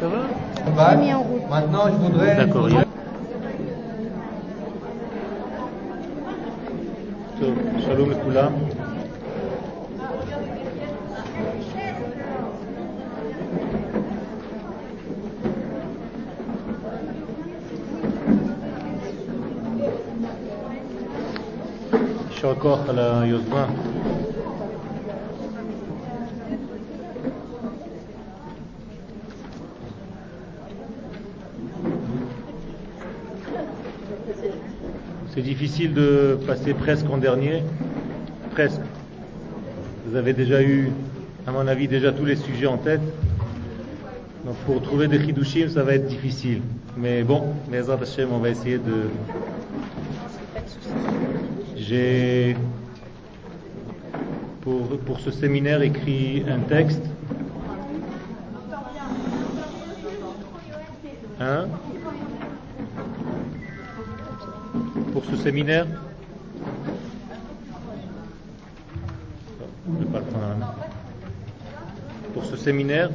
Ça 0.00 0.06
va 0.06 0.22
Bac. 0.76 0.98
mis 0.98 1.12
en 1.12 1.22
route. 1.22 1.42
Maintenant, 1.50 1.86
je 1.88 1.96
voudrais. 1.96 2.34
D'accord. 2.36 2.68
טוב, 7.40 7.54
שלום 7.78 8.10
לכולם. 8.10 8.52
יישר 22.30 22.54
כוח 22.54 22.88
על 22.88 22.98
היוזמה. 22.98 23.66
Difficile 35.58 35.92
de 35.92 36.38
passer 36.46 36.72
presque 36.72 37.10
en 37.10 37.18
dernier. 37.18 37.64
Presque. 38.52 38.80
Vous 40.06 40.14
avez 40.14 40.32
déjà 40.32 40.62
eu, 40.62 40.92
à 41.48 41.50
mon 41.50 41.66
avis, 41.66 41.88
déjà 41.88 42.12
tous 42.12 42.24
les 42.24 42.36
sujets 42.36 42.68
en 42.68 42.76
tête. 42.76 43.00
Donc 44.44 44.54
pour 44.66 44.80
trouver 44.82 45.08
des 45.08 45.18
chidushim, 45.18 45.68
ça 45.68 45.82
va 45.82 45.94
être 45.94 46.06
difficile. 46.06 46.62
Mais 46.96 47.24
bon, 47.24 47.42
les 47.72 47.90
on 47.90 48.38
va 48.38 48.50
essayer 48.50 48.78
de. 48.78 49.10
J'ai 51.76 52.56
pour, 54.60 54.96
pour 55.00 55.18
ce 55.18 55.32
séminaire 55.32 55.82
écrit 55.82 56.44
un 56.48 56.60
texte. 56.60 57.02
La 65.30 65.52
main. 65.52 65.86
Pour 72.34 72.44
ce 72.44 72.56
séminaire, 72.56 73.10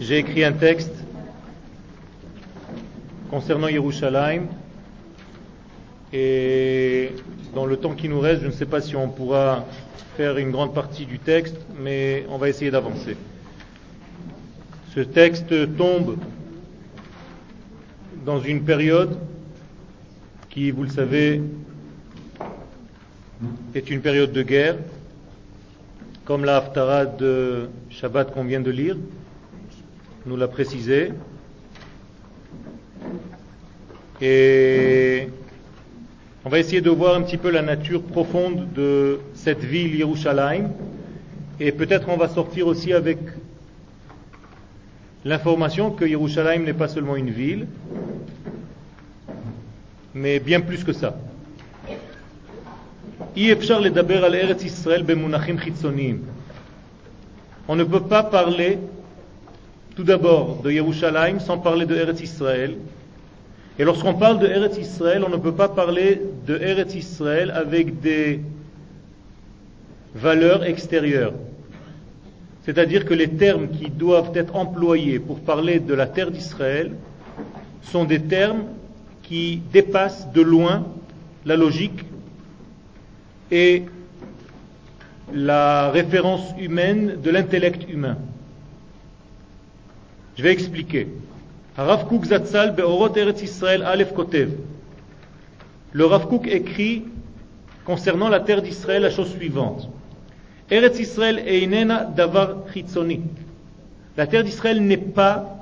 j'ai 0.00 0.18
écrit 0.18 0.44
un 0.44 0.52
texte 0.52 0.92
concernant 3.30 3.68
Yerushalayim 3.68 4.46
et 6.12 7.12
dans 7.54 7.66
le 7.66 7.76
temps 7.76 7.94
qui 7.94 8.08
nous 8.08 8.20
reste, 8.20 8.42
je 8.42 8.46
ne 8.46 8.52
sais 8.52 8.66
pas 8.66 8.80
si 8.80 8.96
on 8.96 9.08
pourra 9.08 9.64
faire 10.16 10.38
une 10.38 10.50
grande 10.50 10.74
partie 10.74 11.06
du 11.06 11.18
texte, 11.18 11.56
mais 11.78 12.24
on 12.30 12.38
va 12.38 12.48
essayer 12.48 12.70
d'avancer. 12.70 13.16
Ce 14.94 15.00
texte 15.00 15.76
tombe 15.76 16.16
dans 18.24 18.40
une 18.40 18.62
période 18.62 19.18
qui, 20.54 20.70
vous 20.70 20.84
le 20.84 20.88
savez, 20.88 21.42
est 23.74 23.90
une 23.90 24.00
période 24.00 24.30
de 24.30 24.42
guerre, 24.44 24.76
comme 26.24 26.44
la 26.44 26.58
Haftara 26.58 27.06
de 27.06 27.68
Shabbat 27.90 28.32
qu'on 28.32 28.44
vient 28.44 28.60
de 28.60 28.70
lire 28.70 28.96
nous 30.26 30.36
l'a 30.36 30.46
précisé. 30.46 31.10
Et 34.22 35.28
on 36.44 36.48
va 36.48 36.60
essayer 36.60 36.80
de 36.80 36.88
voir 36.88 37.16
un 37.16 37.22
petit 37.22 37.36
peu 37.36 37.50
la 37.50 37.60
nature 37.60 38.02
profonde 38.02 38.72
de 38.74 39.18
cette 39.34 39.64
ville 39.64 39.94
Yerushalayim. 39.96 40.70
Et 41.58 41.72
peut-être 41.72 42.08
on 42.08 42.16
va 42.16 42.28
sortir 42.28 42.68
aussi 42.68 42.92
avec 42.92 43.18
l'information 45.24 45.90
que 45.90 46.04
Yerushalayim 46.04 46.62
n'est 46.62 46.72
pas 46.72 46.88
seulement 46.88 47.16
une 47.16 47.30
ville, 47.30 47.66
mais 50.14 50.38
bien 50.38 50.60
plus 50.60 50.84
que 50.84 50.92
ça. 50.92 51.16
Ben 51.86 51.98
on 57.66 57.76
ne 57.76 57.84
peut 57.84 58.02
pas 58.02 58.22
parler 58.22 58.78
tout 59.96 60.04
d'abord 60.04 60.60
de 60.62 60.70
Yerushalayim 60.70 61.40
sans 61.40 61.58
parler 61.58 61.86
de 61.86 61.96
Eretz 61.96 62.20
Israël. 62.20 62.76
Et 63.78 63.84
lorsqu'on 63.84 64.14
parle 64.14 64.38
de 64.38 64.46
Eretz 64.46 64.76
Israël, 64.78 65.24
on 65.26 65.30
ne 65.30 65.36
peut 65.36 65.54
pas 65.54 65.68
parler 65.68 66.20
de 66.46 66.56
Eretz 66.58 66.94
Israël 66.94 67.50
avec 67.50 68.00
des 68.00 68.40
valeurs 70.14 70.64
extérieures. 70.64 71.32
C'est-à-dire 72.64 73.04
que 73.04 73.14
les 73.14 73.28
termes 73.28 73.68
qui 73.68 73.90
doivent 73.90 74.30
être 74.34 74.56
employés 74.56 75.18
pour 75.18 75.40
parler 75.40 75.80
de 75.80 75.94
la 75.94 76.06
terre 76.06 76.30
d'Israël 76.30 76.92
sont 77.82 78.04
des 78.04 78.20
termes 78.20 78.64
qui 79.24 79.60
dépassent 79.72 80.30
de 80.32 80.40
loin 80.40 80.86
la 81.44 81.56
logique 81.56 82.04
et 83.50 83.84
la 85.32 85.90
référence 85.90 86.54
humaine 86.58 87.16
de 87.22 87.30
l'intellect 87.30 87.90
humain. 87.90 88.18
Je 90.36 90.42
vais 90.42 90.52
expliquer. 90.52 91.08
Be'orot 91.76 93.16
Eretz. 93.16 93.62
Le 95.92 96.04
Rav 96.04 96.28
Kook 96.28 96.46
écrit 96.46 97.04
concernant 97.84 98.28
la 98.28 98.40
terre 98.40 98.62
d'Israël 98.62 99.02
la 99.02 99.10
chose 99.10 99.30
suivante. 99.30 99.88
Eretz 100.70 100.98
Israël 100.98 101.42
einena 101.46 102.04
davar 102.04 102.64
chitzoni. 102.72 103.20
La 104.16 104.26
terre 104.26 104.44
d'Israël 104.44 104.80
n'est 104.80 104.96
pas 104.96 105.58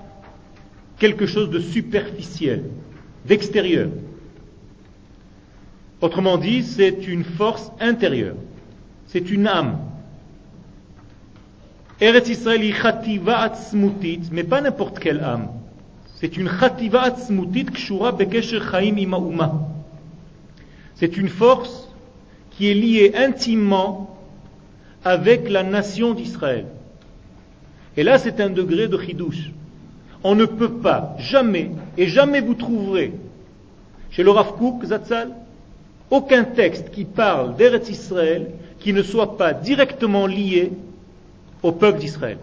quelque 0.99 1.27
chose 1.27 1.51
de 1.51 1.59
superficiel, 1.59 2.65
d'extérieur. 3.27 3.89
Autrement 6.01 6.37
dit, 6.37 6.63
c'est 6.65 7.07
une 7.07 7.25
force 7.25 7.71
intérieure. 7.81 8.37
C'est 9.07 9.31
une 9.31 9.47
âme. 9.47 9.79
Eretz 12.01 12.29
Israël 12.29 12.65
est 12.65 13.29
atzmutit, 13.29 14.23
mais 14.33 14.43
pas 14.43 14.61
n'importe 14.61 14.99
quelle 14.99 15.21
âme. 15.21 15.49
C'est 16.17 16.37
une 16.37 16.49
chativa 16.49 17.03
atzmutit 17.03 17.67
kshura 17.67 18.13
bekesher 18.13 18.61
chaim 18.61 18.97
ima 18.97 19.19
C'est 20.97 21.17
une 21.17 21.29
force 21.29 21.89
qui 22.51 22.71
est 22.71 22.75
liée 22.75 23.13
intimement 23.15 24.19
avec 25.05 25.49
la 25.49 25.63
nation 25.63 26.15
d'Israël. 26.15 26.67
Et 27.97 28.03
là, 28.03 28.19
c'est 28.19 28.41
un 28.41 28.51
degré 28.51 28.89
de 28.89 28.99
chidouche. 28.99 29.51
On 30.25 30.35
ne 30.35 30.45
peut 30.45 30.75
pas, 30.75 31.17
jamais, 31.19 31.71
et 31.97 32.07
jamais 32.07 32.41
vous 32.41 32.55
trouverez 32.55 33.13
chez 34.11 34.23
le 34.23 34.31
Rav 34.31 34.57
Kook, 34.57 34.85
Zatzal, 34.85 35.31
aucun 36.11 36.45
texte 36.45 36.91
qui 36.91 37.05
parle 37.05 37.57
d'Eretz 37.57 37.89
Israël 37.89 38.51
qui 38.79 38.93
ne 38.93 39.03
soit 39.03 39.37
pas 39.39 39.55
directement 39.55 40.27
lié 40.27 40.73
au 41.63 41.73
peuple 41.73 41.99
d'Israël. 41.99 42.39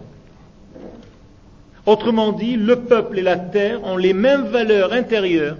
Autrement 1.86 2.32
dit, 2.32 2.56
le 2.56 2.80
peuple 2.80 3.18
et 3.18 3.22
la 3.22 3.36
terre 3.36 3.84
ont 3.84 3.96
les 3.96 4.12
mêmes 4.12 4.46
valeurs 4.46 4.92
intérieures, 4.92 5.56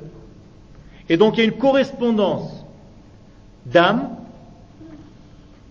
et 1.09 1.17
donc 1.17 1.37
il 1.37 1.41
y 1.41 1.43
a 1.43 1.47
une 1.47 1.59
correspondance 1.59 2.65
d'âme, 3.67 4.11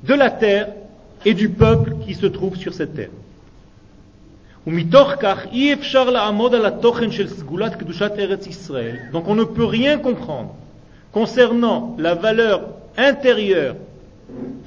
de 0.04 0.14
la 0.14 0.32
terre 0.32 0.70
et 1.26 1.34
du 1.34 1.50
peuple 1.50 1.96
qui 2.06 2.14
se 2.14 2.26
trouve 2.26 2.56
sur 2.56 2.74
cette 2.74 2.96
terre. 2.96 3.10
Donc 9.12 9.28
on 9.28 9.36
ne 9.36 9.44
peut 9.44 9.66
rien 9.66 9.98
comprendre 9.98 10.56
concernant 11.12 11.96
la 11.98 12.16
valeur 12.16 12.70
intérieure, 12.98 13.76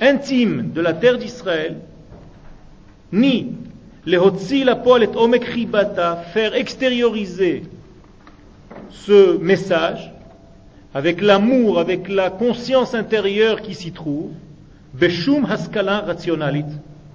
intime 0.00 0.72
de 0.72 0.80
la 0.80 0.92
terre 0.94 1.18
d'Israël, 1.18 1.76
ni 3.12 3.52
la 4.06 4.76
poil 4.76 5.04
et 5.04 5.08
omek 5.14 5.52
chibata, 5.52 6.16
faire 6.32 6.54
extérioriser 6.56 7.62
ce 8.90 9.38
message 9.38 10.12
avec 10.94 11.20
l'amour, 11.20 11.78
avec 11.78 12.08
la 12.08 12.30
conscience 12.30 12.94
intérieure 12.94 13.62
qui 13.62 13.74
s'y 13.74 13.92
trouve, 13.92 14.30
beshum 14.94 15.46
haskala 15.48 16.00
rationalit 16.00 16.64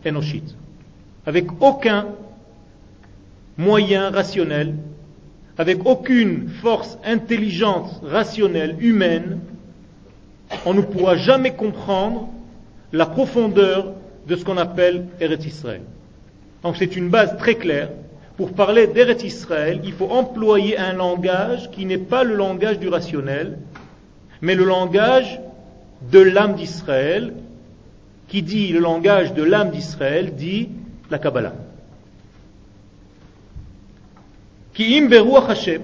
enoshit, 0.05 0.55
avec 1.25 1.47
aucun 1.59 2.07
moyen 3.57 4.09
rationnel, 4.11 4.75
avec 5.57 5.85
aucune 5.85 6.49
force 6.61 6.97
intelligente, 7.03 8.01
rationnelle, 8.03 8.75
humaine, 8.79 9.39
on 10.65 10.73
ne 10.73 10.81
pourra 10.81 11.15
jamais 11.15 11.51
comprendre 11.51 12.29
la 12.93 13.05
profondeur 13.05 13.93
de 14.27 14.35
ce 14.35 14.45
qu'on 14.45 14.57
appelle 14.57 15.05
Eretz 15.19 15.45
Israël. 15.45 15.81
Donc 16.63 16.75
c'est 16.77 16.95
une 16.95 17.09
base 17.09 17.37
très 17.37 17.55
claire. 17.55 17.89
Pour 18.35 18.53
parler 18.53 18.85
d'Eretz 18.85 19.23
Israël, 19.23 19.81
il 19.83 19.93
faut 19.93 20.11
employer 20.11 20.77
un 20.77 20.93
langage 20.93 21.71
qui 21.71 21.85
n'est 21.85 21.97
pas 21.97 22.23
le 22.23 22.35
langage 22.35 22.77
du 22.77 22.87
rationnel, 22.87 23.57
mais 24.41 24.53
le 24.53 24.63
langage 24.63 25.39
de 26.11 26.19
l'âme 26.19 26.53
d'Israël, 26.53 27.33
qui 28.27 28.43
dit 28.43 28.67
le 28.69 28.79
langage 28.79 29.33
de 29.33 29.41
l'âme 29.41 29.71
d'Israël, 29.71 30.35
dit 30.35 30.69
la 31.09 31.17
Kabbalah. 31.17 31.53
Qui 34.77 35.01
Hashem. 35.01 35.81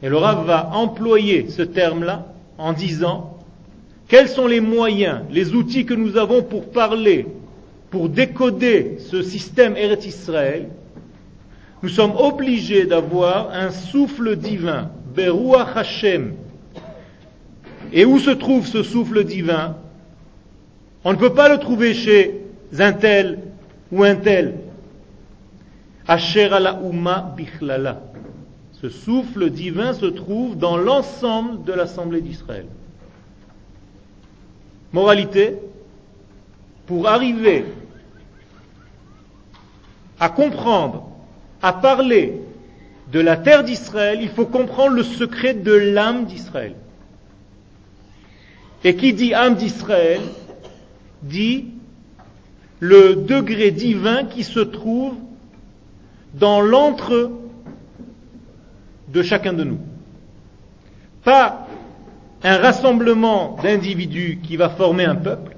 Et 0.00 0.08
le 0.08 0.16
Rav 0.16 0.46
va 0.46 0.70
employer 0.72 1.48
ce 1.48 1.62
terme-là 1.62 2.26
en 2.56 2.72
disant 2.72 3.36
quels 4.06 4.28
sont 4.28 4.46
les 4.46 4.60
moyens, 4.60 5.22
les 5.28 5.54
outils 5.54 5.84
que 5.84 5.92
nous 5.92 6.16
avons 6.16 6.44
pour 6.44 6.70
parler, 6.70 7.26
pour 7.90 8.08
décoder 8.08 8.98
ce 9.00 9.22
système 9.22 9.76
Eretz 9.76 10.06
Israël? 10.06 10.68
Nous 11.82 11.88
sommes 11.88 12.12
obligés 12.16 12.84
d'avoir 12.84 13.50
un 13.50 13.72
souffle 13.72 14.36
divin, 14.36 14.92
Beruach 15.16 15.76
Hashem. 15.76 16.34
Et 17.92 18.04
où 18.04 18.20
se 18.20 18.30
trouve 18.30 18.68
ce 18.68 18.84
souffle 18.84 19.24
divin? 19.24 19.74
On 21.02 21.12
ne 21.12 21.18
peut 21.18 21.34
pas 21.34 21.48
le 21.48 21.58
trouver 21.58 21.92
chez 21.92 22.40
un 22.78 22.92
tel 22.92 23.40
ou 23.90 24.04
un 24.04 24.14
tel. 24.14 24.54
Asher 26.06 26.52
ala 26.52 26.78
bichlala. 27.36 28.00
Ce 28.80 28.88
souffle 28.88 29.50
divin 29.50 29.92
se 29.92 30.06
trouve 30.06 30.56
dans 30.56 30.76
l'ensemble 30.76 31.64
de 31.64 31.72
l'Assemblée 31.72 32.20
d'Israël. 32.20 32.66
Moralité, 34.92 35.56
pour 36.86 37.08
arriver 37.08 37.64
à 40.20 40.28
comprendre, 40.28 41.08
à 41.60 41.72
parler 41.72 42.40
de 43.12 43.18
la 43.18 43.36
terre 43.36 43.64
d'Israël, 43.64 44.20
il 44.22 44.28
faut 44.28 44.46
comprendre 44.46 44.94
le 44.94 45.02
secret 45.02 45.54
de 45.54 45.72
l'âme 45.72 46.26
d'Israël. 46.26 46.74
Et 48.84 48.94
qui 48.94 49.12
dit 49.12 49.34
âme 49.34 49.56
d'Israël 49.56 50.20
dit 51.22 51.66
le 52.78 53.16
degré 53.16 53.72
divin 53.72 54.24
qui 54.24 54.44
se 54.44 54.60
trouve 54.60 55.14
dans 56.34 56.60
l'entre 56.60 57.32
de 59.12 59.22
chacun 59.22 59.52
de 59.52 59.64
nous. 59.64 59.78
Pas 61.24 61.66
un 62.42 62.58
rassemblement 62.58 63.56
d'individus 63.62 64.38
qui 64.42 64.56
va 64.56 64.68
former 64.68 65.04
un 65.04 65.16
peuple, 65.16 65.56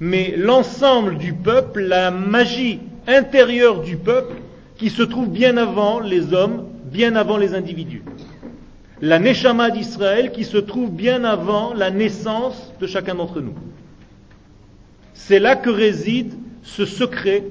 mais 0.00 0.34
l'ensemble 0.36 1.18
du 1.18 1.32
peuple, 1.32 1.80
la 1.80 2.10
magie 2.10 2.80
intérieure 3.06 3.82
du 3.82 3.96
peuple 3.96 4.34
qui 4.76 4.90
se 4.90 5.02
trouve 5.02 5.28
bien 5.28 5.56
avant 5.56 6.00
les 6.00 6.34
hommes, 6.34 6.66
bien 6.84 7.14
avant 7.16 7.36
les 7.36 7.54
individus. 7.54 8.02
La 9.00 9.18
Neshama 9.18 9.70
d'Israël 9.70 10.30
qui 10.32 10.44
se 10.44 10.58
trouve 10.58 10.90
bien 10.90 11.24
avant 11.24 11.74
la 11.74 11.90
naissance 11.90 12.72
de 12.80 12.86
chacun 12.86 13.14
d'entre 13.14 13.40
nous. 13.40 13.54
C'est 15.14 15.38
là 15.38 15.56
que 15.56 15.70
réside 15.70 16.34
ce 16.62 16.84
secret, 16.84 17.44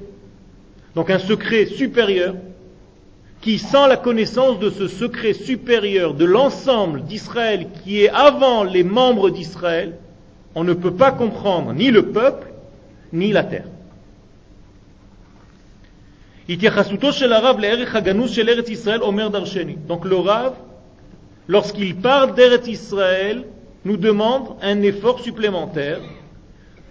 donc 0.94 1.10
un 1.10 1.18
secret 1.18 1.66
supérieur, 1.66 2.34
qui, 3.42 3.58
sans 3.58 3.86
la 3.88 3.96
connaissance 3.96 4.60
de 4.60 4.70
ce 4.70 4.86
secret 4.86 5.34
supérieur 5.34 6.14
de 6.14 6.24
l'ensemble 6.24 7.02
d'Israël 7.02 7.66
qui 7.82 8.02
est 8.02 8.08
avant 8.08 8.62
les 8.62 8.84
membres 8.84 9.30
d'Israël, 9.30 9.98
on 10.54 10.62
ne 10.64 10.72
peut 10.72 10.94
pas 10.94 11.10
comprendre 11.10 11.72
ni 11.72 11.90
le 11.90 12.12
peuple, 12.12 12.52
ni 13.12 13.32
la 13.32 13.42
terre. 13.42 13.66
Donc 19.88 20.04
le 20.04 20.16
Rav, 20.16 20.54
lorsqu'il 21.48 21.96
parle 21.96 22.34
d'Eretz 22.34 22.68
Israël, 22.68 23.44
nous 23.84 23.96
demande 23.96 24.56
un 24.62 24.82
effort 24.82 25.20
supplémentaire. 25.20 26.00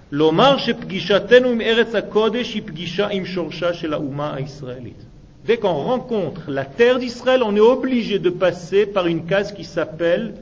L'omar 0.09 0.59
Eretz. 1.61 1.95
Dès 5.45 5.57
qu'on 5.57 5.73
rencontre 5.73 6.51
la 6.51 6.65
terre 6.65 6.99
d'Israël, 6.99 7.41
on 7.43 7.55
est 7.55 7.59
obligé 7.59 8.19
de 8.19 8.29
passer 8.29 8.85
par 8.85 9.07
une 9.07 9.25
case 9.25 9.53
qui 9.53 9.63
s'appelle 9.63 10.35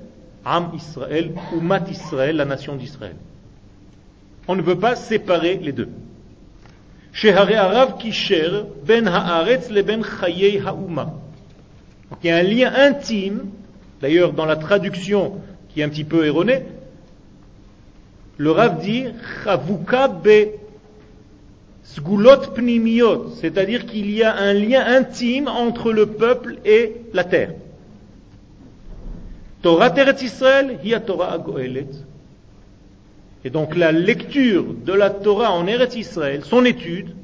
Am 0.44 0.72
Israël 0.75 1.31
ou 1.56 1.62
Mat 1.62 1.90
Israël, 1.90 2.36
la 2.36 2.46
nation 2.46 2.75
d'Israël. 2.75 3.16
On 4.48 4.56
ne 4.56 4.62
peut 4.62 4.80
pas 4.80 4.96
séparer 4.96 5.60
les 5.62 5.72
deux. 5.72 5.90
ben 7.24 7.46
ben 8.86 9.16
il 12.24 12.28
y 12.28 12.31
a 12.31 12.38
un 12.38 12.44
lien 12.44 12.74
intime, 12.75 13.45
d'ailleurs 14.02 14.34
dans 14.34 14.45
la 14.45 14.56
traduction 14.56 15.40
qui 15.69 15.81
est 15.81 15.84
un 15.84 15.90
petit 15.90 16.04
peu 16.04 16.25
erronée, 16.25 16.63
le 18.38 18.52
Rav 18.52 18.81
dit 18.81 19.06
Chavuka 19.44 20.07
be 20.07 20.59
Sgulot 21.96 22.52
pnimiot, 22.54 23.32
c'est-à-dire 23.42 23.86
qu'il 23.88 24.12
y 24.12 24.22
a 24.22 24.36
un 24.36 24.54
lien 24.54 24.86
intime 24.86 25.48
entre 25.48 25.92
le 25.92 26.06
peuple 26.06 26.58
et 26.64 26.98
la 27.14 27.24
terre. 27.24 27.54
Torah 29.64 29.90
Teret 29.90 30.22
Israël, 30.22 30.80
hiya 30.84 31.00
Torah 31.00 31.34
Agoelet. 31.34 31.88
Et 33.44 33.50
donc 33.50 33.76
la 33.76 33.92
lecture 33.92 34.66
de 34.86 34.94
la 34.94 35.10
Torah 35.10 35.52
en 35.52 35.66
Eretz 35.66 35.96
Israël, 35.96 36.42
son 36.46 36.64
étude, 36.64 37.16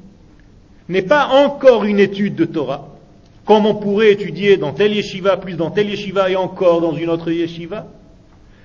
n'est 0.88 1.02
pas 1.02 1.28
encore 1.28 1.84
une 1.84 2.00
étude 2.00 2.34
de 2.34 2.44
Torah, 2.44 2.88
comme 3.44 3.66
on 3.66 3.74
pourrait 3.76 4.12
étudier 4.12 4.56
dans 4.56 4.72
tel 4.72 4.94
yeshiva, 4.94 5.36
plus 5.36 5.54
dans 5.54 5.70
tel 5.70 5.88
yeshiva 5.90 6.28
et 6.28 6.36
encore 6.36 6.80
dans 6.80 6.94
une 6.94 7.10
autre 7.10 7.30
yeshiva. 7.30 7.86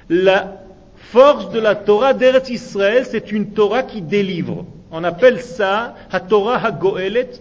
La 0.10 0.64
force 0.96 1.52
de 1.52 1.60
la 1.60 1.76
Torah 1.76 2.14
d'Eretz 2.14 2.50
Israël, 2.50 3.06
c'est 3.10 3.32
une 3.32 3.52
Torah 3.52 3.84
qui 3.84 4.02
délivre. 4.02 4.66
On 4.92 5.04
appelle 5.04 5.42
ça 5.42 5.96
HaTorah 6.12 6.66
HaGoelet, 6.66 7.32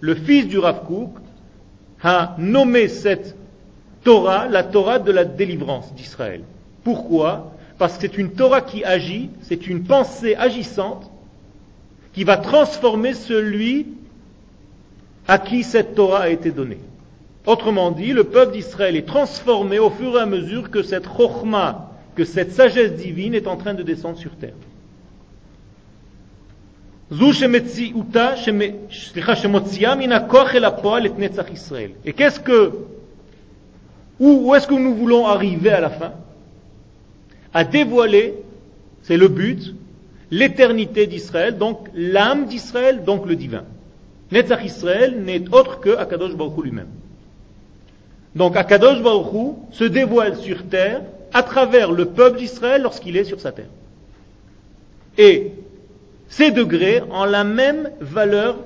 le 0.00 0.14
fils 0.14 0.48
du 0.48 0.58
Rav 0.58 0.84
Kook, 0.86 1.10
a 2.02 2.34
nommé 2.38 2.88
cette 2.88 3.36
Torah 4.04 4.46
la 4.48 4.62
Torah 4.62 4.98
de 4.98 5.10
la 5.10 5.24
délivrance 5.24 5.92
d'Israël. 5.94 6.42
Pourquoi? 6.84 7.52
Parce 7.78 7.96
que 7.96 8.02
c'est 8.02 8.18
une 8.18 8.32
Torah 8.32 8.60
qui 8.60 8.84
agit, 8.84 9.30
c'est 9.42 9.66
une 9.66 9.84
pensée 9.84 10.34
agissante 10.36 11.10
qui 12.12 12.24
va 12.24 12.36
transformer 12.36 13.14
celui 13.14 13.88
à 15.28 15.38
qui 15.38 15.62
cette 15.62 15.94
Torah 15.94 16.20
a 16.20 16.28
été 16.28 16.50
donnée. 16.50 16.78
Autrement 17.46 17.90
dit, 17.90 18.12
le 18.12 18.24
peuple 18.24 18.52
d'Israël 18.52 18.96
est 18.96 19.06
transformé 19.06 19.78
au 19.78 19.90
fur 19.90 20.16
et 20.16 20.20
à 20.20 20.26
mesure 20.26 20.70
que 20.70 20.82
cette 20.82 21.06
chokhmah, 21.06 21.90
que 22.14 22.24
cette 22.24 22.52
sagesse 22.52 22.94
divine 22.94 23.34
est 23.34 23.46
en 23.46 23.56
train 23.56 23.74
de 23.74 23.82
descendre 23.82 24.18
sur 24.18 24.34
terre. 24.36 24.54
Et 32.04 32.12
qu'est-ce 32.12 32.40
que, 32.40 32.72
où, 34.18 34.54
est-ce 34.54 34.66
que 34.66 34.74
nous 34.74 34.94
voulons 34.94 35.26
arriver 35.26 35.70
à 35.70 35.80
la 35.80 35.90
fin 35.90 36.12
À 37.54 37.62
dévoiler, 37.64 38.34
c'est 39.02 39.16
le 39.16 39.28
but, 39.28 39.74
l'éternité 40.32 41.06
d'Israël, 41.06 41.56
donc 41.56 41.88
l'âme 41.94 42.46
d'Israël, 42.46 43.04
donc 43.04 43.26
le 43.26 43.36
divin. 43.36 43.62
Netzach 44.32 44.64
Israël 44.64 45.22
n'est 45.22 45.44
autre 45.52 45.78
que 45.78 45.96
Akadosh 45.96 46.34
Baruch 46.34 46.64
lui-même. 46.64 46.88
Donc 48.34 48.56
Akadosh 48.56 49.00
Baruch 49.00 49.54
se 49.70 49.84
dévoile 49.84 50.36
sur 50.38 50.64
terre 50.64 51.02
à 51.32 51.44
travers 51.44 51.92
le 51.92 52.06
peuple 52.06 52.38
d'Israël 52.38 52.82
lorsqu'il 52.82 53.16
est 53.16 53.24
sur 53.24 53.38
sa 53.38 53.52
terre. 53.52 53.68
Et 55.16 55.52
ces 56.28 56.50
degrés 56.50 57.02
ont 57.10 57.24
la 57.24 57.44
même 57.44 57.90
valeur. 58.00 58.56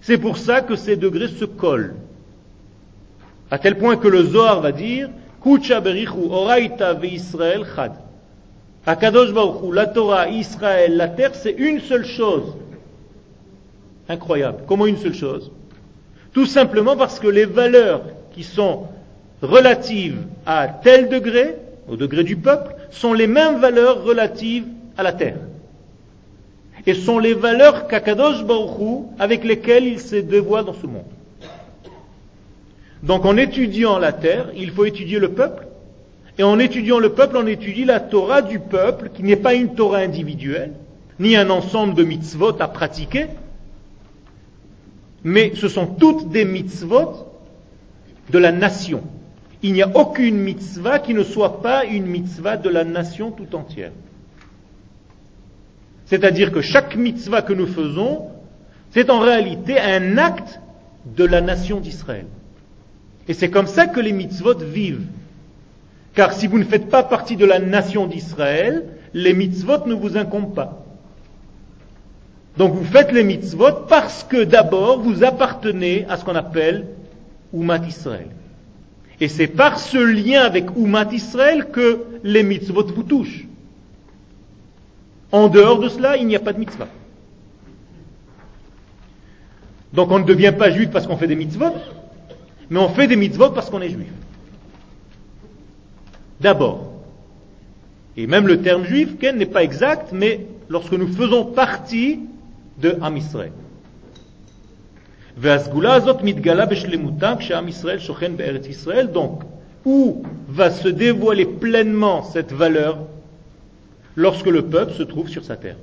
C'est 0.00 0.18
pour 0.18 0.38
ça 0.38 0.60
que 0.60 0.76
ces 0.76 0.96
degrés 0.96 1.28
se 1.28 1.44
collent. 1.44 1.94
À 3.50 3.58
tel 3.58 3.76
point 3.76 3.96
que 3.96 4.08
le 4.08 4.22
Zohar 4.24 4.60
va 4.60 4.72
dire 4.72 5.08
Kucha 5.42 5.80
berichu 5.80 6.28
oraita 6.30 6.94
ve 6.94 7.06
Israël 7.06 7.64
chad. 7.74 7.92
Akadosh 8.86 9.32
Baruch 9.32 9.74
la 9.74 9.86
Torah, 9.86 10.28
Israël, 10.28 10.96
la 10.96 11.08
terre, 11.08 11.34
c'est 11.34 11.52
une 11.52 11.80
seule 11.80 12.06
chose. 12.06 12.54
Incroyable. 14.08 14.62
Comment 14.66 14.86
une 14.86 14.96
seule 14.96 15.14
chose? 15.14 15.50
Tout 16.32 16.46
simplement 16.46 16.96
parce 16.96 17.20
que 17.20 17.28
les 17.28 17.44
valeurs 17.44 18.02
qui 18.32 18.44
sont 18.44 18.84
relatives 19.42 20.18
à 20.46 20.68
tel 20.68 21.08
degré, 21.08 21.56
au 21.86 21.96
degré 21.96 22.24
du 22.24 22.36
peuple, 22.36 22.74
sont 22.90 23.12
les 23.12 23.26
mêmes 23.26 23.58
valeurs 23.58 24.02
relatives 24.04 24.64
à 24.96 25.02
la 25.02 25.12
terre 25.12 25.36
et 26.86 26.94
sont 26.94 27.18
les 27.18 27.34
valeurs 27.34 27.86
qu'Akadosh 27.88 28.44
Baruch 28.44 29.06
avec 29.18 29.44
lesquelles 29.44 29.86
il 29.86 30.00
se 30.00 30.16
dévoile 30.16 30.64
dans 30.64 30.74
ce 30.74 30.86
monde. 30.86 31.04
Donc 33.02 33.24
en 33.24 33.36
étudiant 33.36 33.98
la 33.98 34.12
terre, 34.12 34.50
il 34.56 34.70
faut 34.70 34.84
étudier 34.84 35.18
le 35.18 35.32
peuple, 35.32 35.66
et 36.38 36.42
en 36.42 36.58
étudiant 36.58 36.98
le 36.98 37.10
peuple, 37.10 37.36
on 37.36 37.46
étudie 37.46 37.84
la 37.84 38.00
Torah 38.00 38.42
du 38.42 38.60
peuple, 38.60 39.10
qui 39.12 39.22
n'est 39.22 39.36
pas 39.36 39.54
une 39.54 39.74
Torah 39.74 39.98
individuelle, 39.98 40.72
ni 41.18 41.36
un 41.36 41.50
ensemble 41.50 41.94
de 41.94 42.04
mitzvot 42.04 42.60
à 42.60 42.68
pratiquer, 42.68 43.26
mais 45.24 45.52
ce 45.56 45.68
sont 45.68 45.86
toutes 45.86 46.28
des 46.30 46.44
mitzvot 46.44 47.26
de 48.30 48.38
la 48.38 48.52
nation. 48.52 49.02
Il 49.62 49.72
n'y 49.72 49.82
a 49.82 49.90
aucune 49.96 50.38
mitzvah 50.38 51.00
qui 51.00 51.14
ne 51.14 51.24
soit 51.24 51.60
pas 51.60 51.84
une 51.84 52.06
mitzvah 52.06 52.56
de 52.56 52.68
la 52.68 52.84
nation 52.84 53.32
tout 53.32 53.56
entière. 53.56 53.90
C'est-à-dire 56.08 56.52
que 56.52 56.62
chaque 56.62 56.96
mitzvah 56.96 57.42
que 57.42 57.52
nous 57.52 57.66
faisons, 57.66 58.28
c'est 58.90 59.10
en 59.10 59.20
réalité 59.20 59.78
un 59.78 60.16
acte 60.16 60.60
de 61.04 61.24
la 61.24 61.40
nation 61.40 61.80
d'Israël. 61.80 62.26
Et 63.28 63.34
c'est 63.34 63.50
comme 63.50 63.66
ça 63.66 63.86
que 63.86 64.00
les 64.00 64.12
mitzvot 64.12 64.54
vivent. 64.54 65.04
Car 66.14 66.32
si 66.32 66.46
vous 66.46 66.58
ne 66.58 66.64
faites 66.64 66.88
pas 66.88 67.02
partie 67.02 67.36
de 67.36 67.44
la 67.44 67.58
nation 67.58 68.06
d'Israël, 68.06 68.84
les 69.12 69.34
mitzvot 69.34 69.86
ne 69.86 69.94
vous 69.94 70.16
incombent 70.16 70.54
pas. 70.54 70.84
Donc 72.56 72.72
vous 72.72 72.84
faites 72.84 73.12
les 73.12 73.22
mitzvot 73.22 73.84
parce 73.88 74.24
que 74.24 74.44
d'abord 74.44 75.00
vous 75.00 75.22
appartenez 75.24 76.06
à 76.08 76.16
ce 76.16 76.24
qu'on 76.24 76.34
appelle 76.34 76.86
Umat 77.52 77.86
Israël. 77.86 78.28
Et 79.20 79.28
c'est 79.28 79.46
par 79.46 79.78
ce 79.78 79.98
lien 79.98 80.40
avec 80.42 80.66
Umat 80.76 81.12
Israël 81.12 81.66
que 81.70 82.04
les 82.24 82.42
mitzvot 82.42 82.86
vous 82.86 83.02
touchent. 83.02 83.44
En 85.32 85.48
dehors 85.48 85.78
de 85.78 85.88
cela, 85.88 86.16
il 86.16 86.26
n'y 86.26 86.36
a 86.36 86.40
pas 86.40 86.52
de 86.52 86.58
mitzvah. 86.58 86.88
Donc 89.92 90.10
on 90.10 90.18
ne 90.18 90.24
devient 90.24 90.54
pas 90.56 90.70
juif 90.70 90.90
parce 90.90 91.06
qu'on 91.06 91.16
fait 91.16 91.26
des 91.26 91.36
mitzvot, 91.36 91.74
mais 92.70 92.78
on 92.78 92.88
fait 92.88 93.06
des 93.06 93.16
mitzvot 93.16 93.50
parce 93.50 93.70
qu'on 93.70 93.80
est 93.80 93.90
juif. 93.90 94.12
D'abord. 96.40 96.92
Et 98.16 98.26
même 98.26 98.46
le 98.46 98.60
terme 98.62 98.84
juif, 98.84 99.10
n'est 99.22 99.46
pas 99.46 99.62
exact, 99.62 100.12
mais 100.12 100.46
lorsque 100.68 100.92
nous 100.92 101.08
faisons 101.08 101.44
partie 101.46 102.20
de 102.78 102.96
Am 103.00 103.16
Israël. 103.16 103.52
Donc, 109.12 109.42
où 109.84 110.22
va 110.48 110.70
se 110.70 110.88
dévoiler 110.88 111.46
pleinement 111.46 112.24
cette 112.24 112.52
valeur 112.52 112.98
lorsque 114.18 114.48
le 114.48 114.62
peuple 114.62 114.94
se 114.94 115.04
trouve 115.04 115.28
sur 115.28 115.44
sa 115.44 115.56
terre. 115.56 115.76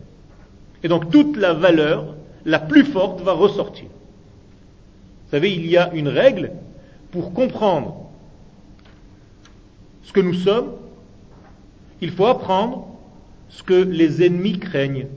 Et 0.84 0.90
donc 0.90 1.10
toute 1.10 1.38
la 1.38 1.54
valeur 1.54 2.16
la 2.44 2.60
plus 2.60 2.84
forte 2.84 3.22
va 3.22 3.32
ressortir. 3.32 3.86
Vous 3.86 5.32
savez, 5.32 5.54
il 5.54 5.66
y 5.66 5.78
a 5.78 5.94
une 5.94 6.10
règle 6.10 6.52
pour 7.12 7.34
comprendre 7.34 7.96
ce 10.04 10.12
que 10.12 10.20
nous 10.20 10.34
sommes, 10.34 10.74
il 12.02 12.12
faut 12.12 12.26
apprendre 12.26 12.88
ce 13.48 13.64
que 13.64 13.74
les 13.74 14.22
ennemis 14.26 14.60
craignent. 14.60 15.08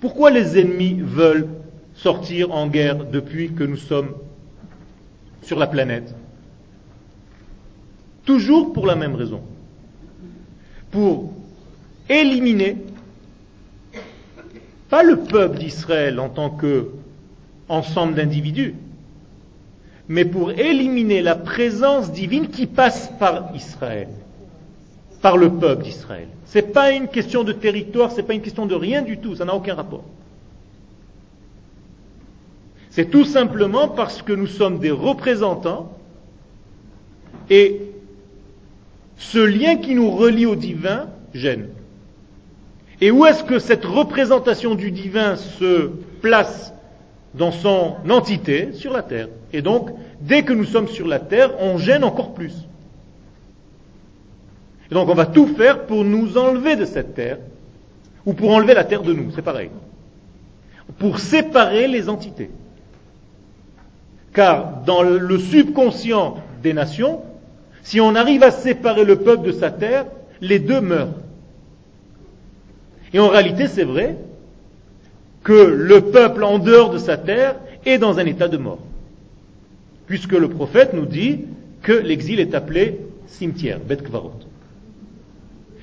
Pourquoi 0.00 0.30
les 0.30 0.58
ennemis 0.58 1.00
veulent 1.00 1.46
sortir 1.94 2.50
en 2.50 2.66
guerre 2.66 3.04
depuis 3.04 3.52
que 3.52 3.62
nous 3.62 3.76
sommes 3.76 4.14
sur 5.42 5.60
la 5.60 5.68
planète? 5.68 6.12
Toujours 8.24 8.72
pour 8.72 8.86
la 8.88 8.96
même 8.96 9.14
raison. 9.14 9.42
Pour 10.94 11.32
éliminer, 12.08 12.76
pas 14.88 15.02
le 15.02 15.16
peuple 15.16 15.58
d'Israël 15.58 16.20
en 16.20 16.28
tant 16.28 16.50
qu'ensemble 16.50 18.14
d'individus, 18.14 18.76
mais 20.06 20.24
pour 20.24 20.52
éliminer 20.52 21.20
la 21.20 21.34
présence 21.34 22.12
divine 22.12 22.46
qui 22.46 22.68
passe 22.68 23.10
par 23.18 23.50
Israël, 23.56 24.06
par 25.20 25.36
le 25.36 25.50
peuple 25.50 25.82
d'Israël. 25.82 26.28
Ce 26.46 26.58
n'est 26.58 26.62
pas 26.62 26.92
une 26.92 27.08
question 27.08 27.42
de 27.42 27.50
territoire, 27.52 28.12
ce 28.12 28.18
n'est 28.18 28.22
pas 28.22 28.34
une 28.34 28.42
question 28.42 28.64
de 28.64 28.76
rien 28.76 29.02
du 29.02 29.18
tout, 29.18 29.34
ça 29.34 29.44
n'a 29.44 29.56
aucun 29.56 29.74
rapport. 29.74 30.04
C'est 32.90 33.10
tout 33.10 33.24
simplement 33.24 33.88
parce 33.88 34.22
que 34.22 34.32
nous 34.32 34.46
sommes 34.46 34.78
des 34.78 34.92
représentants 34.92 35.98
et 37.50 37.80
ce 39.30 39.38
lien 39.38 39.76
qui 39.76 39.94
nous 39.94 40.10
relie 40.10 40.44
au 40.44 40.54
divin 40.54 41.08
gêne. 41.32 41.68
Et 43.00 43.10
où 43.10 43.24
est-ce 43.24 43.42
que 43.42 43.58
cette 43.58 43.84
représentation 43.84 44.74
du 44.74 44.90
divin 44.90 45.36
se 45.36 45.90
place 46.20 46.74
dans 47.32 47.50
son 47.50 47.96
entité 48.08 48.72
Sur 48.74 48.92
la 48.92 49.02
terre? 49.02 49.28
Et 49.52 49.62
donc, 49.62 49.90
dès 50.20 50.42
que 50.42 50.52
nous 50.52 50.64
sommes 50.64 50.88
sur 50.88 51.06
la 51.06 51.18
terre, 51.18 51.52
on 51.60 51.78
gêne 51.78 52.04
encore 52.04 52.34
plus. 52.34 52.52
Et 54.90 54.94
donc 54.94 55.08
on 55.08 55.14
va 55.14 55.26
tout 55.26 55.46
faire 55.46 55.86
pour 55.86 56.04
nous 56.04 56.36
enlever 56.36 56.76
de 56.76 56.84
cette 56.84 57.14
terre, 57.14 57.38
ou 58.26 58.34
pour 58.34 58.50
enlever 58.50 58.74
la 58.74 58.84
terre 58.84 59.02
de 59.02 59.14
nous, 59.14 59.32
c'est 59.34 59.42
pareil. 59.42 59.70
Pour 60.98 61.18
séparer 61.18 61.88
les 61.88 62.10
entités. 62.10 62.50
Car 64.34 64.82
dans 64.84 65.02
le 65.02 65.38
subconscient 65.38 66.36
des 66.62 66.74
nations, 66.74 67.22
si 67.84 68.00
on 68.00 68.14
arrive 68.14 68.42
à 68.42 68.50
séparer 68.50 69.04
le 69.04 69.16
peuple 69.16 69.46
de 69.46 69.52
sa 69.52 69.70
terre, 69.70 70.06
les 70.40 70.58
deux 70.58 70.80
meurent. 70.80 71.14
Et 73.12 73.20
en 73.20 73.28
réalité, 73.28 73.68
c'est 73.68 73.84
vrai 73.84 74.16
que 75.44 75.52
le 75.52 76.00
peuple 76.00 76.42
en 76.44 76.58
dehors 76.58 76.90
de 76.90 76.98
sa 76.98 77.18
terre 77.18 77.56
est 77.84 77.98
dans 77.98 78.18
un 78.18 78.24
état 78.24 78.48
de 78.48 78.56
mort. 78.56 78.80
Puisque 80.06 80.32
le 80.32 80.48
prophète 80.48 80.94
nous 80.94 81.04
dit 81.04 81.42
que 81.82 81.92
l'exil 81.92 82.40
est 82.40 82.54
appelé 82.54 83.00
cimetière, 83.26 83.80
Bet 83.80 83.98
Kvarot. 83.98 84.32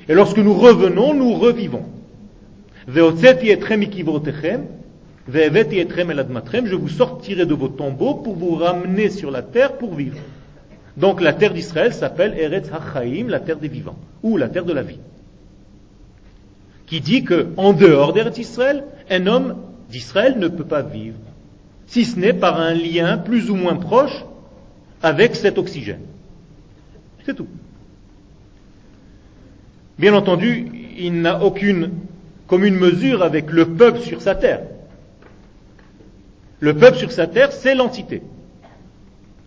Et 0.09 0.15
lorsque 0.15 0.39
nous 0.39 0.55
revenons, 0.55 1.13
nous 1.13 1.35
revivons. 1.35 1.85
Je 2.87 2.99
vous 6.75 6.89
sortirai 6.89 7.45
de 7.45 7.53
vos 7.53 7.67
tombeaux 7.67 8.15
pour 8.15 8.35
vous 8.35 8.55
ramener 8.55 9.11
sur 9.11 9.29
la 9.29 9.43
terre 9.43 9.77
pour 9.77 9.93
vivre. 9.93 10.17
Donc 10.97 11.21
la 11.21 11.33
terre 11.33 11.53
d'Israël 11.53 11.93
s'appelle 11.93 12.37
Eretz 12.37 12.69
HaChaim, 12.71 13.27
la 13.27 13.39
terre 13.39 13.57
des 13.57 13.67
vivants, 13.67 13.97
ou 14.23 14.37
la 14.37 14.49
terre 14.49 14.65
de 14.65 14.73
la 14.73 14.83
vie. 14.83 14.99
Qui 16.85 16.99
dit 16.99 17.23
que 17.23 17.47
en 17.57 17.73
dehors 17.73 18.13
d'Eretz 18.13 18.37
Israël, 18.37 18.83
un 19.09 19.27
homme 19.27 19.55
d'Israël 19.89 20.37
ne 20.37 20.47
peut 20.47 20.65
pas 20.65 20.81
vivre, 20.81 21.17
si 21.87 22.05
ce 22.05 22.19
n'est 22.19 22.33
par 22.33 22.59
un 22.59 22.73
lien 22.73 23.17
plus 23.17 23.49
ou 23.49 23.55
moins 23.55 23.75
proche 23.75 24.25
avec 25.01 25.35
cet 25.35 25.57
oxygène. 25.57 26.01
C'est 27.25 27.35
tout. 27.35 27.47
Bien 29.97 30.13
entendu, 30.13 30.67
il 30.97 31.21
n'a 31.21 31.43
aucune 31.43 31.91
commune 32.47 32.75
mesure 32.75 33.23
avec 33.23 33.51
le 33.51 33.73
peuple 33.75 33.99
sur 33.99 34.21
sa 34.21 34.35
terre. 34.35 34.61
Le 36.59 36.75
peuple 36.75 36.97
sur 36.97 37.11
sa 37.11 37.27
terre, 37.27 37.51
c'est 37.51 37.75
l'entité. 37.75 38.21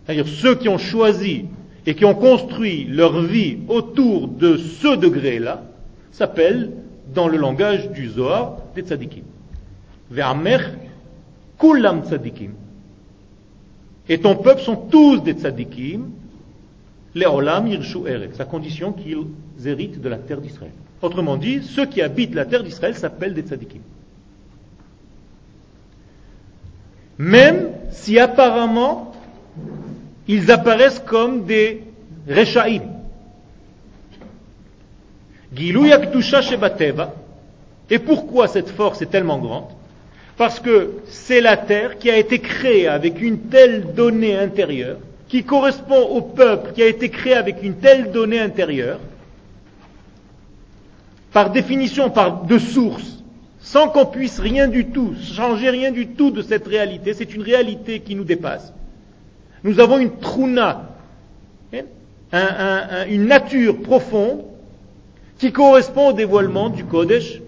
C'est-à-dire 0.05 0.27
ceux 0.27 0.55
qui 0.55 0.69
ont 0.69 0.77
choisi 0.77 1.45
et 1.85 1.95
qui 1.95 2.05
ont 2.05 2.15
construit 2.15 2.85
leur 2.85 3.21
vie 3.21 3.59
autour 3.67 4.27
de 4.27 4.57
ce 4.57 4.95
degré-là, 4.95 5.63
s'appellent, 6.11 6.71
dans 7.13 7.27
le 7.27 7.37
langage 7.37 7.91
du 7.91 8.09
Zohar, 8.09 8.57
des 8.73 8.81
tzadikim. 8.81 9.23
Ve'amer 10.09 10.59
kulam 11.59 12.03
tzadikim. 12.03 12.51
Et 14.09 14.19
ton 14.19 14.35
peuple 14.35 14.61
sont 14.61 14.75
tous 14.75 15.17
des 15.19 15.33
tzadikim, 15.33 16.09
les 17.13 17.25
olam 17.25 17.67
yirshu 17.67 18.07
eretz, 18.07 18.39
à 18.39 18.45
condition 18.45 18.91
qu'ils 18.91 19.25
héritent 19.65 20.01
de 20.01 20.09
la 20.09 20.17
terre 20.17 20.41
d'Israël. 20.41 20.73
Autrement 21.01 21.37
dit, 21.37 21.61
ceux 21.63 21.85
qui 21.85 22.01
habitent 22.01 22.35
la 22.35 22.45
terre 22.45 22.63
d'Israël 22.63 22.95
s'appellent 22.95 23.33
des 23.33 23.43
tzadikim. 23.43 23.81
Même 27.17 27.69
si 27.91 28.19
apparemment 28.19 29.13
ils 30.27 30.51
apparaissent 30.51 30.99
comme 30.99 31.45
des 31.45 31.83
Reshaim. 32.27 32.81
Et 37.89 37.99
pourquoi 37.99 38.47
cette 38.47 38.69
force 38.69 39.01
est 39.01 39.05
tellement 39.05 39.37
grande? 39.37 39.67
Parce 40.37 40.59
que 40.59 40.95
c'est 41.07 41.39
la 41.39 41.55
terre 41.55 41.97
qui 41.97 42.09
a 42.09 42.17
été 42.17 42.39
créée 42.39 42.87
avec 42.87 43.21
une 43.21 43.39
telle 43.39 43.93
donnée 43.93 44.35
intérieure, 44.35 44.97
qui 45.29 45.43
correspond 45.43 46.01
au 46.01 46.21
peuple 46.21 46.73
qui 46.73 46.81
a 46.83 46.87
été 46.87 47.09
créé 47.09 47.35
avec 47.35 47.63
une 47.63 47.75
telle 47.75 48.11
donnée 48.11 48.39
intérieure, 48.39 48.99
par 51.31 51.51
définition, 51.51 52.09
par 52.09 52.43
de 52.43 52.57
source, 52.57 53.23
sans 53.59 53.89
qu'on 53.89 54.05
puisse 54.05 54.39
rien 54.39 54.67
du 54.67 54.85
tout, 54.87 55.15
changer 55.21 55.69
rien 55.69 55.91
du 55.91 56.07
tout 56.07 56.31
de 56.31 56.41
cette 56.41 56.67
réalité. 56.67 57.13
C'est 57.13 57.33
une 57.33 57.41
réalité 57.41 57.99
qui 57.99 58.15
nous 58.15 58.23
dépasse. 58.23 58.73
Nous 59.65 59.79
avons 59.79 59.97
une 59.97 60.11
truna, 60.19 60.91
hein, 62.31 63.05
une 63.09 63.25
nature 63.25 63.81
profonde 63.81 64.43
qui 65.39 65.51
correspond 65.51 66.09
au 66.09 66.13
dévoilement 66.13 66.69
du 66.69 66.85
Kodesh, 66.85 67.41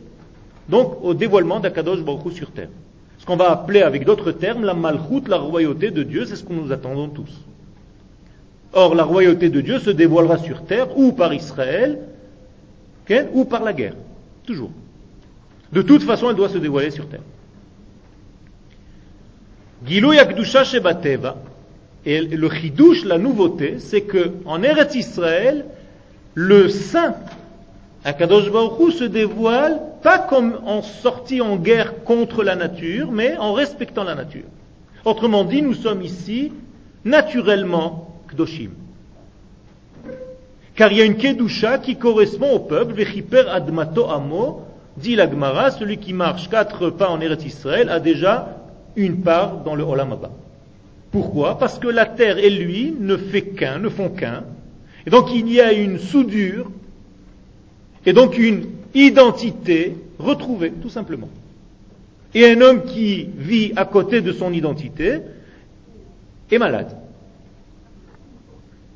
donc 0.67 0.97
au 1.03 1.13
dévoilement 1.13 1.59
d'Akadosh 1.59 2.01
Baruch 2.01 2.33
sur 2.33 2.49
terre. 2.49 2.69
Ce 3.19 3.25
qu'on 3.25 3.35
va 3.35 3.51
appeler 3.51 3.83
avec 3.83 4.03
d'autres 4.03 4.31
termes 4.31 4.65
la 4.65 4.73
malchut, 4.73 5.27
la 5.27 5.37
royauté 5.37 5.91
de 5.91 6.01
Dieu, 6.01 6.25
c'est 6.25 6.35
ce 6.35 6.43
que 6.43 6.53
nous 6.53 6.71
attendons 6.71 7.07
tous. 7.07 7.29
Or, 8.73 8.95
la 8.95 9.03
royauté 9.03 9.49
de 9.49 9.61
Dieu 9.61 9.77
se 9.77 9.91
dévoilera 9.91 10.39
sur 10.39 10.63
terre 10.65 10.97
ou 10.97 11.11
par 11.11 11.35
Israël, 11.35 11.99
ou 13.33 13.45
par 13.45 13.63
la 13.63 13.73
guerre. 13.73 13.93
Toujours. 14.43 14.71
De 15.71 15.83
toute 15.83 16.01
façon, 16.01 16.31
elle 16.31 16.35
doit 16.35 16.49
se 16.49 16.57
dévoiler 16.57 16.89
sur 16.89 17.07
terre. 17.07 17.21
Gilou 19.85 20.13
Yakdusha 20.13 20.63
Shebateva, 20.63 21.37
et 22.07 22.21
le 22.21 22.49
chidouche, 22.49 23.03
la 23.03 23.17
nouveauté, 23.17 23.79
c'est 23.79 24.03
que 24.03 24.31
en 24.45 24.63
Eretz 24.63 24.95
Israël, 24.95 25.65
le 26.35 26.69
saint, 26.69 27.15
Akadosh 28.05 28.49
Baruch 28.49 28.93
se 28.93 29.03
dévoile 29.03 29.81
pas 30.01 30.17
comme 30.17 30.57
en 30.65 30.81
sortie 30.81 31.41
en 31.41 31.57
guerre 31.57 32.05
contre 32.05 32.45
la 32.45 32.55
nature, 32.55 33.11
mais 33.11 33.35
en 33.35 33.51
respectant 33.51 34.05
la 34.05 34.15
nature. 34.15 34.45
Autrement 35.03 35.43
dit, 35.43 35.61
nous 35.61 35.73
sommes 35.73 36.01
ici 36.01 36.53
naturellement 37.03 38.15
Kdoshim. 38.29 38.69
Car 40.75 40.93
il 40.93 40.99
y 40.99 41.01
a 41.01 41.05
une 41.05 41.17
Kedusha 41.17 41.77
qui 41.79 41.97
correspond 41.97 42.53
au 42.53 42.59
peuple, 42.59 42.93
Vechiper 42.93 43.49
Admato 43.49 44.09
Amo, 44.09 44.61
dit 44.95 45.17
la 45.17 45.29
Gemara, 45.29 45.71
celui 45.71 45.97
qui 45.97 46.13
marche 46.13 46.47
quatre 46.47 46.89
pas 46.89 47.09
en 47.09 47.19
Eretz 47.19 47.43
Israël 47.43 47.89
a 47.89 47.99
déjà 47.99 48.55
une 48.95 49.23
part 49.23 49.57
dans 49.65 49.75
le 49.75 49.83
Olam 49.83 50.13
Abba. 50.13 50.29
Pourquoi? 51.11 51.57
Parce 51.57 51.79
que 51.79 51.87
la 51.87 52.05
terre 52.05 52.37
et 52.37 52.49
lui 52.49 52.93
ne 52.99 53.17
fait 53.17 53.43
qu'un, 53.43 53.79
ne 53.79 53.89
font 53.89 54.09
qu'un. 54.09 54.43
Et 55.05 55.09
donc 55.09 55.33
il 55.33 55.51
y 55.51 55.61
a 55.61 55.71
une 55.73 55.99
soudure 55.99 56.69
et 58.05 58.13
donc 58.13 58.37
une 58.37 58.65
identité 58.93 59.95
retrouvée, 60.19 60.71
tout 60.71 60.89
simplement. 60.89 61.29
Et 62.33 62.45
un 62.45 62.61
homme 62.61 62.83
qui 62.83 63.29
vit 63.37 63.73
à 63.75 63.85
côté 63.85 64.21
de 64.21 64.31
son 64.31 64.51
identité 64.51 65.19
est 66.51 66.57
malade. 66.57 66.95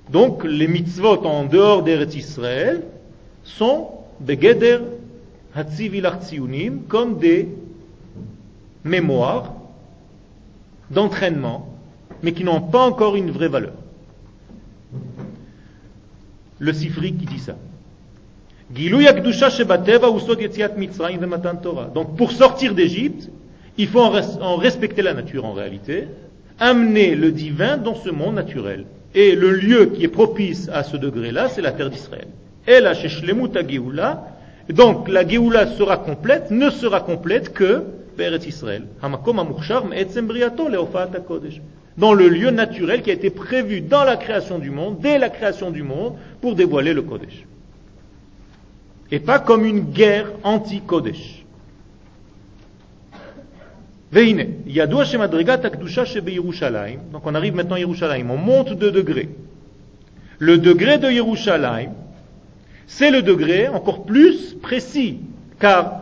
Donc 0.09 0.43
les 0.43 0.67
mitzvot 0.67 1.25
en 1.25 1.45
dehors 1.45 1.83
d'Eretz 1.83 2.15
Israël 2.15 2.83
sont 3.43 3.89
begeder 4.19 4.79
comme 6.87 7.17
des 7.17 7.49
mémoires 8.83 9.53
d'entraînement, 10.89 11.70
mais 12.23 12.33
qui 12.33 12.43
n'ont 12.43 12.61
pas 12.61 12.85
encore 12.85 13.15
une 13.15 13.31
vraie 13.31 13.47
valeur. 13.47 13.73
Le 16.59 16.73
Sifri 16.73 17.13
qui 17.13 17.25
dit 17.25 17.39
ça. 17.39 17.55
Donc 21.93 22.15
pour 22.15 22.31
sortir 22.31 22.73
d'Égypte, 22.73 23.29
il 23.77 23.87
faut 23.87 23.99
en 23.99 24.55
respecter 24.57 25.01
la 25.01 25.13
nature 25.13 25.45
en 25.45 25.53
réalité, 25.53 26.07
amener 26.59 27.15
le 27.15 27.31
divin 27.31 27.77
dans 27.77 27.95
ce 27.95 28.09
monde 28.09 28.35
naturel. 28.35 28.85
Et 29.13 29.35
le 29.35 29.51
lieu 29.51 29.87
qui 29.87 30.03
est 30.05 30.09
propice 30.09 30.69
à 30.71 30.83
ce 30.83 30.95
degré-là, 30.95 31.49
c'est 31.49 31.61
la 31.61 31.71
terre 31.71 31.89
d'Israël. 31.89 32.27
Et 32.67 32.79
la 32.79 32.93
donc 34.69 35.09
la 35.09 35.27
Géoula 35.27 35.67
sera 35.67 35.97
complète, 35.97 36.51
ne 36.51 36.69
sera 36.69 37.01
complète 37.01 37.53
que 37.53 37.83
Beret 38.17 38.47
Israël. 38.47 38.83
Dans 41.97 42.13
le 42.13 42.29
lieu 42.29 42.51
naturel 42.51 43.01
qui 43.01 43.09
a 43.09 43.13
été 43.13 43.29
prévu 43.29 43.81
dans 43.81 44.03
la 44.03 44.15
création 44.15 44.59
du 44.59 44.69
monde, 44.69 44.99
dès 45.01 45.17
la 45.17 45.29
création 45.29 45.71
du 45.71 45.83
monde, 45.83 46.15
pour 46.39 46.55
dévoiler 46.55 46.93
le 46.93 47.01
Kodesh. 47.01 47.45
Et 49.11 49.19
pas 49.19 49.39
comme 49.39 49.65
une 49.65 49.81
guerre 49.81 50.31
anti-Kodesh. 50.43 51.43
Donc 54.13 54.45
on 57.25 57.35
arrive 57.35 57.55
maintenant 57.55 57.75
à 57.75 57.79
Yerushalayim. 57.79 58.29
On 58.29 58.37
monte 58.37 58.73
de 58.73 58.89
degrés. 58.89 59.29
Le 60.39 60.57
degré 60.57 60.97
de 60.97 61.09
Yerushalayim, 61.09 61.91
c'est 62.87 63.11
le 63.11 63.21
degré 63.21 63.69
encore 63.69 64.03
plus 64.03 64.55
précis. 64.61 65.19
Car 65.59 66.01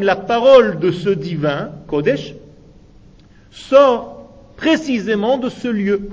la 0.00 0.16
parole 0.16 0.78
de 0.78 0.90
ce 0.90 1.10
divin, 1.10 1.70
Kodesh, 1.86 2.34
sort 3.54 4.28
précisément 4.56 5.38
de 5.38 5.48
ce 5.48 5.68
lieu. 5.68 6.08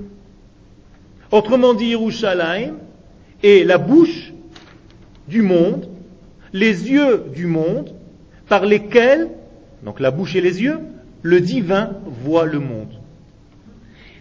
Autrement 1.31 1.74
dit, 1.74 1.88
Yerushalayim 1.88 2.75
est 3.43 3.65
la 3.65 3.77
bouche 3.77 4.31
du 5.27 5.41
monde, 5.41 5.89
les 6.53 6.89
yeux 6.89 7.25
du 7.33 7.48
monde, 7.48 7.93
par 8.48 8.65
lesquels, 8.65 9.29
donc 9.83 10.00
la 10.00 10.12
bouche 10.12 10.36
et 10.36 10.41
les 10.41 10.62
yeux, 10.62 10.79
le 11.21 11.39
divin 11.39 11.91
voit 12.24 12.45
le 12.45 12.60
monde. 12.60 12.93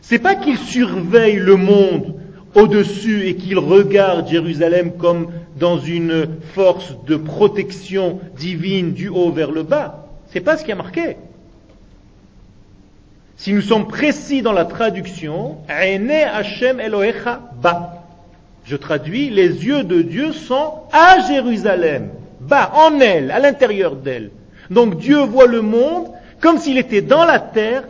C'est 0.01 0.19
pas 0.19 0.35
qu'il 0.35 0.57
surveille 0.57 1.37
le 1.37 1.57
monde 1.57 2.15
au-dessus 2.55 3.27
et 3.27 3.37
qu'il 3.37 3.59
regarde 3.59 4.29
Jérusalem 4.29 4.93
comme 4.97 5.29
dans 5.59 5.79
une 5.79 6.27
force 6.55 6.97
de 7.07 7.17
protection 7.17 8.21
divine 8.39 8.93
du 8.93 9.09
haut 9.09 9.31
vers 9.31 9.51
le 9.51 9.63
bas. 9.63 10.09
C'est 10.33 10.41
pas 10.41 10.57
ce 10.57 10.65
qui 10.65 10.73
a 10.73 10.77
marqué. 10.77 11.17
Si 13.41 13.55
nous 13.55 13.63
sommes 13.63 13.89
précis 13.89 14.43
dans 14.43 14.53
la 14.53 14.67
traduction, 14.67 15.57
Hashem. 15.67 16.79
Je 18.67 18.77
traduis, 18.77 19.31
les 19.31 19.65
yeux 19.65 19.83
de 19.83 20.03
Dieu 20.03 20.35
sont 20.35 20.75
à 20.93 21.27
Jérusalem 21.27 22.11
bas, 22.39 22.71
en 22.75 23.01
elle, 23.01 23.31
à 23.31 23.39
l'intérieur 23.39 23.97
d'elle. 23.97 24.31
Donc 24.69 24.99
Dieu 24.99 25.21
voit 25.21 25.47
le 25.47 25.63
monde 25.63 26.09
comme 26.43 26.59
s'il 26.59 26.77
était 26.77 27.01
dans 27.01 27.25
la 27.25 27.39
terre, 27.39 27.85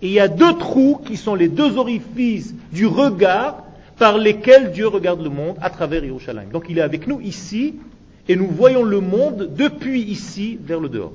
et 0.00 0.06
il 0.06 0.12
y 0.12 0.20
a 0.20 0.28
deux 0.28 0.54
trous 0.54 0.98
qui 1.04 1.18
sont 1.18 1.34
les 1.34 1.48
deux 1.48 1.76
orifices 1.76 2.54
du 2.72 2.86
regard 2.86 3.64
par 3.98 4.16
lesquels 4.16 4.72
Dieu 4.72 4.88
regarde 4.88 5.22
le 5.22 5.28
monde 5.28 5.56
à 5.60 5.68
travers 5.68 6.02
Yerushalayim. 6.02 6.48
Donc 6.50 6.64
il 6.70 6.78
est 6.78 6.82
avec 6.82 7.06
nous 7.06 7.20
ici, 7.20 7.74
et 8.26 8.36
nous 8.36 8.48
voyons 8.48 8.84
le 8.84 9.00
monde 9.00 9.50
depuis 9.54 10.00
ici 10.00 10.58
vers 10.62 10.80
le 10.80 10.88
dehors. 10.88 11.12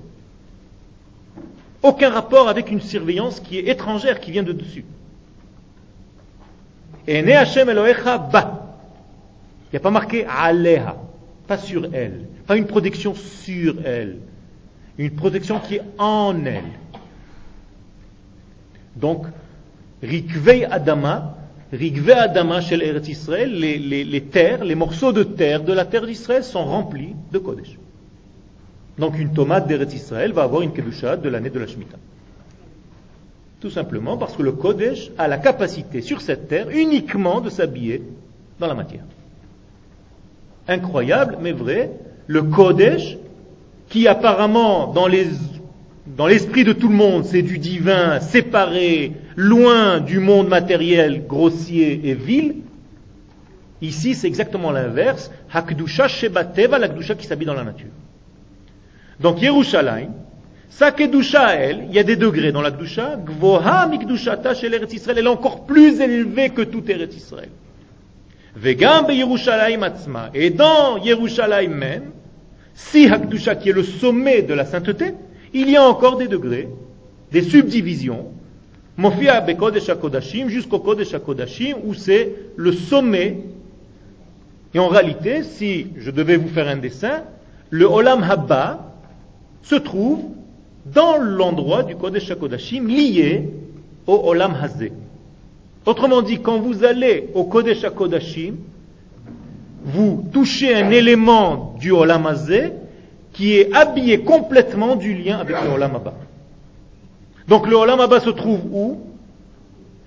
Aucun 1.84 2.10
rapport 2.10 2.48
avec 2.48 2.72
une 2.72 2.82
surveillance 2.82 3.40
qui 3.42 3.60
est 3.60 3.68
étrangère, 3.68 4.20
qui 4.20 4.32
vient 4.32 4.44
de 4.44 4.54
dessus. 4.54 4.86
Et 7.06 7.22
ne 7.22 7.32
Hashem 7.32 7.70
Elohecha 7.70 8.18
ba. 8.18 8.78
Il 9.66 9.74
n'y 9.74 9.78
a 9.78 9.80
pas 9.82 9.92
marqué 9.92 10.26
Aleha, 10.26 10.96
pas 11.46 11.58
sur 11.58 11.94
elle. 11.94 12.28
Pas 12.48 12.58
une 12.58 12.68
protection 12.68 13.16
sur 13.16 13.76
elle, 13.86 14.18
une 14.98 15.12
protection 15.12 15.60
qui 15.60 15.76
est 15.76 15.82
en 15.98 16.46
elle. 16.46 16.64
Donc, 18.96 19.26
Rikvei 20.02 20.66
Adama, 20.66 21.38
Rikvei 21.72 22.14
Adama 22.14 22.62
chez 22.62 22.76
Eretz 22.76 23.08
Israël, 23.08 23.52
les, 23.58 23.78
les, 23.80 24.22
terres, 24.22 24.64
les 24.64 24.76
morceaux 24.76 25.14
de 25.14 25.24
terre 25.24 25.64
de 25.64 25.74
la 25.74 25.86
terre 25.86 26.06
d'Israël 26.06 26.44
sont 26.44 26.66
remplis 26.66 27.16
de 27.32 27.40
Kodesh. 27.40 27.78
Donc 28.98 29.18
une 29.18 29.34
tomate 29.34 29.68
d'Eretz 29.68 29.94
Israël 29.94 30.34
va 30.34 30.44
avoir 30.44 30.62
une 30.62 30.72
Kedusha 30.72 31.18
de 31.18 31.30
l'année 31.30 31.50
de 31.50 31.60
la 31.60 31.68
Shemitah. 31.68 31.98
Tout 33.60 33.70
simplement 33.70 34.18
parce 34.18 34.36
que 34.36 34.44
le 34.44 34.52
Kodesh 34.52 35.10
a 35.18 35.28
la 35.28 35.38
capacité 35.38 36.02
sur 36.02 36.22
cette 36.22 36.48
terre 36.48 36.70
uniquement 36.70 37.42
de 37.42 37.50
s'habiller 37.50 38.04
dans 38.60 38.68
la 38.68 38.74
matière. 38.74 39.04
Incroyable, 40.68 41.38
mais 41.42 41.54
vrai, 41.54 41.92
le 42.28 42.44
Kodesh, 42.44 43.18
qui 43.90 44.08
apparemment 44.08 44.94
dans 44.94 45.08
l'esprit 46.28 46.64
de 46.64 46.74
tout 46.74 46.90
le 46.90 46.96
monde, 46.96 47.26
c'est 47.26 47.42
du 47.42 47.58
divin, 47.58 48.20
séparé, 48.20 49.14
loin 49.36 50.00
du 50.00 50.20
monde 50.20 50.50
matériel, 50.50 51.26
grossier 51.26 52.10
et 52.10 52.14
vil. 52.14 52.56
Ici, 53.82 54.14
c'est 54.14 54.28
exactement 54.28 54.72
l'inverse. 54.72 55.32
Hakdusha 55.52 56.08
Shebateva, 56.08 56.80
la 56.80 56.90
qui 56.90 57.28
s'habille 57.28 57.48
dans 57.48 57.54
la 57.54 57.64
nature. 57.64 57.90
Donc, 59.20 59.42
Yerushalayim, 59.42 60.12
sa 60.70 60.92
Kedusha 60.92 61.54
elle, 61.54 61.86
il 61.90 61.94
y 61.94 62.00
a 62.00 62.04
des 62.04 62.16
degrés 62.16 62.52
dans 62.52 62.62
la 62.62 62.72
Kdusha. 62.72 63.18
Gvoha 63.18 63.86
Mikdushata 63.88 64.56
shel 64.56 64.74
Eretz 64.74 64.94
Israël, 64.94 65.18
elle 65.20 65.26
est 65.26 65.30
encore 65.30 65.66
plus 65.66 66.02
élevée 66.02 66.50
que 66.50 66.64
tout 66.64 66.84
Eretz 66.90 67.16
Israël. 67.16 67.50
Vegam 68.56 69.12
Yerushalayim 69.12 69.84
atzma. 69.84 70.32
Et 70.34 70.50
dans 70.50 70.98
Yerushalayim 70.98 71.76
même, 71.76 72.12
si 72.74 73.08
Hakdusha 73.08 73.56
qui 73.56 73.70
est 73.70 73.74
le 73.74 73.84
sommet 73.84 74.42
de 74.42 74.56
la 74.56 74.66
sainteté, 74.66 75.14
il 75.54 75.70
y 75.70 75.76
a 75.76 75.84
encore 75.84 76.18
des 76.18 76.28
degrés, 76.28 76.70
des 77.32 77.44
subdivisions. 77.44 78.32
Mofia 78.98 79.42
Bekodesh 79.42 79.90
HaKodashim 79.90 80.50
jusqu'au 80.50 80.80
Kodesh 80.80 81.14
HaKodashim 81.14 81.76
où 81.84 81.94
c'est 81.94 82.34
le 82.56 82.72
sommet. 82.72 83.38
Et 84.74 84.80
en 84.80 84.88
réalité, 84.88 85.44
si 85.44 85.88
je 85.98 86.10
devais 86.10 86.38
vous 86.38 86.50
faire 86.50 86.68
un 86.68 86.78
dessin, 86.78 87.24
le 87.70 87.86
Olam 87.86 88.24
Habba 88.24 88.93
se 89.64 89.76
trouve 89.76 90.20
dans 90.86 91.18
l'endroit 91.18 91.84
du 91.84 91.96
Kodesh 91.96 92.30
HaKodashim 92.30 92.88
lié 92.88 93.50
au 94.06 94.22
Olam 94.26 94.56
Hazé. 94.62 94.92
Autrement 95.86 96.22
dit, 96.22 96.40
quand 96.40 96.60
vous 96.60 96.84
allez 96.84 97.30
au 97.34 97.46
Kodesh 97.46 97.84
HaKodashim, 97.84 98.56
vous 99.86 100.26
touchez 100.32 100.76
un 100.76 100.92
élément 100.92 101.76
du 101.80 101.92
Olam 101.92 102.26
Hazé 102.26 102.72
qui 103.32 103.56
est 103.56 103.74
habillé 103.74 104.20
complètement 104.20 104.96
du 104.96 105.14
lien 105.14 105.40
avec 105.40 105.56
le 105.62 105.70
Olam 105.70 105.96
Abba. 105.96 106.14
Donc 107.48 107.68
le 107.68 107.76
Olam 107.76 108.00
Abba 108.00 108.20
se 108.20 108.30
trouve 108.30 108.62
où? 108.72 109.00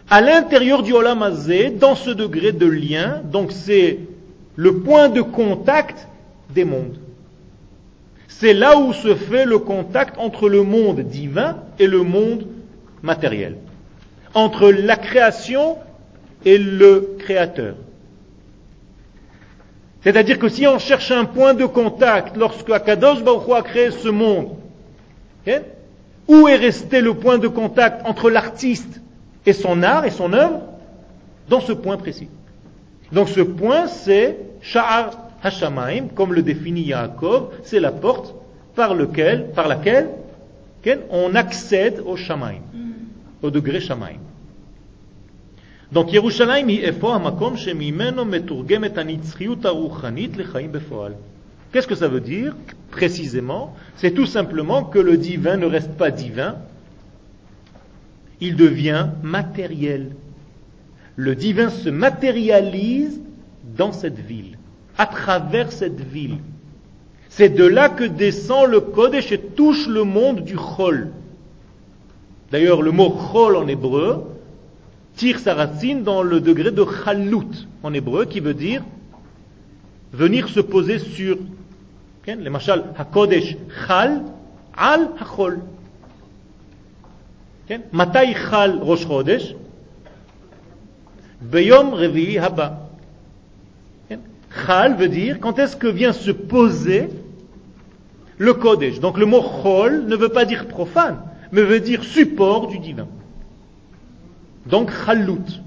À 0.08 0.20
l'intérieur 0.20 0.82
du 0.82 0.92
Olam 0.92 1.22
Hazé, 1.22 1.70
dans 1.70 1.96
ce 1.96 2.10
degré 2.10 2.52
de 2.52 2.66
lien, 2.66 3.22
donc 3.24 3.50
c'est 3.50 3.98
le 4.54 4.78
point 4.78 5.08
de 5.08 5.20
contact 5.20 6.06
des 6.54 6.64
mondes. 6.64 6.98
C'est 8.38 8.52
là 8.52 8.76
où 8.78 8.92
se 8.92 9.14
fait 9.14 9.46
le 9.46 9.58
contact 9.58 10.18
entre 10.18 10.48
le 10.48 10.62
monde 10.62 11.00
divin 11.00 11.58
et 11.78 11.86
le 11.86 12.02
monde 12.02 12.46
matériel 13.02 13.56
entre 14.36 14.70
la 14.70 14.96
création 14.96 15.78
et 16.44 16.58
le 16.58 17.16
créateur. 17.18 17.74
C'est-à-dire 20.02 20.38
que 20.38 20.50
si 20.50 20.66
on 20.66 20.78
cherche 20.78 21.10
un 21.10 21.24
point 21.24 21.54
de 21.54 21.64
contact 21.64 22.36
lorsque 22.36 22.68
Akadosh 22.70 23.24
Baruch 23.24 23.50
a 23.50 23.62
créé 23.62 23.90
ce 23.90 24.08
monde, 24.08 24.50
Où 26.28 26.48
est 26.48 26.56
resté 26.56 27.00
le 27.00 27.14
point 27.14 27.38
de 27.38 27.48
contact 27.48 28.04
entre 28.06 28.28
l'artiste 28.30 29.00
et 29.46 29.52
son 29.52 29.82
art 29.82 30.04
et 30.04 30.10
son 30.10 30.32
œuvre? 30.32 30.60
Dans 31.48 31.60
ce 31.60 31.72
point 31.72 31.96
précis. 31.96 32.28
Donc 33.12 33.28
ce 33.28 33.40
point, 33.40 33.86
c'est 33.86 34.36
Sha'ar 34.60 35.25
Hashamaim, 35.46 36.08
comme 36.14 36.34
le 36.34 36.42
définit 36.42 36.82
Yaakov, 36.82 37.50
c'est 37.62 37.80
la 37.80 37.92
porte 37.92 38.34
par, 38.74 38.94
laquelle 38.94 40.20
on 41.10 41.34
accède 41.34 42.02
au 42.04 42.16
Shamaim, 42.16 42.60
mm. 42.74 43.44
au 43.44 43.50
degré 43.50 43.80
Shamaim. 43.80 44.18
Donc 45.92 46.12
Yerushalayim 46.12 46.68
est 46.68 47.00
Makom 47.00 47.56
Shemimeno 47.56 48.24
Meturgemet 48.24 48.98
Anitzriut 48.98 49.64
Aruchanit 49.64 50.30
Lechaim 50.36 50.68
Befoal. 50.68 51.14
Qu'est-ce 51.72 51.86
que 51.86 51.94
ça 51.94 52.08
veut 52.08 52.20
dire 52.20 52.56
précisément? 52.90 53.74
C'est 53.96 54.12
tout 54.12 54.26
simplement 54.26 54.84
que 54.84 54.98
le 54.98 55.16
divin 55.16 55.56
ne 55.56 55.66
reste 55.66 55.92
pas 55.92 56.10
divin, 56.10 56.56
il 58.40 58.56
devient 58.56 59.08
matériel. 59.22 60.10
Le 61.14 61.34
divin 61.34 61.70
se 61.70 61.88
matérialise 61.88 63.20
dans 63.76 63.92
cette 63.92 64.18
ville 64.18 64.55
à 64.98 65.06
travers 65.06 65.72
cette 65.72 66.00
ville. 66.00 66.38
C'est 67.28 67.50
de 67.50 67.64
là 67.64 67.88
que 67.88 68.04
descend 68.04 68.70
le 68.70 68.80
Kodesh 68.80 69.30
et 69.32 69.38
touche 69.38 69.86
le 69.88 70.04
monde 70.04 70.40
du 70.40 70.56
Chol. 70.56 71.10
D'ailleurs, 72.50 72.80
le 72.80 72.92
mot 72.92 73.10
Chol 73.10 73.56
en 73.56 73.66
hébreu 73.66 74.24
tire 75.16 75.38
sa 75.38 75.54
racine 75.54 76.02
dans 76.02 76.22
le 76.22 76.40
degré 76.40 76.70
de 76.70 76.84
Chalut 76.84 77.66
en 77.82 77.92
hébreu, 77.92 78.26
qui 78.26 78.40
veut 78.40 78.54
dire 78.54 78.82
venir 80.12 80.48
se 80.48 80.60
poser 80.60 80.98
sur 80.98 81.38
les 82.26 82.50
machal 82.50 82.92
HaKodesh 82.96 83.56
Chal 83.86 84.22
al 84.76 85.10
HaChol. 85.20 85.60
Matai 87.92 88.34
Chal 88.34 88.78
Rosh 88.80 89.06
Chodesh 89.06 89.54
Beyom 91.40 91.94
Haba. 92.40 92.85
Chal 94.64 94.96
veut 94.96 95.08
dire 95.08 95.38
quand 95.40 95.58
est-ce 95.58 95.76
que 95.76 95.86
vient 95.86 96.12
se 96.12 96.30
poser 96.30 97.08
le 98.38 98.54
Kodesh? 98.54 99.00
Donc 99.00 99.18
le 99.18 99.26
mot 99.26 99.42
Chol 99.42 100.06
ne 100.06 100.16
veut 100.16 100.28
pas 100.28 100.44
dire 100.44 100.66
profane, 100.66 101.18
mais 101.52 101.62
veut 101.62 101.80
dire 101.80 102.04
support 102.04 102.68
du 102.68 102.78
divin. 102.78 103.08
Donc 104.66 104.90
Chalut. 104.90 105.60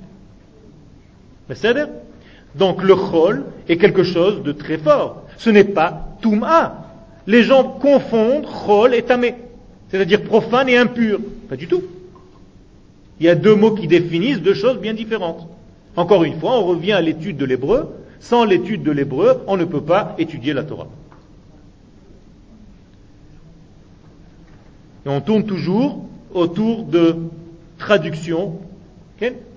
Donc 2.56 2.84
le 2.84 2.95
Chol 2.95 3.45
est 3.67 3.78
quelque 3.78 4.04
chose 4.04 4.43
de 4.43 4.52
très 4.52 4.78
fort. 4.78 5.23
Ce 5.38 5.49
n'est 5.49 5.63
pas 5.63 6.15
Toum'a. 6.21 6.86
Les 7.28 7.43
gens 7.43 7.63
confondent 7.63 8.45
Chol 8.45 8.93
et 8.93 9.04
Tamé, 9.04 9.36
c'est-à-dire 9.89 10.23
profane 10.23 10.69
et 10.69 10.78
impur. 10.78 11.19
Pas 11.47 11.56
du 11.56 11.67
tout. 11.67 11.84
Il 13.19 13.25
y 13.25 13.30
a 13.30 13.36
deux 13.36 13.56
mots 13.56 13.71
qui 13.71 13.88
définissent 13.88 14.41
deux 14.41 14.54
choses 14.54 14.80
bien 14.80 14.93
différentes. 14.93 15.47
Encore 15.95 16.23
une 16.23 16.39
fois, 16.39 16.58
on 16.60 16.63
revient 16.63 16.93
à 16.93 17.02
l'étude 17.02 17.38
de 17.38 17.45
l'hébreu. 17.45 17.93
Sans 18.19 18.43
l'étude 18.43 18.84
de 18.84 18.91
l'hébreu, 18.91 19.43
on 19.47 19.58
ne 19.58 19.65
peut 19.65 19.82
pas 19.82 20.15
étudier 20.17 20.53
la 20.53 20.63
Torah. 20.63 20.88
Et 25.05 25.10
on 25.10 25.21
tourne 25.21 25.45
toujours 25.45 26.05
autour 26.34 26.84
de 26.84 27.15
traductions 27.77 28.60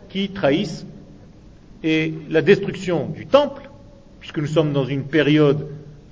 qui 0.08 0.28
trahissent 0.30 0.86
et 1.82 2.14
la 2.30 2.42
destruction 2.42 3.08
du 3.08 3.26
temple, 3.26 3.68
puisque 4.20 4.38
nous 4.38 4.46
sommes 4.46 4.72
dans 4.72 4.84
une 4.84 5.04
période 5.04 5.68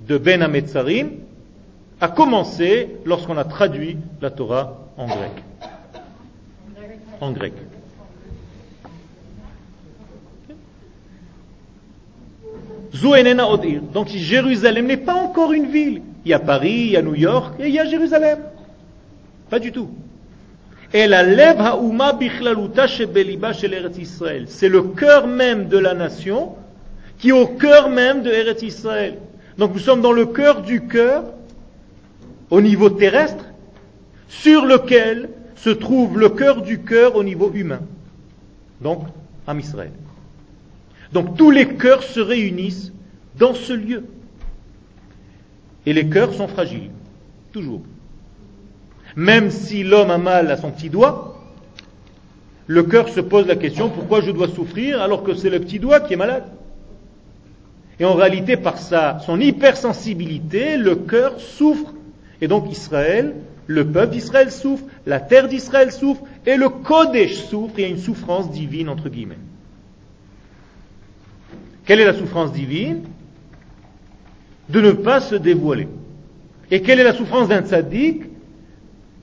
de 0.07 0.17
Ben 0.17 0.41
Ametzarim, 0.41 1.11
a 2.01 2.09
commencé 2.09 2.97
lorsqu'on 3.05 3.37
a 3.37 3.45
traduit 3.45 3.97
la 4.21 4.31
Torah 4.31 4.87
en 4.97 5.07
grec. 5.07 5.31
En 7.21 7.31
grec. 7.31 7.53
Donc 13.93 14.09
Jérusalem 14.09 14.87
n'est 14.87 14.97
pas 14.97 15.13
encore 15.13 15.53
une 15.53 15.67
ville. 15.67 16.01
Il 16.25 16.31
y 16.31 16.33
a 16.33 16.39
Paris, 16.39 16.71
il 16.71 16.91
y 16.91 16.97
a 16.97 17.01
New 17.01 17.15
York 17.15 17.55
et 17.59 17.67
il 17.67 17.73
y 17.73 17.79
a 17.79 17.85
Jérusalem. 17.85 18.39
Pas 19.49 19.59
du 19.59 19.71
tout. 19.71 19.89
C'est 20.91 21.07
le 24.69 24.81
cœur 24.81 25.27
même 25.27 25.67
de 25.69 25.77
la 25.77 25.93
nation 25.93 26.55
qui 27.17 27.29
est 27.29 27.33
au 27.33 27.47
cœur 27.47 27.89
même 27.89 28.23
de 28.23 28.31
Eretz 28.31 28.61
Israël. 28.63 29.17
Donc 29.57 29.73
nous 29.73 29.79
sommes 29.79 30.01
dans 30.01 30.11
le 30.11 30.25
cœur 30.25 30.61
du 30.63 30.87
cœur, 30.87 31.23
au 32.49 32.59
niveau 32.61 32.89
terrestre, 32.89 33.45
sur 34.27 34.65
lequel 34.65 35.29
se 35.55 35.69
trouve 35.69 36.17
le 36.19 36.29
cœur 36.29 36.61
du 36.61 36.81
cœur 36.81 37.15
au 37.15 37.23
niveau 37.23 37.51
humain. 37.53 37.81
Donc, 38.81 39.03
Am 39.45 39.59
Israël. 39.59 39.91
Donc 41.13 41.37
tous 41.37 41.51
les 41.51 41.75
cœurs 41.75 42.03
se 42.03 42.19
réunissent 42.19 42.91
dans 43.37 43.53
ce 43.53 43.73
lieu. 43.73 44.05
Et 45.85 45.93
les 45.93 46.07
cœurs 46.07 46.33
sont 46.33 46.47
fragiles, 46.47 46.91
toujours. 47.51 47.81
Même 49.15 49.51
si 49.51 49.83
l'homme 49.83 50.11
a 50.11 50.17
mal 50.17 50.51
à 50.51 50.57
son 50.57 50.71
petit 50.71 50.89
doigt, 50.89 51.39
le 52.67 52.83
cœur 52.83 53.09
se 53.09 53.19
pose 53.19 53.47
la 53.47 53.55
question 53.55 53.89
pourquoi 53.89 54.21
je 54.21 54.31
dois 54.31 54.47
souffrir 54.47 55.01
alors 55.01 55.23
que 55.23 55.33
c'est 55.33 55.49
le 55.49 55.59
petit 55.59 55.79
doigt 55.79 55.99
qui 55.99 56.13
est 56.13 56.17
malade? 56.17 56.45
Et 57.99 58.05
en 58.05 58.13
réalité, 58.13 58.57
par 58.57 58.77
sa, 58.77 59.19
son 59.19 59.39
hypersensibilité, 59.39 60.77
le 60.77 60.95
cœur 60.95 61.39
souffre. 61.39 61.93
Et 62.41 62.47
donc 62.47 62.71
Israël, 62.71 63.35
le 63.67 63.85
peuple 63.85 64.13
d'Israël 64.13 64.51
souffre, 64.51 64.83
la 65.05 65.19
terre 65.19 65.47
d'Israël 65.47 65.91
souffre, 65.91 66.21
et 66.45 66.55
le 66.55 66.69
Kodesh 66.69 67.35
souffre, 67.35 67.73
il 67.77 67.81
y 67.81 67.85
a 67.85 67.89
une 67.89 67.99
souffrance 67.99 68.49
divine 68.51 68.89
entre 68.89 69.09
guillemets. 69.09 69.37
Quelle 71.91 71.99
est 71.99 72.05
la 72.05 72.13
souffrance 72.13 72.53
divine 72.53 73.01
De 74.69 74.79
ne 74.79 74.91
pas 74.93 75.19
se 75.19 75.35
dévoiler. 75.35 75.89
Et 76.71 76.81
quelle 76.81 77.01
est 77.01 77.03
la 77.03 77.13
souffrance 77.13 77.49
d'un 77.49 77.63
tzaddik 77.63 78.21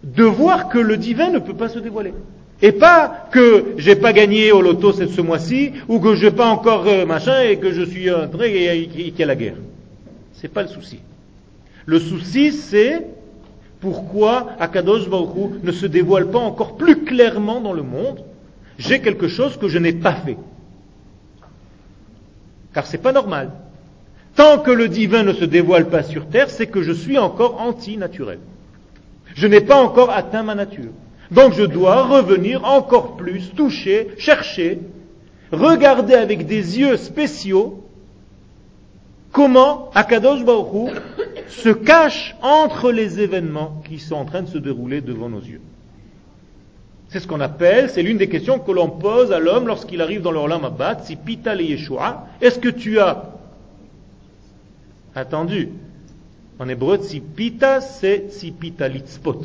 de 0.04 0.24
voir 0.24 0.68
que 0.68 0.76
le 0.76 0.98
divin 0.98 1.30
ne 1.30 1.38
peut 1.38 1.54
pas 1.54 1.70
se 1.70 1.78
dévoiler. 1.78 2.12
Et 2.60 2.72
pas 2.72 3.26
que 3.32 3.72
j'ai 3.78 3.96
pas 3.96 4.12
gagné 4.12 4.52
au 4.52 4.60
loto 4.60 4.92
ce 4.92 5.20
mois-ci, 5.22 5.72
ou 5.88 5.98
que 5.98 6.14
je 6.14 6.26
n'ai 6.26 6.30
pas 6.30 6.48
encore 6.50 6.86
euh, 6.86 7.06
machin, 7.06 7.40
et 7.40 7.56
que 7.56 7.72
je 7.72 7.80
suis 7.80 8.10
entré 8.10 8.82
et, 8.82 8.88
qu'il 8.88 9.18
y 9.18 9.22
a 9.22 9.26
la 9.26 9.34
guerre. 9.34 9.56
C'est 10.34 10.52
pas 10.52 10.60
le 10.60 10.68
souci. 10.68 10.98
Le 11.86 11.98
souci, 11.98 12.52
c'est 12.52 13.06
pourquoi 13.80 14.48
Akadosh 14.60 15.08
Baruch 15.08 15.62
ne 15.62 15.72
se 15.72 15.86
dévoile 15.86 16.30
pas 16.30 16.40
encore 16.40 16.76
plus 16.76 17.02
clairement 17.04 17.62
dans 17.62 17.72
le 17.72 17.82
monde. 17.82 18.18
J'ai 18.76 19.00
quelque 19.00 19.28
chose 19.28 19.56
que 19.56 19.68
je 19.68 19.78
n'ai 19.78 19.94
pas 19.94 20.12
fait. 20.12 20.36
Car 22.74 22.86
c'est 22.86 22.98
pas 22.98 23.12
normal. 23.12 23.50
Tant 24.36 24.58
que 24.58 24.70
le 24.70 24.88
divin 24.88 25.22
ne 25.22 25.32
se 25.32 25.44
dévoile 25.44 25.88
pas 25.88 26.02
sur 26.02 26.28
terre, 26.28 26.50
c'est 26.50 26.66
que 26.66 26.82
je 26.82 26.92
suis 26.92 27.18
encore 27.18 27.60
anti-naturel. 27.60 28.38
Je 29.34 29.46
n'ai 29.46 29.60
pas 29.60 29.76
encore 29.76 30.10
atteint 30.10 30.42
ma 30.42 30.54
nature. 30.54 30.92
Donc 31.30 31.52
je 31.54 31.64
dois 31.64 32.04
revenir 32.04 32.64
encore 32.64 33.16
plus, 33.16 33.52
toucher, 33.54 34.08
chercher, 34.18 34.78
regarder 35.52 36.14
avec 36.14 36.46
des 36.46 36.78
yeux 36.78 36.96
spéciaux 36.96 37.84
comment 39.32 39.90
Akadosh 39.94 40.44
Baruch 40.44 40.94
se 41.48 41.68
cache 41.70 42.36
entre 42.42 42.90
les 42.90 43.20
événements 43.20 43.82
qui 43.86 43.98
sont 43.98 44.16
en 44.16 44.24
train 44.24 44.42
de 44.42 44.48
se 44.48 44.58
dérouler 44.58 45.00
devant 45.00 45.28
nos 45.28 45.40
yeux. 45.40 45.60
C'est 47.08 47.20
ce 47.20 47.26
qu'on 47.26 47.40
appelle, 47.40 47.88
c'est 47.88 48.02
l'une 48.02 48.18
des 48.18 48.28
questions 48.28 48.58
que 48.58 48.70
l'on 48.70 48.90
pose 48.90 49.32
à 49.32 49.38
l'homme 49.38 49.66
lorsqu'il 49.66 50.02
arrive 50.02 50.20
dans 50.20 50.32
leur 50.32 50.64
abad, 50.64 51.04
si 51.04 51.16
pita 51.16 51.54
le 51.54 51.62
Yeshua, 51.62 52.26
est-ce 52.40 52.58
que 52.58 52.68
tu 52.68 52.98
as 52.98 53.24
attendu 55.14 55.70
en 56.58 56.68
hébreu, 56.68 56.98
tzipita, 56.98 57.80
c'est 57.80 58.30
tzipita 58.30 58.88
litzpot. 58.88 59.42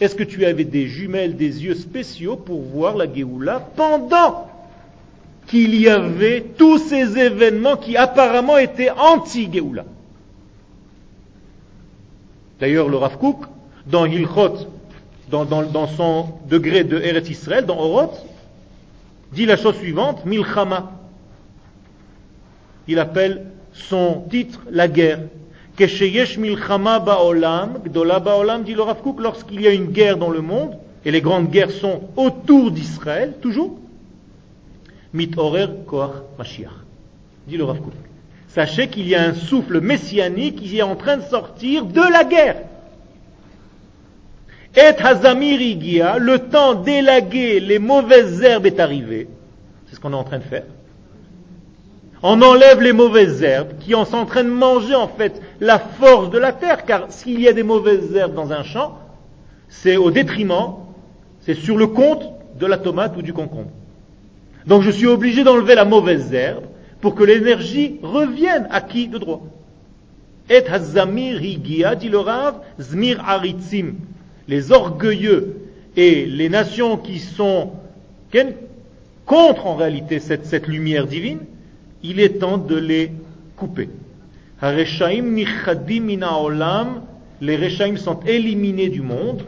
Est-ce 0.00 0.14
que 0.14 0.24
tu 0.24 0.44
avais 0.44 0.64
des 0.64 0.86
jumelles, 0.86 1.36
des 1.36 1.64
yeux 1.64 1.74
spéciaux 1.74 2.36
pour 2.36 2.62
voir 2.62 2.96
la 2.96 3.12
Géoula 3.12 3.60
pendant 3.60 4.48
qu'il 5.46 5.78
y 5.78 5.88
avait 5.88 6.40
tous 6.56 6.78
ces 6.78 7.18
événements 7.18 7.76
qui 7.76 7.96
apparemment 7.96 8.56
étaient 8.56 8.90
anti-Géoula? 8.90 9.84
D'ailleurs, 12.60 12.88
le 12.88 12.96
Rav 12.96 13.18
Kook, 13.18 13.44
dans 13.86 14.06
Hilchot, 14.06 14.66
dans, 15.44 15.88
son 15.88 16.26
degré 16.48 16.84
de 16.84 16.98
Eretz 16.98 17.28
Israël, 17.28 17.66
dans 17.66 17.78
Oroth, 17.78 18.24
dit 19.32 19.46
la 19.46 19.56
chose 19.56 19.76
suivante, 19.76 20.24
Milchama. 20.24 20.92
Il 22.86 22.98
appelle 23.00 23.46
son 23.72 24.24
titre 24.30 24.60
la 24.70 24.86
guerre. 24.86 25.20
milchama 26.38 27.00
ba'olam, 27.00 27.80
gdola 27.84 28.20
ba'olam, 28.20 28.62
dit 28.62 28.74
le 28.74 28.82
Rav 28.82 28.98
lorsqu'il 29.18 29.60
y 29.60 29.66
a 29.66 29.72
une 29.72 29.86
guerre 29.86 30.18
dans 30.18 30.30
le 30.30 30.40
monde, 30.40 30.76
et 31.04 31.10
les 31.10 31.20
grandes 31.20 31.50
guerres 31.50 31.72
sont 31.72 32.02
autour 32.16 32.70
d'Israël, 32.70 33.34
toujours, 33.42 33.76
mitorer 35.12 35.68
koach 35.86 36.12
Mashiach, 36.38 36.70
dit 37.48 37.56
le 37.56 37.64
Rav 37.64 37.78
Sachez 38.48 38.86
qu'il 38.86 39.08
y 39.08 39.16
a 39.16 39.22
un 39.22 39.34
souffle 39.34 39.80
messianique 39.80 40.62
qui 40.62 40.78
est 40.78 40.82
en 40.82 40.94
train 40.94 41.16
de 41.16 41.24
sortir 41.24 41.86
de 41.86 42.00
la 42.00 42.22
guerre. 42.22 42.58
Et 44.76 45.02
hazamir 45.02 45.60
le 46.18 46.36
temps 46.38 46.74
d'élaguer 46.74 47.60
les 47.60 47.78
mauvaises 47.78 48.42
herbes 48.42 48.66
est 48.66 48.80
arrivé. 48.80 49.28
C'est 49.86 49.96
ce 49.96 50.00
qu'on 50.00 50.12
est 50.12 50.16
en 50.16 50.24
train 50.24 50.38
de 50.38 50.44
faire. 50.44 50.64
On 52.22 52.40
enlève 52.40 52.80
les 52.80 52.92
mauvaises 52.92 53.42
herbes 53.42 53.78
qui 53.80 53.92
sont 53.92 54.14
en 54.14 54.24
train 54.24 54.44
de 54.44 54.48
manger 54.48 54.94
en 54.94 55.08
fait 55.08 55.40
la 55.60 55.78
force 55.78 56.30
de 56.30 56.38
la 56.38 56.52
terre, 56.52 56.86
car 56.86 57.12
s'il 57.12 57.40
y 57.40 57.48
a 57.48 57.52
des 57.52 57.62
mauvaises 57.62 58.16
herbes 58.16 58.34
dans 58.34 58.50
un 58.50 58.62
champ, 58.62 58.98
c'est 59.68 59.96
au 59.96 60.10
détriment, 60.10 60.76
c'est 61.40 61.54
sur 61.54 61.76
le 61.76 61.86
compte 61.86 62.24
de 62.58 62.66
la 62.66 62.78
tomate 62.78 63.16
ou 63.16 63.22
du 63.22 63.32
concombre. 63.32 63.70
Donc 64.66 64.82
je 64.82 64.90
suis 64.90 65.06
obligé 65.06 65.44
d'enlever 65.44 65.74
la 65.74 65.84
mauvaise 65.84 66.32
herbe 66.32 66.64
pour 67.00 67.14
que 67.14 67.22
l'énergie 67.22 67.98
revienne 68.02 68.66
à 68.70 68.80
qui 68.80 69.08
de 69.08 69.18
droit. 69.18 69.42
Et 70.48 70.66
hazamir 70.66 71.42
higia, 71.42 71.94
dit 71.94 72.08
le 72.08 72.18
Rav, 72.18 72.54
zmir 72.80 73.22
aritzim. 73.26 73.96
Les 74.48 74.72
orgueilleux 74.72 75.56
et 75.96 76.26
les 76.26 76.48
nations 76.48 76.96
qui 76.96 77.18
sont 77.18 77.72
contre 79.26 79.66
en 79.66 79.76
réalité 79.76 80.18
cette, 80.18 80.46
cette 80.46 80.66
lumière 80.66 81.06
divine, 81.06 81.38
il 82.02 82.20
est 82.20 82.40
temps 82.40 82.58
de 82.58 82.76
les 82.76 83.12
couper. 83.56 83.88
Les 87.40 87.56
Reshaim 87.56 87.96
sont 87.96 88.20
éliminés 88.26 88.88
du 88.88 89.02
monde, 89.02 89.42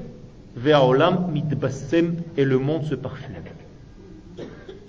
et 0.64 2.44
le 2.44 2.58
monde 2.58 2.84
se 2.84 2.94
parfume. 2.94 3.34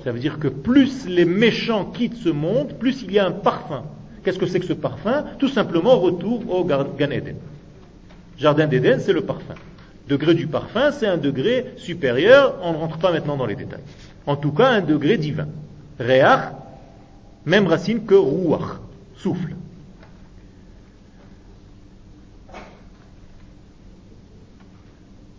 Ça 0.03 0.11
veut 0.11 0.19
dire 0.19 0.39
que 0.39 0.47
plus 0.47 1.07
les 1.07 1.25
méchants 1.25 1.85
quittent 1.85 2.15
ce 2.15 2.29
monde, 2.29 2.73
plus 2.79 3.01
il 3.03 3.11
y 3.11 3.19
a 3.19 3.25
un 3.25 3.31
parfum. 3.31 3.83
Qu'est-ce 4.23 4.39
que 4.39 4.45
c'est 4.45 4.59
que 4.59 4.65
ce 4.65 4.73
parfum? 4.73 5.25
Tout 5.39 5.49
simplement 5.49 5.99
retour 5.99 6.49
au 6.49 6.63
Gan. 6.63 6.85
Jardin 8.37 8.67
d'Éden, 8.67 8.99
c'est 8.99 9.13
le 9.13 9.21
parfum. 9.21 9.55
Degré 10.07 10.33
du 10.33 10.47
parfum, 10.47 10.91
c'est 10.91 11.07
un 11.07 11.17
degré 11.17 11.73
supérieur, 11.77 12.55
on 12.61 12.71
ne 12.71 12.77
rentre 12.77 12.97
pas 12.97 13.11
maintenant 13.11 13.35
dans 13.35 13.45
les 13.45 13.55
détails. 13.55 13.83
En 14.25 14.37
tout 14.37 14.51
cas, 14.51 14.69
un 14.69 14.81
degré 14.81 15.17
divin. 15.17 15.47
Réach, 15.99 16.53
même 17.45 17.67
racine 17.67 18.05
que 18.05 18.15
rouach, 18.15 18.79
souffle. 19.17 19.55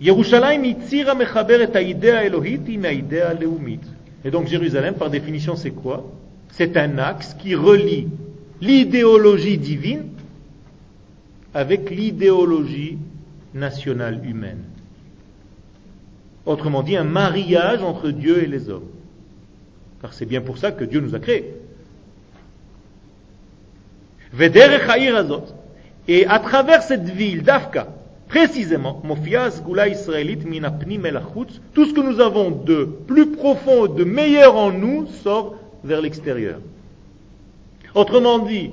Et 0.00 0.10
donc 4.30 4.46
Jérusalem, 4.46 4.94
par 4.94 5.10
définition, 5.10 5.56
c'est 5.56 5.70
quoi? 5.70 6.04
C'est 6.52 6.76
un 6.76 6.98
axe 6.98 7.34
qui 7.34 7.54
relie 7.54 8.06
l'idéologie 8.60 9.58
divine 9.58 10.04
avec 11.52 11.90
l'idéologie 11.90 12.98
nationale 13.54 14.24
humaine. 14.24 14.64
Autrement 16.46 16.82
dit, 16.82 16.96
un 16.96 17.04
mariage 17.04 17.82
entre 17.82 18.10
Dieu 18.10 18.42
et 18.42 18.46
les 18.46 18.70
hommes. 18.70 18.88
Car 20.00 20.12
c'est 20.12 20.26
bien 20.26 20.40
pour 20.40 20.58
ça 20.58 20.72
que 20.72 20.84
Dieu 20.84 21.00
nous 21.00 21.14
a 21.14 21.18
créés. 21.18 21.54
Et 26.08 26.26
à 26.26 26.38
travers 26.38 26.82
cette 26.82 27.08
ville 27.08 27.42
d'Afka, 27.42 27.88
Précisément, 28.28 29.02
tout 31.72 31.86
ce 31.86 31.94
que 31.94 32.00
nous 32.00 32.20
avons 32.20 32.50
de 32.50 32.84
plus 32.84 33.30
profond, 33.30 33.86
de 33.86 34.04
meilleur 34.04 34.54
en 34.56 34.70
nous 34.70 35.06
sort 35.22 35.54
vers 35.82 36.02
l'extérieur. 36.02 36.58
Autrement 37.94 38.40
dit, 38.40 38.72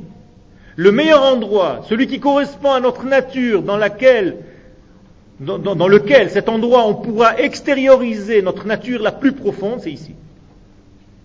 le 0.75 0.91
meilleur 0.91 1.23
endroit, 1.23 1.85
celui 1.87 2.07
qui 2.07 2.19
correspond 2.19 2.73
à 2.73 2.81
notre 2.81 3.05
nature, 3.05 3.63
dans, 3.63 3.77
laquelle, 3.77 4.39
dans, 5.39 5.57
dans 5.57 5.87
lequel 5.87 6.29
cet 6.29 6.49
endroit 6.49 6.87
on 6.87 6.95
pourra 6.95 7.39
extérioriser 7.39 8.41
notre 8.41 8.65
nature 8.65 9.01
la 9.01 9.11
plus 9.11 9.33
profonde, 9.33 9.81
c'est 9.81 9.91
ici. 9.91 10.13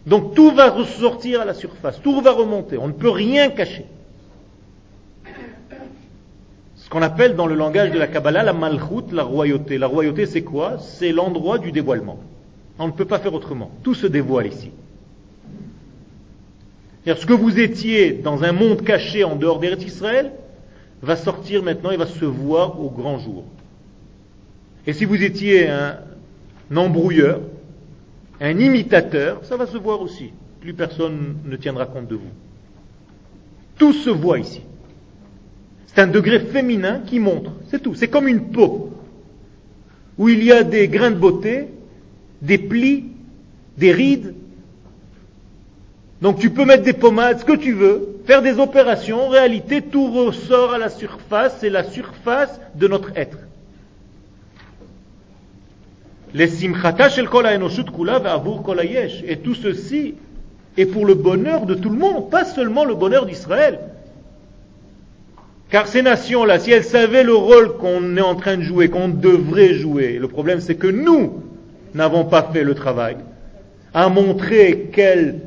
Donc 0.07 0.35
tout 0.35 0.51
va 0.51 0.71
ressortir 0.71 1.41
à 1.41 1.45
la 1.45 1.55
surface, 1.55 2.01
tout 2.03 2.21
va 2.21 2.33
remonter, 2.33 2.79
on 2.79 2.89
ne 2.89 2.93
peut 2.93 3.11
rien 3.11 3.51
cacher 3.51 3.87
qu'on 6.91 7.03
appelle 7.03 7.37
dans 7.37 7.47
le 7.47 7.55
langage 7.55 7.93
de 7.93 7.99
la 7.99 8.09
Kabbalah 8.09 8.43
la 8.43 8.53
malchut, 8.53 9.13
la 9.13 9.23
royauté. 9.23 9.79
La 9.79 9.87
royauté, 9.87 10.27
c'est 10.27 10.43
quoi? 10.43 10.79
C'est 10.79 11.13
l'endroit 11.13 11.59
du 11.59 11.71
dévoilement. 11.71 12.19
On 12.79 12.89
ne 12.89 12.93
peut 12.93 13.05
pas 13.05 13.21
faire 13.21 13.33
autrement. 13.33 13.71
Tout 13.85 13.95
se 13.95 14.09
dévoile 14.09 14.49
ici. 14.49 14.73
Ce 17.07 17.27
que 17.27 17.33
vous 17.33 17.59
étiez 17.59 18.13
dans 18.13 18.43
un 18.43 18.53
monde 18.53 18.83
caché 18.83 19.25
en 19.25 19.37
dehors 19.37 19.61
d'Eretz 19.61 19.85
Israël 19.85 20.33
va 21.01 21.17
sortir 21.17 21.63
maintenant 21.63 21.93
et 21.93 21.97
va 21.97 22.07
se 22.07 22.25
voir 22.25 22.81
au 22.81 22.91
grand 22.91 23.19
jour. 23.19 23.45
Et 24.87 24.93
si 24.93 25.05
vous 25.05 25.23
étiez 25.23 25.69
un 25.69 25.99
embrouilleur, 26.75 27.41
un 28.41 28.59
imitateur, 28.59 29.45
ça 29.45 29.57
va 29.57 29.67
se 29.67 29.77
voir 29.77 30.01
aussi. 30.01 30.33
Plus 30.61 30.75
personne 30.75 31.37
ne 31.45 31.57
tiendra 31.57 31.87
compte 31.87 32.09
de 32.09 32.17
vous. 32.17 32.31
Tout 33.77 33.93
se 33.93 34.11
voit 34.11 34.39
ici. 34.39 34.63
C'est 35.87 36.01
un 36.01 36.07
degré 36.07 36.39
féminin 36.41 37.01
qui 37.05 37.19
montre, 37.19 37.53
c'est 37.69 37.83
tout. 37.83 37.95
C'est 37.95 38.09
comme 38.09 38.29
une 38.29 38.51
peau, 38.53 38.93
où 40.19 40.29
il 40.29 40.45
y 40.45 40.53
a 40.53 40.63
des 40.63 40.87
grains 40.89 41.11
de 41.11 41.17
beauté, 41.17 41.69
des 42.43 42.59
plis, 42.59 43.07
des 43.77 43.93
rides. 43.93 44.35
Donc 46.23 46.39
tu 46.39 46.51
peux 46.51 46.65
mettre 46.65 46.85
des 46.85 46.93
pommades, 46.93 47.41
ce 47.41 47.45
que 47.45 47.57
tu 47.57 47.73
veux, 47.73 48.21
faire 48.25 48.43
des 48.43 48.59
opérations, 48.59 49.27
en 49.27 49.29
réalité 49.29 49.83
tout 49.83 50.13
ressort 50.13 50.75
à 50.75 50.79
la 50.79 50.91
surface, 50.91 51.57
c'est 51.61 51.71
la 51.71 51.85
surface 51.85 52.61
de 52.75 52.87
notre 52.87 53.17
être. 53.17 53.39
Les 56.35 56.65
Et 56.65 56.73
tout 59.37 59.55
ceci 59.55 60.15
est 60.77 60.87
pour 60.87 61.07
le 61.07 61.15
bonheur 61.15 61.67
de 61.67 61.75
tout 61.75 61.91
le 61.91 61.99
monde, 61.99 62.31
pas 62.31 62.45
seulement 62.45 62.85
le 62.85 62.95
bonheur 62.95 63.27
d'Israël. 63.27 63.81
Car 65.71 65.87
ces 65.87 66.03
nations-là, 66.03 66.59
si 66.59 66.73
elles 66.73 66.85
savaient 66.85 67.23
le 67.23 67.35
rôle 67.35 67.77
qu'on 67.77 68.17
est 68.17 68.23
en 68.23 68.35
train 68.35 68.57
de 68.57 68.63
jouer, 68.63 68.89
qu'on 68.89 69.09
devrait 69.09 69.75
jouer, 69.75 70.19
le 70.21 70.29
problème 70.29 70.61
c'est 70.61 70.75
que 70.75 70.89
nous 70.89 71.43
n'avons 71.95 72.25
pas 72.25 72.51
fait 72.53 72.65
le 72.65 72.75
travail 72.75 73.17
à 73.95 74.09
montrer 74.09 74.91
quel 74.93 75.41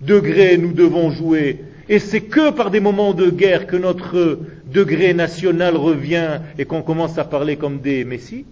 degré 0.00 0.58
nous 0.58 0.72
devons 0.72 1.10
jouer. 1.10 1.64
Et 1.88 1.98
c'est 1.98 2.22
que 2.22 2.50
par 2.50 2.70
des 2.70 2.80
moments 2.80 3.12
de 3.12 3.30
guerre 3.30 3.66
que 3.66 3.76
notre 3.76 4.38
degré 4.72 5.14
national 5.14 5.76
revient 5.76 6.40
et 6.58 6.64
qu'on 6.64 6.82
commence 6.82 7.18
à 7.18 7.24
parler 7.24 7.56
comme 7.56 7.78
des 7.78 8.04
messies. 8.04 8.44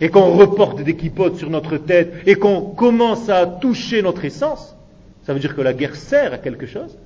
Et 0.00 0.08
qu'on 0.08 0.36
reporte 0.36 0.82
des 0.82 0.96
quipotes 0.96 1.36
sur 1.36 1.50
notre 1.50 1.76
tête 1.76 2.12
et 2.26 2.34
qu'on 2.34 2.62
commence 2.62 3.28
à 3.28 3.46
toucher 3.46 4.02
notre 4.02 4.24
essence. 4.24 4.74
Ça 5.24 5.34
veut 5.34 5.40
dire 5.40 5.54
que 5.54 5.60
la 5.60 5.74
guerre 5.74 5.94
sert 5.94 6.32
à 6.32 6.38
quelque 6.38 6.66
chose. 6.66 6.96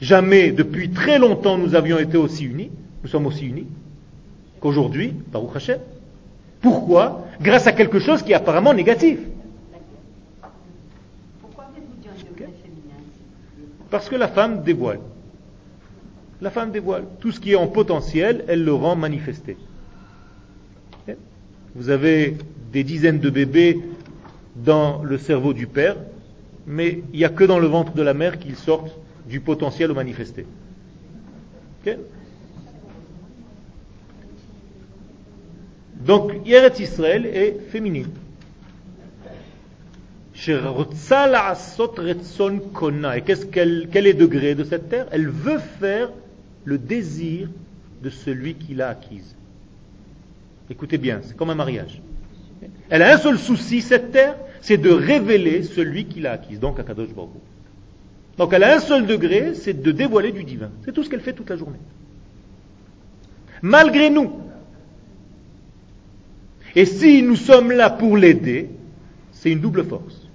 Jamais 0.00 0.52
depuis 0.52 0.90
très 0.90 1.18
longtemps 1.18 1.58
nous 1.58 1.74
avions 1.74 1.98
été 1.98 2.16
aussi 2.16 2.44
unis, 2.44 2.70
nous 3.02 3.08
sommes 3.08 3.26
aussi 3.26 3.46
unis 3.46 3.66
qu'aujourd'hui, 4.60 5.14
par 5.32 5.42
Hashem. 5.54 5.78
Pourquoi? 6.60 7.24
Grâce 7.40 7.66
à 7.66 7.72
quelque 7.72 7.98
chose 7.98 8.22
qui 8.22 8.32
est 8.32 8.34
apparemment 8.34 8.74
négatif. 8.74 9.18
Pourquoi 11.40 11.66
Parce 13.90 14.08
que 14.08 14.16
la 14.16 14.28
femme 14.28 14.62
dévoile. 14.62 15.00
La 16.40 16.50
femme 16.50 16.70
dévoile. 16.70 17.04
Tout 17.20 17.32
ce 17.32 17.40
qui 17.40 17.52
est 17.52 17.56
en 17.56 17.68
potentiel, 17.68 18.44
elle 18.48 18.64
le 18.64 18.74
rend 18.74 18.96
manifesté. 18.96 19.56
Vous 21.78 21.90
avez 21.90 22.36
des 22.72 22.82
dizaines 22.82 23.20
de 23.20 23.30
bébés 23.30 23.78
dans 24.56 25.00
le 25.04 25.16
cerveau 25.16 25.52
du 25.52 25.68
père, 25.68 25.94
mais 26.66 27.04
il 27.12 27.20
n'y 27.20 27.24
a 27.24 27.28
que 27.28 27.44
dans 27.44 27.60
le 27.60 27.68
ventre 27.68 27.92
de 27.92 28.02
la 28.02 28.14
mère 28.14 28.40
qu'ils 28.40 28.56
sortent 28.56 28.90
du 29.28 29.38
potentiel 29.38 29.92
au 29.92 29.94
manifesté. 29.94 30.44
Donc, 36.04 36.32
Yeret 36.44 36.72
Israël 36.80 37.24
est 37.26 37.56
féminine. 37.70 38.08
Et 40.34 40.50
qu'est-ce 43.24 43.46
qu'elle, 43.46 43.88
quel 43.92 44.06
est 44.08 44.12
le 44.14 44.18
degré 44.18 44.56
de 44.56 44.64
cette 44.64 44.88
terre? 44.88 45.06
Elle 45.12 45.28
veut 45.28 45.60
faire 45.78 46.10
le 46.64 46.76
désir 46.76 47.48
de 48.02 48.10
celui 48.10 48.54
qui 48.54 48.74
l'a 48.74 48.88
acquise. 48.88 49.37
Écoutez 50.70 50.98
bien, 50.98 51.20
c'est 51.22 51.36
comme 51.36 51.50
un 51.50 51.54
mariage. 51.54 52.02
Elle 52.90 53.02
a 53.02 53.14
un 53.14 53.18
seul 53.18 53.38
souci, 53.38 53.80
cette 53.80 54.12
terre, 54.12 54.36
c'est 54.60 54.76
de 54.76 54.90
révéler 54.90 55.62
celui 55.62 56.06
qui 56.06 56.20
l'a 56.20 56.32
acquise, 56.32 56.60
donc 56.60 56.78
Akadosh 56.80 57.14
Baruch 57.14 57.30
donc 58.38 58.52
elle 58.52 58.62
a 58.62 58.76
un 58.76 58.78
seul 58.78 59.04
degré, 59.04 59.54
c'est 59.54 59.82
de 59.82 59.90
dévoiler 59.90 60.30
du 60.30 60.44
divin. 60.44 60.70
C'est 60.84 60.92
tout 60.92 61.02
ce 61.02 61.10
qu'elle 61.10 61.20
fait 61.20 61.32
toute 61.32 61.50
la 61.50 61.56
journée. 61.56 61.80
Malgré 63.60 64.10
nous. 64.10 64.40
Et 66.76 66.84
si 66.84 67.22
nous 67.24 67.34
sommes 67.34 67.72
là 67.72 67.90
pour 67.90 68.16
l'aider, 68.16 68.70
c'est 69.32 69.50
une 69.50 69.58
double 69.58 69.84
force. 69.84 70.28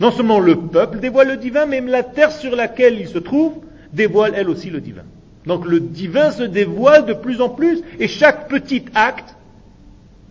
Non 0.00 0.10
seulement 0.10 0.38
le 0.38 0.56
peuple 0.56 1.00
dévoile 1.00 1.28
le 1.28 1.36
divin, 1.38 1.64
mais 1.64 1.80
la 1.80 2.02
terre 2.02 2.30
sur 2.30 2.54
laquelle 2.54 3.00
il 3.00 3.08
se 3.08 3.18
trouve 3.18 3.54
dévoile 3.92 4.34
elle 4.36 4.50
aussi 4.50 4.68
le 4.68 4.82
divin. 4.82 5.04
Donc 5.46 5.66
le 5.66 5.80
divin 5.80 6.30
se 6.30 6.42
dévoile 6.42 7.06
de 7.06 7.12
plus 7.12 7.40
en 7.40 7.48
plus 7.48 7.82
et 7.98 8.08
chaque 8.08 8.48
petit 8.48 8.84
acte, 8.94 9.34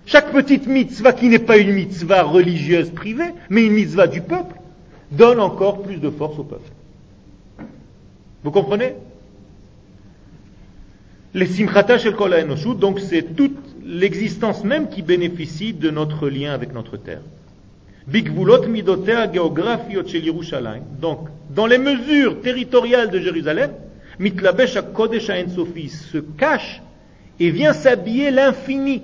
chaque 0.06 0.32
petite 0.32 0.67
mitzvah 0.67 1.13
qui 1.13 1.28
n'est 1.28 1.39
pas 1.39 1.58
une 1.58 1.73
mitzvah 1.73 2.23
religieuse 2.23 2.89
privée, 2.89 3.32
mais 3.49 3.65
une 3.65 3.73
mitzvah 3.73 4.08
du 4.08 4.21
peuple, 4.21 4.56
donne 5.12 5.39
encore 5.39 5.84
plus 5.84 5.97
de 5.97 6.10
force 6.10 6.39
au 6.39 6.43
peuple. 6.43 6.69
Vous 8.43 8.52
comprenez? 8.52 8.95
Les 11.36 11.47
simchata 11.47 11.97
shel 11.97 12.15
kol 12.15 12.36
donc 12.80 12.99
c'est 12.99 13.36
toute 13.36 13.58
l'existence 13.86 14.63
même 14.63 14.89
qui 14.89 15.02
bénéficie 15.02 15.73
de 15.73 15.89
notre 15.89 16.30
lien 16.30 16.54
avec 16.54 16.73
notre 16.73 16.97
terre. 16.97 17.21
Donc, 21.02 21.28
dans 21.56 21.65
les 21.65 21.78
mesures 21.78 22.41
territoriales 22.41 23.10
de 23.10 23.19
Jérusalem, 23.19 23.71
Mitlabesh 24.19 24.78
Kodesh 24.93 25.32
Sofi 25.54 25.89
se 25.89 26.17
cache 26.17 26.82
et 27.39 27.49
vient 27.49 27.73
s'habiller 27.73 28.32
l'infini. 28.32 29.04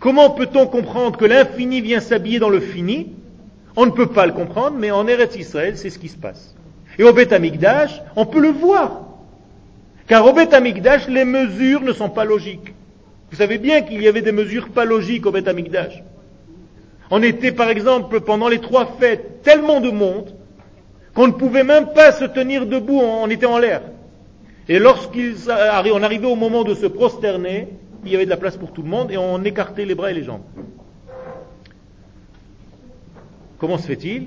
Comment 0.00 0.30
peut-on 0.30 0.66
comprendre 0.66 1.16
que 1.16 1.24
l'infini 1.24 1.80
vient 1.80 2.00
s'habiller 2.00 2.38
dans 2.38 2.50
le 2.50 2.60
fini? 2.60 3.12
On 3.76 3.86
ne 3.86 3.90
peut 3.90 4.08
pas 4.08 4.26
le 4.26 4.32
comprendre, 4.32 4.76
mais 4.78 4.90
en 4.90 5.06
Eretz 5.06 5.36
Israël, 5.36 5.76
c'est 5.76 5.90
ce 5.90 5.98
qui 5.98 6.08
se 6.08 6.16
passe. 6.16 6.54
Et 6.98 7.04
au 7.04 7.12
Beth 7.12 7.32
Amikdash, 7.32 8.02
on 8.14 8.26
peut 8.26 8.40
le 8.40 8.50
voir. 8.50 9.02
Car 10.06 10.26
au 10.26 10.32
Beth 10.32 10.52
Amikdash, 10.52 11.08
les 11.08 11.24
mesures 11.24 11.80
ne 11.80 11.92
sont 11.92 12.10
pas 12.10 12.24
logiques. 12.24 12.74
Vous 13.30 13.36
savez 13.36 13.58
bien 13.58 13.82
qu'il 13.82 14.02
y 14.02 14.06
avait 14.06 14.22
des 14.22 14.32
mesures 14.32 14.68
pas 14.68 14.84
logiques 14.84 15.26
au 15.26 15.32
Beth 15.32 15.48
Amikdash. 15.48 16.02
On 17.10 17.22
était 17.22 17.52
par 17.52 17.68
exemple 17.68 18.20
pendant 18.20 18.48
les 18.48 18.60
trois 18.60 18.86
fêtes 19.00 19.42
tellement 19.42 19.80
de 19.80 19.90
monde 19.90 20.34
qu'on 21.14 21.28
ne 21.28 21.32
pouvait 21.32 21.64
même 21.64 21.92
pas 21.94 22.12
se 22.12 22.24
tenir 22.24 22.66
debout, 22.66 23.00
on 23.00 23.28
était 23.30 23.46
en 23.46 23.58
l'air. 23.58 23.82
Et 24.68 24.78
lorsqu'on 24.78 26.02
arrivait 26.02 26.26
au 26.26 26.36
moment 26.36 26.64
de 26.64 26.74
se 26.74 26.86
prosterner, 26.86 27.68
il 28.04 28.12
y 28.12 28.14
avait 28.16 28.24
de 28.24 28.30
la 28.30 28.36
place 28.36 28.56
pour 28.56 28.72
tout 28.72 28.82
le 28.82 28.88
monde 28.88 29.10
et 29.10 29.16
on 29.16 29.42
écartait 29.44 29.84
les 29.84 29.94
bras 29.94 30.10
et 30.10 30.14
les 30.14 30.24
jambes. 30.24 30.42
Comment 33.58 33.78
se 33.78 33.86
fait-il? 33.86 34.26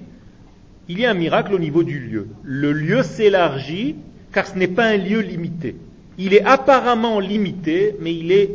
Il 0.90 1.00
y 1.00 1.06
a 1.06 1.12
un 1.12 1.16
miracle 1.16 1.54
au 1.54 1.60
niveau 1.60 1.84
du 1.84 2.00
lieu. 2.00 2.30
Le 2.44 2.72
lieu 2.72 3.04
s'élargit 3.04 3.96
car 4.32 4.48
ce 4.48 4.58
n'est 4.58 4.68
pas 4.68 4.86
un 4.86 4.98
lieu 4.98 5.20
limité. 5.20 5.76
Il 6.18 6.34
est 6.34 6.44
apparemment 6.44 7.20
limité, 7.20 7.96
mais 8.00 8.16
il 8.16 8.32
est 8.32 8.52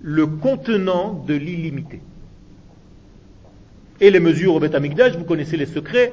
le 0.00 0.26
contenant 0.26 1.24
de 1.26 1.34
l'illimité. 1.34 2.00
Et 4.00 4.10
les 4.10 4.20
mesures 4.20 4.54
au 4.54 4.60
Beth 4.60 4.74
Amikdash, 4.74 5.16
vous 5.16 5.24
connaissez 5.24 5.56
les 5.56 5.66
secrets. 5.66 6.12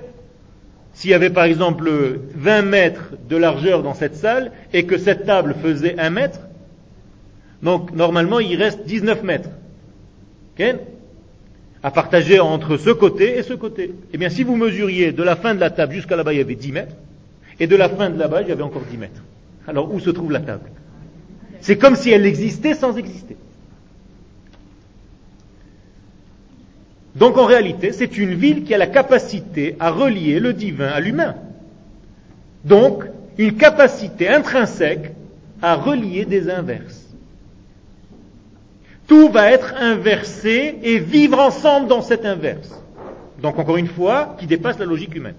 S'il 0.96 1.10
y 1.10 1.14
avait 1.14 1.30
par 1.30 1.44
exemple 1.44 1.92
20 2.36 2.62
mètres 2.62 3.12
de 3.30 3.36
largeur 3.36 3.84
dans 3.84 3.94
cette 3.94 4.16
salle 4.16 4.54
et 4.74 4.86
que 4.86 4.98
cette 4.98 5.26
table 5.26 5.54
faisait 5.62 6.00
1 6.00 6.10
mètre, 6.10 6.40
donc 7.62 7.92
normalement 7.92 8.40
il 8.40 8.56
reste 8.56 8.86
19 8.86 9.22
mètres. 9.24 9.50
à 11.84 11.92
partager 11.92 12.40
entre 12.40 12.78
ce 12.78 12.90
côté 12.90 13.38
et 13.38 13.44
ce 13.44 13.54
côté. 13.54 13.94
Eh 14.14 14.18
bien 14.18 14.30
si 14.30 14.44
vous 14.44 14.56
mesuriez 14.56 15.12
de 15.12 15.22
la 15.22 15.36
fin 15.36 15.54
de 15.54 15.60
la 15.60 15.70
table 15.70 15.94
jusqu'à 15.94 16.16
là-bas, 16.16 16.32
il 16.32 16.38
y 16.38 16.42
avait 16.42 16.56
10 16.56 16.72
mètres, 16.72 16.96
et 17.60 17.68
de 17.68 17.76
la 17.76 17.90
fin 17.90 18.10
de 18.10 18.18
là-bas, 18.18 18.42
il 18.42 18.48
y 18.48 18.52
avait 18.52 18.64
encore 18.64 18.84
10 18.90 18.98
mètres. 18.98 19.22
Alors 19.68 19.94
où 19.94 20.00
se 20.00 20.10
trouve 20.10 20.32
la 20.32 20.40
table? 20.40 20.72
C'est 21.60 21.78
comme 21.78 21.96
si 21.96 22.10
elle 22.10 22.26
existait 22.26 22.74
sans 22.74 22.96
exister. 22.96 23.36
Donc 27.16 27.38
en 27.38 27.46
réalité, 27.46 27.94
c'est 27.94 28.18
une 28.18 28.34
ville 28.34 28.64
qui 28.64 28.74
a 28.74 28.78
la 28.78 28.88
capacité 28.88 29.76
à 29.80 29.92
relier 29.92 30.40
le 30.40 30.54
divin 30.54 30.88
à 30.88 31.00
l'humain. 31.00 31.36
Donc, 32.66 33.06
une 33.38 33.56
capacité 33.56 34.28
intrinsèque 34.28 35.14
à 35.62 35.76
relier 35.76 36.26
des 36.26 36.50
inverses. 36.50 37.06
Tout 39.08 39.30
va 39.30 39.52
être 39.52 39.76
inversé 39.80 40.80
et 40.82 41.00
vivre 41.00 41.40
ensemble 41.40 41.88
dans 41.88 42.02
cette 42.02 42.26
inverse. 42.26 42.82
Donc 43.42 43.60
encore 43.60 43.78
une 43.78 43.88
fois, 43.88 44.36
qui 44.40 44.48
dépasse 44.48 44.80
la 44.80 44.86
logique 44.86 45.16
humaine. 45.16 45.36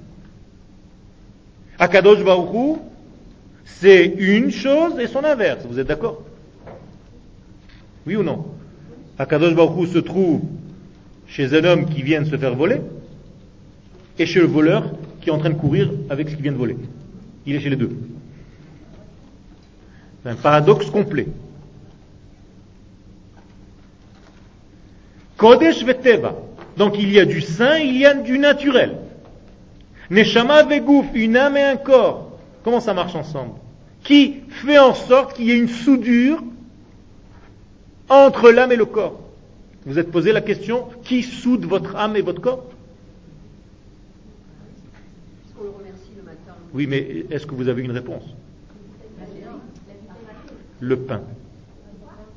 Akadosh 1.79 2.23
Baruch 2.23 2.79
c'est 3.65 4.07
une 4.07 4.53
chose 4.53 4.99
et 5.01 5.09
son 5.09 5.25
inverse. 5.25 5.65
Vous 5.69 5.79
êtes 5.79 5.89
d'accord? 5.89 6.23
Oui 8.07 8.15
ou 8.17 8.23
non? 8.23 8.47
Akadosh 9.19 9.55
Baruch 9.55 9.89
se 9.89 9.99
trouve 9.99 10.43
chez 11.29 11.55
un 11.55 11.65
homme 11.65 11.87
qui 11.87 12.03
vient 12.03 12.23
de 12.23 12.29
se 12.29 12.37
faire 12.37 12.55
voler 12.55 12.81
et 14.19 14.27
chez 14.27 14.41
le 14.41 14.47
voleur 14.47 14.91
qui 15.21 15.29
est 15.29 15.33
en 15.33 15.39
train 15.39 15.51
de 15.51 15.55
courir 15.55 15.91
avec 16.09 16.29
ce 16.29 16.35
qu'il 16.35 16.43
vient 16.43 16.53
de 16.53 16.57
voler. 16.57 16.77
Il 17.47 17.55
est 17.55 17.61
chez 17.61 17.71
les 17.71 17.77
deux. 17.77 17.97
C'est 20.23 20.31
un 20.31 20.37
paradoxe 20.37 20.91
complet. 20.91 21.27
Kodesh. 25.37 25.85
Donc 26.77 26.97
il 26.99 27.13
y 27.13 27.21
a 27.21 27.25
du 27.25 27.41
saint, 27.41 27.79
il 27.79 27.97
y 27.97 28.07
a 28.07 28.15
du 28.15 28.39
naturel. 28.39 28.99
Neshama 30.11 30.63
vegouf, 30.63 31.07
une 31.15 31.37
âme 31.37 31.57
et 31.57 31.63
un 31.63 31.77
corps. 31.77 32.39
Comment 32.63 32.81
ça 32.81 32.95
marche 32.95 33.15
ensemble? 33.15 33.53
Qui 34.03 34.37
fait 34.49 34.79
en 34.79 34.95
sorte 34.95 35.35
qu'il 35.37 35.47
y 35.47 35.51
ait 35.51 35.59
une 35.59 35.69
soudure 35.69 36.43
entre 38.09 38.51
l'âme 38.51 38.73
et 38.73 38.77
le 38.77 38.87
corps 38.87 39.26
vous 39.87 40.01
êtes 40.01 40.11
posé 40.11 40.33
la 40.33 40.41
question, 40.41 40.89
qui 41.05 41.23
soude 41.23 41.65
votre 41.65 41.95
âme 41.95 42.17
et 42.17 42.21
votre 42.21 42.43
corps? 42.43 42.67
Oui, 46.75 46.87
mais 46.89 47.25
est-ce 47.31 47.47
que 47.47 47.55
vous 47.55 47.69
avez 47.69 47.83
une 47.83 47.93
réponse? 47.93 48.25
Le 50.81 50.97
pain. 50.97 51.23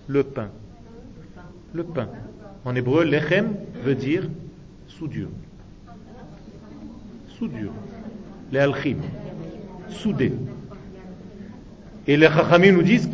Le 0.07 0.23
pain. 0.23 0.49
Le 1.73 1.83
pain. 1.83 2.07
En 2.63 2.75
hébreu, 2.75 3.03
lechem 3.03 3.55
veut 3.83 3.95
dire 3.95 4.29
soudure. 4.87 5.29
Soudure. 7.37 7.73
Les 8.51 8.59
alchim. 8.59 8.97
Soudé. 9.89 10.31
Et 12.09 12.17
les 12.17 12.27
Chachamim 12.27 12.71
nous 12.71 12.81
disent. 12.81 13.07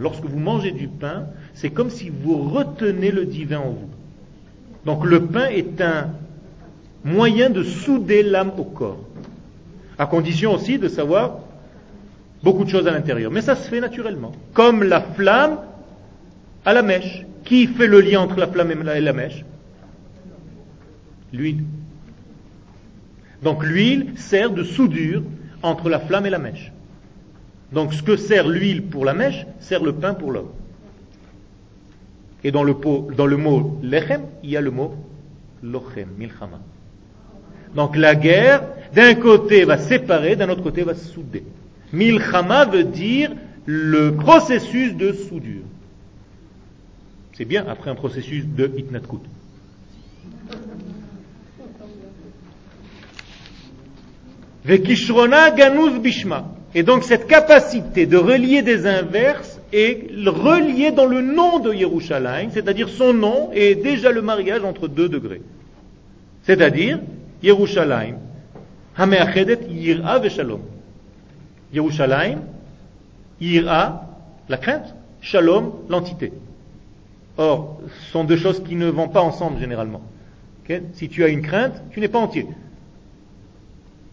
Lorsque 0.00 0.24
vous 0.24 0.38
mangez 0.40 0.72
du 0.72 0.88
pain, 0.88 1.26
c'est 1.54 1.70
comme 1.70 1.88
si 1.88 2.10
vous 2.10 2.36
retenez 2.50 3.12
le 3.12 3.26
divin 3.26 3.60
en 3.60 3.70
vous. 3.70 3.88
Donc 4.84 5.04
le 5.04 5.26
pain 5.26 5.46
est 5.50 5.80
un 5.80 6.08
moyen 7.04 7.48
de 7.48 7.62
souder 7.62 8.24
l'âme 8.24 8.50
au 8.58 8.64
corps. 8.64 9.04
À 9.96 10.06
condition 10.06 10.52
aussi 10.52 10.80
de 10.80 10.88
savoir 10.88 11.38
beaucoup 12.42 12.64
de 12.64 12.70
choses 12.70 12.88
à 12.88 12.90
l'intérieur. 12.90 13.30
Mais 13.30 13.42
ça 13.42 13.54
se 13.54 13.68
fait 13.68 13.78
naturellement. 13.78 14.32
Comme 14.52 14.82
la 14.82 15.00
flamme 15.00 15.58
à 16.64 16.72
la 16.72 16.82
mèche. 16.82 17.24
Qui 17.44 17.68
fait 17.68 17.86
le 17.86 18.00
lien 18.00 18.18
entre 18.18 18.40
la 18.40 18.48
flamme 18.48 18.72
et 18.72 19.00
la 19.00 19.12
mèche? 19.12 19.44
L'huile. 21.32 21.62
Donc 23.42 23.64
l'huile 23.64 24.12
sert 24.16 24.50
de 24.50 24.62
soudure 24.62 25.22
entre 25.62 25.88
la 25.88 26.00
flamme 26.00 26.26
et 26.26 26.30
la 26.30 26.38
mèche. 26.38 26.72
Donc 27.72 27.92
ce 27.92 28.02
que 28.02 28.16
sert 28.16 28.48
l'huile 28.48 28.82
pour 28.82 29.04
la 29.04 29.14
mèche, 29.14 29.46
sert 29.60 29.82
le 29.82 29.92
pain 29.92 30.14
pour 30.14 30.32
l'homme. 30.32 30.50
Et 32.44 32.50
dans 32.50 32.62
le, 32.62 32.74
dans 33.16 33.26
le 33.26 33.36
mot 33.36 33.78
lechem, 33.82 34.22
il 34.42 34.50
y 34.50 34.56
a 34.56 34.60
le 34.60 34.70
mot 34.70 34.94
lochem, 35.62 36.08
milchama. 36.16 36.60
Donc 37.74 37.96
la 37.96 38.14
guerre, 38.14 38.62
d'un 38.94 39.14
côté 39.14 39.64
va 39.64 39.76
séparer, 39.76 40.36
d'un 40.36 40.48
autre 40.48 40.62
côté 40.62 40.82
va 40.82 40.94
souder. 40.94 41.44
Milchama 41.92 42.64
veut 42.64 42.84
dire 42.84 43.32
le 43.66 44.14
processus 44.14 44.94
de 44.94 45.12
soudure. 45.12 45.64
C'est 47.34 47.44
bien 47.44 47.66
après 47.68 47.90
un 47.90 47.94
processus 47.94 48.46
de 48.46 48.72
hitnatkut. 48.76 49.20
Et 56.74 56.82
donc 56.82 57.04
cette 57.04 57.26
capacité 57.26 58.06
de 58.06 58.16
relier 58.18 58.62
des 58.62 58.86
inverses 58.86 59.58
est 59.72 60.10
reliée 60.26 60.90
dans 60.90 61.06
le 61.06 61.22
nom 61.22 61.58
de 61.58 61.72
Yerushalayim, 61.72 62.50
c'est-à-dire 62.52 62.88
son 62.88 63.14
nom 63.14 63.50
est 63.52 63.76
déjà 63.76 64.12
le 64.12 64.20
mariage 64.20 64.64
entre 64.64 64.88
deux 64.88 65.08
degrés. 65.08 65.40
C'est-à-dire 66.42 67.00
Yerushalayim, 67.42 68.16
Hameachedet 68.96 69.60
Yira 69.70 70.18
Veshalom. 70.18 70.60
Yerushalayim, 71.72 72.40
Yira, 73.40 74.06
la 74.48 74.56
crainte, 74.56 74.94
Shalom, 75.20 75.72
l'entité. 75.88 76.32
Or, 77.36 77.80
ce 77.86 78.12
sont 78.12 78.24
deux 78.24 78.36
choses 78.36 78.62
qui 78.62 78.74
ne 78.74 78.88
vont 78.88 79.08
pas 79.08 79.20
ensemble 79.22 79.58
généralement. 79.60 80.02
Si 80.92 81.08
tu 81.08 81.24
as 81.24 81.28
une 81.28 81.40
crainte, 81.42 81.82
tu 81.90 82.00
n'es 82.00 82.08
pas 82.08 82.18
entier. 82.18 82.46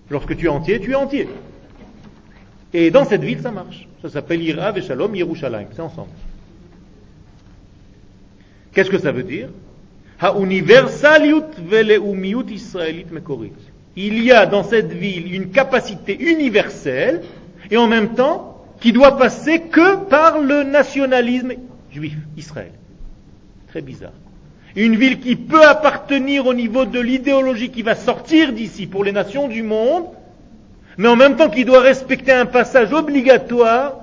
Lorsque 0.10 0.36
tu 0.36 0.46
es 0.46 0.50
entier, 0.50 0.80
tu 0.80 0.92
es 0.92 0.96
entier. 0.96 1.28
Et 2.74 2.92
dans 2.92 3.06
cette 3.06 3.24
ville, 3.24 3.40
ça 3.42 3.52
marche. 3.52 3.88
Ça 4.02 4.10
s'appelle 4.10 4.42
Irav 4.42 4.78
et 4.78 4.82
Shalom 4.82 5.16
Yerushalayim. 5.16 5.68
C'est 5.72 5.82
ensemble. 5.82 6.10
Qu'est-ce 8.74 8.90
que 8.90 9.00
ça 9.00 9.12
veut 9.12 9.24
dire? 9.24 9.50
Il 13.98 14.24
y 14.24 14.32
a 14.32 14.46
dans 14.46 14.64
cette 14.64 14.92
ville 14.92 15.34
une 15.34 15.50
capacité 15.50 16.18
universelle 16.20 17.22
et 17.72 17.78
en 17.78 17.88
même 17.88 18.16
temps 18.16 18.66
qui 18.80 18.92
doit 18.92 19.18
passer 19.18 19.62
que 19.62 20.06
par 20.06 20.40
le 20.40 20.64
nationalisme 20.64 21.54
juif, 21.92 22.18
Israël. 22.38 22.72
Très 23.68 23.82
bizarre. 23.82 24.12
Une 24.76 24.96
ville 24.96 25.20
qui 25.20 25.36
peut 25.36 25.64
appartenir 25.66 26.46
au 26.48 26.54
niveau 26.54 26.86
de 26.86 27.00
l'idéologie 27.00 27.70
qui 27.70 27.82
va 27.82 27.96
sortir 27.96 28.52
d'ici 28.52 28.88
pour 28.88 29.04
les 29.04 29.14
nations 29.14 29.48
du 29.48 29.64
monde, 29.64 30.06
mais 30.98 31.08
en 31.08 31.16
même 31.16 31.38
temps 31.38 31.50
qui 31.50 31.64
doit 31.64 31.80
respecter 31.80 32.34
un 32.34 32.46
passage 32.46 32.92
obligatoire 32.92 34.02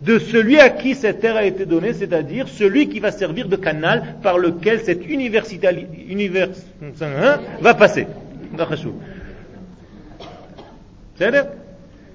de 0.00 0.18
celui 0.18 0.58
à 0.58 0.70
qui 0.70 0.94
cette 0.94 1.20
terre 1.20 1.36
a 1.36 1.44
été 1.44 1.66
donnée, 1.66 1.92
c'est-à-dire 1.92 2.48
celui 2.48 2.88
qui 2.88 3.00
va 3.00 3.12
servir 3.12 3.48
de 3.48 3.56
canal 3.56 4.16
par 4.22 4.38
lequel 4.38 4.80
cette 4.80 5.06
université 5.06 5.68
univers, 6.08 6.48
hein, 7.02 7.40
va 7.60 7.74
passer. 7.74 8.06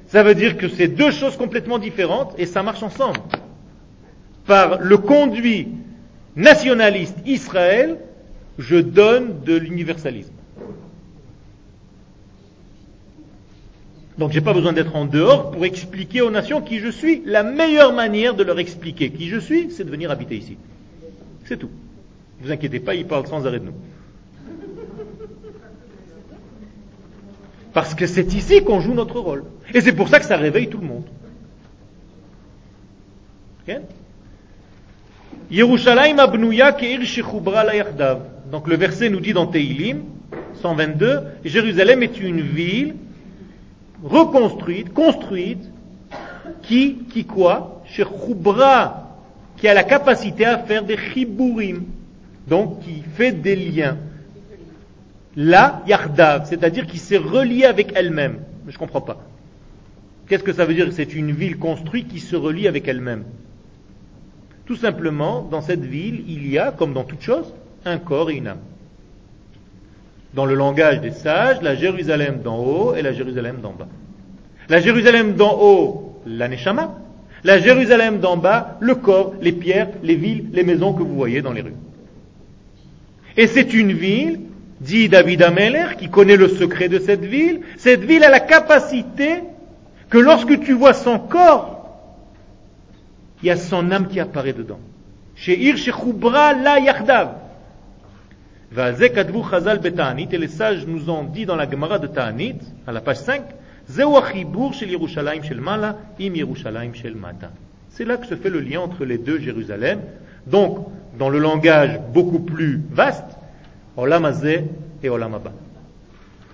Ça 0.08 0.24
veut 0.24 0.34
dire 0.36 0.58
que 0.58 0.68
c'est 0.68 0.88
deux 0.88 1.12
choses 1.12 1.38
complètement 1.38 1.78
différentes 1.78 2.34
et 2.40 2.48
ça 2.48 2.64
marche 2.64 2.82
ensemble. 2.82 3.20
Par 4.48 4.80
le 4.80 4.98
conduit 4.98 5.68
nationaliste 6.36 7.18
Israël, 7.26 7.98
je 8.58 8.78
donne 8.78 9.42
de 9.44 9.56
l'universalisme. 9.56 10.34
Donc 14.18 14.32
j'ai 14.32 14.42
pas 14.42 14.54
besoin 14.54 14.72
d'être 14.72 14.96
en 14.96 15.06
dehors 15.06 15.52
pour 15.52 15.66
expliquer 15.66 16.22
aux 16.22 16.32
nations 16.32 16.62
qui 16.62 16.80
je 16.80 16.90
suis. 16.90 17.22
La 17.26 17.44
meilleure 17.44 17.94
manière 17.94 18.34
de 18.34 18.44
leur 18.44 18.60
expliquer 18.60 19.12
qui 19.12 19.28
je 19.28 19.38
suis, 19.38 19.72
c'est 19.72 19.84
de 19.84 19.92
venir 19.92 20.10
habiter 20.10 20.38
ici. 20.38 20.58
C'est 21.46 21.58
tout. 21.58 21.70
Ne 22.40 22.46
vous 22.46 22.52
inquiétez 22.52 22.80
pas, 22.80 22.96
ils 22.96 23.06
parlent 23.06 23.28
sans 23.28 23.46
arrêt 23.46 23.60
de 23.60 23.66
nous. 23.66 23.74
Parce 27.74 27.94
que 27.94 28.08
c'est 28.08 28.34
ici 28.34 28.64
qu'on 28.64 28.80
joue 28.80 28.94
notre 28.94 29.20
rôle. 29.20 29.44
Et 29.74 29.82
c'est 29.82 29.92
pour 29.92 30.08
ça 30.08 30.20
que 30.22 30.26
ça 30.26 30.38
réveille 30.38 30.70
tout 30.70 30.78
le 30.78 30.88
monde. 30.88 31.04
Donc 38.52 38.68
le 38.68 38.76
verset 38.76 39.10
nous 39.10 39.20
dit 39.20 39.34
dans 39.34 39.48
Teilim 39.48 40.04
122, 40.62 41.20
Jérusalem 41.44 42.04
est 42.04 42.20
une 42.20 42.42
ville 42.42 42.96
reconstruite, 44.04 44.94
construite, 44.94 45.70
qui, 46.62 46.96
qui 47.12 47.26
quoi? 47.26 47.84
Chez 47.86 48.04
qui 49.58 49.68
a 49.68 49.74
la 49.74 49.84
capacité 49.84 50.46
à 50.46 50.58
faire 50.58 50.84
des 50.84 50.98
chibourim, 50.98 51.84
donc 52.48 52.82
qui 52.82 53.04
fait 53.16 53.32
des 53.32 53.56
liens. 53.56 53.98
La 55.36 55.84
Yardav, 55.88 56.46
c'est-à-dire 56.48 56.88
qui 56.88 56.98
s'est 56.98 57.18
reliée 57.18 57.66
avec 57.66 57.92
elle-même. 57.96 58.40
Je 58.68 58.74
ne 58.74 58.78
comprends 58.78 59.02
pas. 59.02 59.22
Qu'est-ce 60.28 60.44
que 60.44 60.54
ça 60.54 60.66
veut 60.66 60.74
dire? 60.74 60.88
C'est 60.92 61.14
une 61.14 61.32
ville 61.32 61.58
construite 61.58 62.08
qui 62.08 62.20
se 62.20 62.36
relie 62.36 62.68
avec 62.68 62.88
elle-même. 62.88 63.26
Tout 64.66 64.76
simplement, 64.76 65.48
dans 65.50 65.62
cette 65.62 65.84
ville, 65.84 66.24
il 66.28 66.48
y 66.50 66.58
a, 66.58 66.72
comme 66.72 66.94
dans 66.94 67.04
toute 67.04 67.22
chose, 67.22 67.54
un 67.86 67.98
corps 67.98 68.32
et 68.32 68.36
une 68.36 68.48
âme. 68.48 68.60
Dans 70.34 70.46
le 70.46 70.56
langage 70.56 71.02
des 71.02 71.12
sages, 71.12 71.62
la 71.62 71.76
Jérusalem 71.76 72.42
d'en 72.44 72.58
haut 72.58 72.96
et 72.96 73.02
la 73.02 73.14
Jérusalem 73.14 73.58
d'en 73.62 73.72
bas. 73.72 73.88
La 74.68 74.82
Jérusalem 74.82 75.34
d'en 75.36 75.58
haut, 75.60 76.20
la 76.26 76.48
Neshama. 76.48 76.96
La 77.44 77.60
Jérusalem 77.60 78.20
d'en 78.20 78.38
bas, 78.38 78.78
le 78.80 78.96
corps, 78.96 79.36
les 79.40 79.52
pierres, 79.52 79.90
les 80.02 80.16
villes, 80.16 80.46
les 80.52 80.64
maisons 80.64 80.94
que 80.94 81.04
vous 81.04 81.16
voyez 81.16 81.44
dans 81.44 81.54
les 81.54 81.62
rues. 81.62 81.76
Et 83.38 83.46
c'est 83.46 83.74
une 83.74 83.92
ville 83.92 84.40
dit 84.82 85.10
David 85.10 85.44
Ameller, 85.44 85.96
qui 86.00 86.10
connaît 86.10 86.38
le 86.38 86.48
secret 86.48 86.90
de 86.90 87.00
cette 87.00 87.24
ville, 87.24 87.62
cette 87.78 88.04
ville 88.04 88.24
a 88.24 88.30
la 88.30 88.40
capacité 88.40 89.44
que 90.10 90.18
lorsque 90.18 90.60
tu 90.62 90.74
vois 90.74 90.94
son 90.94 91.20
corps, 91.20 91.75
il 93.42 93.48
y 93.48 93.52
a 93.52 93.58
son 93.58 93.92
âme 93.92 94.08
qui 94.08 94.20
apparaît 94.20 94.54
dedans. 94.54 94.80
Chez 95.36 95.60
Ir 95.60 95.76
la 96.64 96.80
Yachdav. 96.80 97.36
Et 98.78 100.38
les 100.38 100.48
sages 100.48 100.86
nous 100.88 101.10
ont 101.10 101.24
dit 101.24 101.46
dans 101.46 101.56
la 101.56 101.70
Gemara 101.70 102.00
de 102.00 102.08
Ta'anit, 102.08 102.58
à 102.88 102.92
la 102.92 103.02
page 103.02 103.18
5, 103.18 103.44
c'est 103.88 104.04
là 108.06 108.18
que 108.18 108.26
se 108.26 108.36
fait 108.36 108.50
le 108.50 108.60
lien 108.60 108.80
entre 108.82 109.06
les 109.06 109.18
deux 109.18 109.40
Jérusalem. 109.40 110.02
Donc, 110.48 110.88
dans 111.18 111.30
le 111.30 111.40
langage 111.40 112.00
beaucoup 112.14 112.40
plus 112.40 112.82
vaste, 112.90 113.38
Olam 113.96 114.30
et 115.04 115.10
Olam 115.10 115.40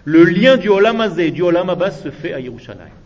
Le 0.04 0.24
lien 0.26 0.58
du 0.58 0.70
Olam 0.70 1.02
et 1.18 1.32
du 1.32 1.42
Olam 1.42 1.74
se 1.92 2.12
fait 2.12 2.34
à 2.34 2.40
Yerushalayim. 2.40 3.01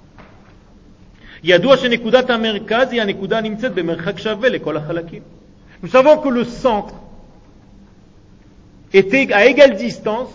Nous 5.82 5.90
savons 5.90 6.18
que 6.18 6.30
le 6.30 6.44
centre 6.44 6.96
était 8.94 9.32
à 9.34 9.46
égale 9.46 9.76
distance 9.76 10.30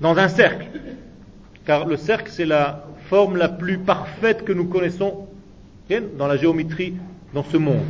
dans 0.00 0.16
un 0.16 0.28
cercle. 0.28 0.66
Car 1.66 1.86
le 1.86 1.96
cercle, 1.96 2.30
c'est 2.30 2.46
la 2.46 2.84
forme 3.08 3.36
la 3.36 3.48
plus 3.48 3.78
parfaite 3.78 4.44
que 4.44 4.52
nous 4.52 4.66
connaissons 4.66 5.26
dans 6.18 6.26
la 6.26 6.36
géométrie 6.36 6.94
dans 7.34 7.44
ce 7.44 7.56
monde. 7.56 7.84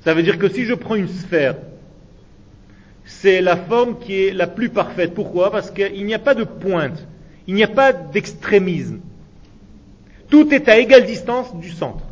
Ça 0.00 0.14
veut 0.14 0.22
dire 0.22 0.38
que 0.38 0.48
si 0.48 0.64
je 0.64 0.74
prends 0.74 0.94
une 0.94 1.08
sphère 1.08 1.56
c'est 3.08 3.40
la 3.40 3.56
forme 3.56 3.98
qui 3.98 4.26
est 4.26 4.32
la 4.34 4.46
plus 4.46 4.68
parfaite. 4.68 5.14
Pourquoi? 5.14 5.50
Parce 5.50 5.70
qu'il 5.70 6.04
n'y 6.04 6.14
a 6.14 6.18
pas 6.18 6.34
de 6.34 6.44
pointe, 6.44 7.06
il 7.46 7.54
n'y 7.54 7.64
a 7.64 7.68
pas 7.68 7.92
d'extrémisme. 7.92 9.00
Tout 10.30 10.52
est 10.52 10.68
à 10.68 10.78
égale 10.78 11.06
distance 11.06 11.54
du 11.56 11.70
centre. 11.70 12.04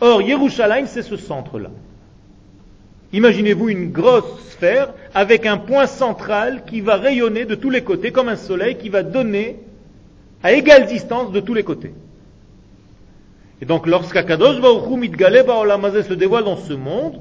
Or, 0.00 0.22
Yerushalayim, 0.22 0.86
c'est 0.86 1.02
ce 1.02 1.16
centre-là. 1.16 1.70
Imaginez-vous 3.12 3.68
une 3.68 3.92
grosse 3.92 4.40
sphère 4.50 4.92
avec 5.14 5.46
un 5.46 5.56
point 5.56 5.86
central 5.86 6.64
qui 6.66 6.80
va 6.80 6.96
rayonner 6.96 7.44
de 7.44 7.54
tous 7.54 7.70
les 7.70 7.82
côtés 7.82 8.10
comme 8.10 8.28
un 8.28 8.36
soleil 8.36 8.76
qui 8.76 8.88
va 8.88 9.02
donner 9.02 9.60
à 10.42 10.52
égale 10.52 10.86
distance 10.86 11.30
de 11.30 11.40
tous 11.40 11.54
les 11.54 11.62
côtés. 11.62 11.94
Et 13.62 13.66
donc, 13.66 13.86
lorsqu'Akadosh 13.86 14.60
Baruch 14.60 14.90
Hu 14.90 15.06
se 16.02 16.14
dévoile 16.14 16.44
dans 16.44 16.56
ce 16.56 16.72
monde, 16.72 17.20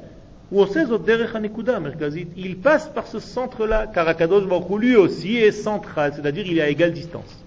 il 2.38 2.58
passe 2.58 2.90
par 2.90 3.08
ce 3.08 3.20
centre-là, 3.20 3.88
car 3.94 4.08
Akadosh 4.08 4.46
Baruch 4.46 4.80
lui 4.80 4.96
aussi 4.96 5.38
est 5.38 5.52
central, 5.52 6.14
c'est-à-dire 6.16 6.46
il 6.48 6.58
est 6.58 6.62
à 6.62 6.70
égale 6.70 6.94
distance. 6.94 7.43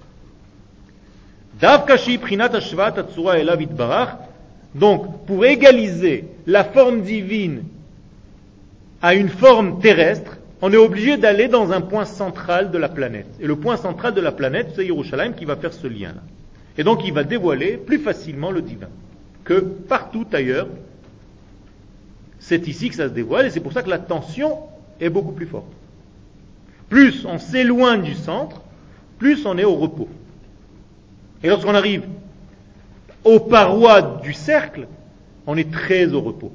Donc, 4.75 5.27
pour 5.27 5.45
égaliser 5.45 6.25
la 6.47 6.65
forme 6.65 7.03
divine 7.03 7.63
à 9.03 9.15
une 9.15 9.29
forme 9.29 9.81
terrestre, 9.81 10.39
on 10.63 10.73
est 10.73 10.77
obligé 10.77 11.17
d'aller 11.17 11.49
dans 11.49 11.73
un 11.73 11.81
point 11.81 12.05
central 12.05 12.71
de 12.71 12.79
la 12.79 12.89
planète. 12.89 13.29
Et 13.41 13.47
le 13.47 13.57
point 13.57 13.77
central 13.77 14.15
de 14.15 14.21
la 14.21 14.33
planète, 14.33 14.73
c'est 14.75 14.87
Yerushalayim 14.87 15.33
qui 15.33 15.45
va 15.45 15.57
faire 15.57 15.73
ce 15.73 15.87
lien-là. 15.87 16.23
Et 16.79 16.85
donc, 16.85 17.03
il 17.05 17.13
va 17.13 17.25
dévoiler 17.25 17.77
plus 17.77 17.99
facilement 17.99 18.51
le 18.51 18.63
divin 18.63 18.89
que 19.45 19.61
partout 19.61 20.27
ailleurs 20.33 20.67
c'est 22.39 22.69
ici 22.69 22.91
que 22.91 22.95
ça 22.95 23.09
se 23.09 23.13
dévoile 23.13 23.47
et 23.47 23.51
c'est 23.51 23.61
pour 23.61 23.73
ça 23.73 23.83
que 23.83 23.91
la 23.91 23.99
tension 23.99 24.59
est 25.01 25.09
beaucoup 25.09 25.33
plus 25.33 25.47
forte. 25.47 25.67
Plus 26.89 27.25
on 27.25 27.39
s'éloigne 27.39 28.03
du 28.03 28.15
centre, 28.15 28.63
plus 29.19 29.47
on 29.47 29.59
est 29.59 29.65
au 29.65 29.75
repos. 29.75 30.09
Et 31.43 31.49
lorsqu'on 31.49 31.74
arrive 31.74 32.05
aux 33.24 33.41
parois 33.41 34.20
du 34.22 34.32
cercle, 34.32 34.87
on 35.47 35.57
est 35.57 35.70
très 35.70 36.12
au 36.12 36.20
repos. 36.20 36.53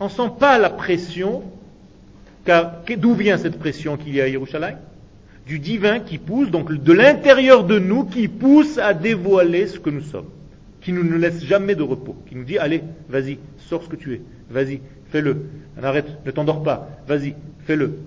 On 0.00 0.06
ne 0.06 0.10
sent 0.10 0.30
pas 0.38 0.58
la 0.58 0.70
pression, 0.70 1.42
car 2.44 2.82
d'où 2.96 3.14
vient 3.14 3.38
cette 3.38 3.58
pression 3.58 3.96
qu'il 3.96 4.14
y 4.14 4.20
a 4.20 4.24
à 4.24 4.28
Yerushalayim 4.28 4.78
Du 5.46 5.58
divin 5.58 6.00
qui 6.00 6.18
pousse, 6.18 6.50
donc 6.50 6.72
de 6.72 6.92
l'intérieur 6.92 7.64
de 7.64 7.78
nous, 7.78 8.04
qui 8.04 8.28
pousse 8.28 8.78
à 8.78 8.94
dévoiler 8.94 9.66
ce 9.66 9.78
que 9.78 9.90
nous 9.90 10.02
sommes, 10.02 10.30
qui 10.80 10.92
ne 10.92 11.02
nous 11.02 11.18
laisse 11.18 11.44
jamais 11.44 11.74
de 11.74 11.82
repos, 11.82 12.16
qui 12.28 12.34
nous 12.34 12.44
dit 12.44 12.58
allez, 12.58 12.82
vas-y, 13.08 13.38
sors 13.58 13.82
ce 13.82 13.88
que 13.88 13.96
tu 13.96 14.14
es, 14.14 14.20
Vas-y, 14.50 14.80
fais-le. 15.10 15.46
Arrête, 15.82 16.06
ne 16.26 16.30
t'endors 16.30 16.62
pas. 16.62 16.88
Vas-y, 17.08 17.34
fais-le. 17.64 17.98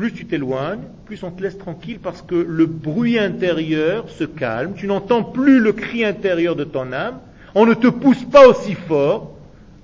Plus 0.00 0.14
tu 0.14 0.24
t'éloignes, 0.24 0.80
plus 1.04 1.22
on 1.24 1.30
te 1.30 1.42
laisse 1.42 1.58
tranquille 1.58 1.98
parce 2.02 2.22
que 2.22 2.34
le 2.34 2.64
bruit 2.64 3.18
intérieur 3.18 4.08
se 4.08 4.24
calme. 4.24 4.72
Tu 4.74 4.86
n'entends 4.86 5.22
plus 5.22 5.60
le 5.60 5.74
cri 5.74 6.06
intérieur 6.06 6.56
de 6.56 6.64
ton 6.64 6.90
âme. 6.94 7.18
On 7.54 7.66
ne 7.66 7.74
te 7.74 7.86
pousse 7.86 8.24
pas 8.24 8.48
aussi 8.48 8.72
fort. 8.72 9.32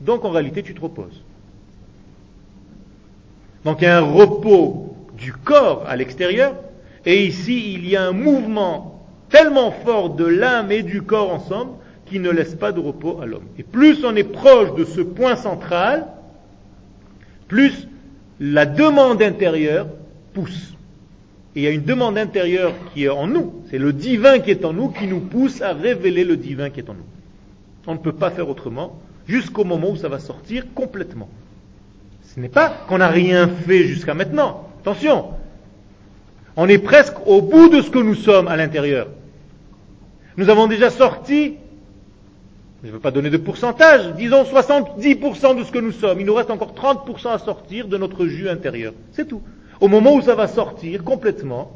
Donc 0.01 0.25
en 0.25 0.31
réalité, 0.31 0.63
tu 0.63 0.73
te 0.73 0.81
reposes. 0.81 1.23
Donc 3.67 3.83
il 3.83 3.85
y 3.85 3.89
a 3.89 3.99
un 3.99 4.11
repos 4.11 4.97
du 5.19 5.35
corps 5.35 5.85
à 5.87 5.97
l'extérieur. 5.97 6.55
Et 7.05 7.27
ici, 7.27 7.75
il 7.75 7.87
y 7.87 7.95
a 7.95 8.05
un 8.05 8.13
mouvement 8.13 9.07
tellement 9.29 9.71
fort 9.71 10.15
de 10.15 10.25
l'âme 10.25 10.73
et 10.73 10.83
du 10.83 11.03
corps 11.03 11.31
ensemble 11.31 11.73
qui 12.07 12.21
ne 12.21 12.31
laisse 12.31 12.55
pas 12.55 12.73
de 12.73 12.81
repos 12.81 13.21
à 13.21 13.27
l'homme. 13.27 13.49
Et 13.59 13.63
plus 13.63 14.03
on 14.03 14.17
est 14.17 14.25
proche 14.25 14.75
de 14.77 14.87
ce 14.87 15.03
point 15.03 15.37
central, 15.37 16.07
plus 17.49 17.87
la 18.41 18.65
demande 18.65 19.21
intérieure 19.21 19.89
pousse. 20.37 20.75
Et 21.55 21.61
il 21.61 21.63
y 21.63 21.67
a 21.67 21.71
une 21.71 21.85
demande 21.85 22.19
intérieure 22.19 22.75
qui 22.93 23.05
est 23.05 23.09
en 23.09 23.27
nous. 23.27 23.63
C'est 23.71 23.79
le 23.79 23.95
divin 23.95 24.41
qui 24.41 24.51
est 24.51 24.67
en 24.67 24.75
nous 24.75 24.91
qui 24.91 25.07
nous 25.07 25.21
pousse 25.21 25.63
à 25.63 25.73
révéler 25.73 26.25
le 26.25 26.37
divin 26.37 26.69
qui 26.69 26.81
est 26.81 26.91
en 26.91 26.95
nous. 26.95 27.09
On 27.87 27.95
ne 27.95 27.99
peut 27.99 28.13
pas 28.13 28.31
faire 28.31 28.49
autrement 28.51 29.01
jusqu'au 29.27 29.65
moment 29.65 29.91
où 29.91 29.97
ça 29.97 30.11
va 30.11 30.19
sortir 30.19 30.67
complètement. 30.75 31.31
Ce 32.23 32.39
n'est 32.39 32.51
pas 32.51 32.69
qu'on 32.87 32.99
n'a 32.99 33.09
rien 33.09 33.49
fait 33.49 33.85
jusqu'à 33.85 34.13
maintenant. 34.13 34.69
Attention. 34.83 35.31
On 36.57 36.69
est 36.69 36.79
presque 36.79 37.17
au 37.27 37.41
bout 37.41 37.71
de 37.71 37.81
ce 37.81 37.91
que 37.91 37.99
nous 37.99 38.15
sommes 38.15 38.49
à 38.49 38.57
l'intérieur. 38.57 39.09
Nous 40.37 40.51
avons 40.51 40.67
déjà 40.67 40.91
sorti, 40.91 41.55
je 42.83 42.89
ne 42.89 42.93
veux 42.93 43.01
pas 43.01 43.11
donner 43.11 43.31
de 43.31 43.39
pourcentage, 43.39 44.15
disons 44.17 44.43
70% 44.43 45.59
de 45.59 45.65
ce 45.65 45.73
que 45.73 45.79
nous 45.79 45.93
sommes. 45.93 46.21
Il 46.21 46.27
nous 46.27 46.35
reste 46.35 46.51
encore 46.51 46.75
30% 46.75 47.31
à 47.31 47.39
sortir 47.39 47.89
de 47.89 47.97
notre 47.97 48.27
jus 48.27 48.51
intérieur. 48.51 48.93
C'est 49.13 49.27
tout. 49.27 49.41
Au 49.81 49.89
moment 49.89 50.15
où 50.15 50.23
ça 50.23 50.35
va 50.35 50.49
sortir 50.49 51.05
complètement, 51.05 51.71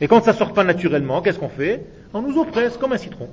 et 0.00 0.08
quand 0.08 0.22
ça 0.22 0.32
sort 0.32 0.52
pas 0.52 0.64
naturellement, 0.64 1.22
qu'est-ce 1.22 1.38
qu'on 1.38 1.48
fait? 1.48 1.84
On 2.12 2.22
nous 2.22 2.38
oppresse 2.38 2.76
comme 2.76 2.92
un 2.92 2.98
citron. 2.98 3.28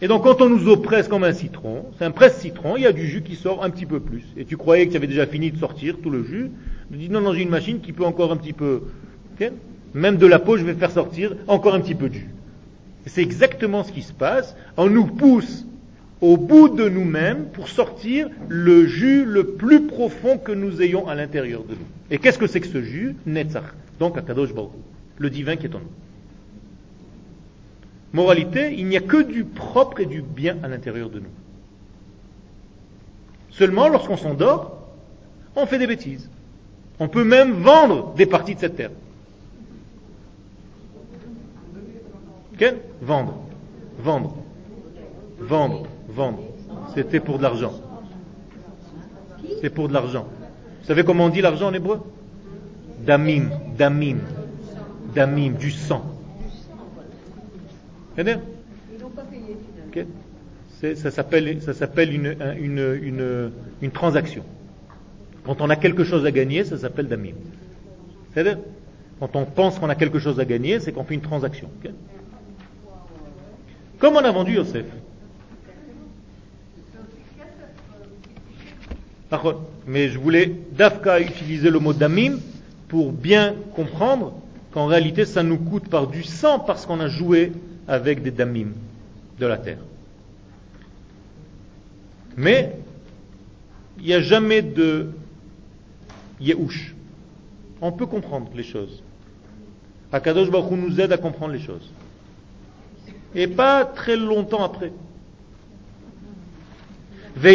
Et 0.00 0.08
donc 0.08 0.24
quand 0.24 0.40
on 0.40 0.48
nous 0.48 0.68
oppresse 0.68 1.06
comme 1.06 1.22
un 1.22 1.32
citron, 1.32 1.86
c'est 1.96 2.04
un 2.04 2.10
presse-citron, 2.10 2.76
il 2.76 2.82
y 2.82 2.86
a 2.86 2.92
du 2.92 3.06
jus 3.06 3.22
qui 3.22 3.36
sort 3.36 3.62
un 3.62 3.70
petit 3.70 3.86
peu 3.86 4.00
plus. 4.00 4.24
Et 4.36 4.44
tu 4.44 4.56
croyais 4.56 4.86
que 4.86 4.90
tu 4.90 4.96
avais 4.96 5.06
déjà 5.06 5.26
fini 5.26 5.52
de 5.52 5.58
sortir 5.58 5.96
tout 6.02 6.10
le 6.10 6.24
jus, 6.24 6.50
tu 6.90 6.98
dis 6.98 7.08
non, 7.08 7.20
non, 7.20 7.32
j'ai 7.32 7.42
une 7.42 7.50
machine 7.50 7.80
qui 7.80 7.92
peut 7.92 8.04
encore 8.04 8.32
un 8.32 8.36
petit 8.36 8.52
peu, 8.52 8.82
même 9.94 10.16
de 10.16 10.26
la 10.26 10.38
peau, 10.38 10.56
je 10.56 10.64
vais 10.64 10.74
faire 10.74 10.90
sortir 10.90 11.36
encore 11.46 11.74
un 11.74 11.80
petit 11.80 11.94
peu 11.94 12.08
de 12.08 12.14
jus. 12.14 12.30
C'est 13.06 13.22
exactement 13.22 13.84
ce 13.84 13.92
qui 13.92 14.02
se 14.02 14.12
passe. 14.12 14.56
On 14.76 14.88
nous 14.88 15.06
pousse 15.06 15.66
au 16.22 16.36
bout 16.38 16.70
de 16.70 16.88
nous-mêmes 16.88 17.46
pour 17.46 17.68
sortir 17.68 18.30
le 18.48 18.86
jus 18.86 19.24
le 19.24 19.48
plus 19.48 19.86
profond 19.86 20.38
que 20.38 20.52
nous 20.52 20.80
ayons 20.80 21.06
à 21.08 21.14
l'intérieur 21.14 21.64
de 21.64 21.74
nous. 21.74 21.86
Et 22.10 22.18
qu'est-ce 22.18 22.38
que 22.38 22.46
c'est 22.46 22.60
que 22.60 22.68
ce 22.68 22.80
jus 22.80 23.16
Netzach. 23.26 23.64
Donc 23.98 24.16
Akadosh 24.16 24.54
Baruch 24.54 24.70
le 25.18 25.30
divin 25.30 25.56
qui 25.56 25.66
est 25.66 25.74
en 25.74 25.78
nous. 25.78 25.86
Moralité, 28.12 28.74
il 28.76 28.86
n'y 28.86 28.96
a 28.96 29.00
que 29.00 29.22
du 29.22 29.44
propre 29.44 30.00
et 30.00 30.06
du 30.06 30.22
bien 30.22 30.58
à 30.62 30.68
l'intérieur 30.68 31.10
de 31.10 31.20
nous. 31.20 31.30
Seulement, 33.50 33.88
lorsqu'on 33.88 34.16
s'endort, 34.16 34.88
on 35.56 35.66
fait 35.66 35.78
des 35.78 35.86
bêtises. 35.86 36.28
On 36.98 37.08
peut 37.08 37.24
même 37.24 37.52
vendre 37.52 38.14
des 38.14 38.26
parties 38.26 38.54
de 38.54 38.60
cette 38.60 38.76
terre. 38.76 38.90
Quel 42.58 42.78
Vendre. 43.00 43.38
Vendre. 43.98 44.36
Vendre. 45.38 45.86
Vendre. 46.14 46.42
C'était 46.94 47.20
pour 47.20 47.38
de 47.38 47.42
l'argent. 47.42 47.72
C'est 49.60 49.70
pour 49.70 49.88
de 49.88 49.94
l'argent. 49.94 50.26
Vous 50.80 50.86
savez 50.86 51.04
comment 51.04 51.26
on 51.26 51.28
dit 51.28 51.40
l'argent 51.40 51.68
en 51.68 51.74
hébreu? 51.74 52.00
Damim. 53.00 53.50
Damim. 53.76 54.18
Damim. 55.14 55.52
Du 55.52 55.70
sang. 55.70 56.04
Okay. 59.88 60.06
Ça 60.96 61.10
s'appelle, 61.10 61.62
ça 61.62 61.74
s'appelle 61.74 62.12
une, 62.12 62.36
une, 62.58 63.52
une, 63.80 63.90
transaction. 63.92 64.42
Quand 65.44 65.60
on 65.60 65.70
a 65.70 65.76
quelque 65.76 66.02
chose 66.02 66.26
à 66.26 66.32
gagner, 66.32 66.64
ça 66.64 66.76
s'appelle 66.76 67.06
damim. 67.06 67.34
C'est-à-dire, 68.32 68.58
quand 69.20 69.36
on 69.36 69.44
pense 69.44 69.78
qu'on 69.78 69.88
a 69.88 69.94
quelque 69.94 70.18
chose 70.18 70.40
à 70.40 70.44
gagner, 70.44 70.80
c'est 70.80 70.92
qu'on 70.92 71.04
fait 71.04 71.14
une 71.14 71.20
transaction. 71.20 71.70
Comme 73.98 74.16
on 74.16 74.24
a 74.24 74.32
vendu 74.32 74.54
Yosef. 74.54 74.86
Mais 79.86 80.08
je 80.08 80.18
voulais 80.18 80.52
d'Afka 80.72 81.20
utiliser 81.20 81.70
le 81.70 81.78
mot 81.78 81.92
damim 81.92 82.38
pour 82.88 83.12
bien 83.12 83.54
comprendre 83.74 84.34
qu'en 84.72 84.86
réalité 84.86 85.24
ça 85.24 85.42
nous 85.42 85.58
coûte 85.58 85.88
par 85.88 86.06
du 86.06 86.22
sang 86.22 86.58
parce 86.58 86.86
qu'on 86.86 87.00
a 87.00 87.08
joué 87.08 87.52
avec 87.88 88.22
des 88.22 88.30
damim 88.30 88.72
de 89.38 89.46
la 89.46 89.56
terre. 89.56 89.78
Mais 92.36 92.76
il 93.98 94.06
n'y 94.06 94.14
a 94.14 94.20
jamais 94.20 94.62
de 94.62 95.10
yehush. 96.40 96.94
On 97.80 97.92
peut 97.92 98.06
comprendre 98.06 98.50
les 98.54 98.62
choses. 98.62 99.02
Akadosh 100.12 100.50
Baruch 100.50 100.72
nous 100.72 101.00
aide 101.00 101.12
à 101.12 101.18
comprendre 101.18 101.52
les 101.52 101.60
choses. 101.60 101.90
Et 103.34 103.46
pas 103.46 103.84
très 103.84 104.16
longtemps 104.16 104.62
après. 104.62 104.92
Donc 107.34 107.54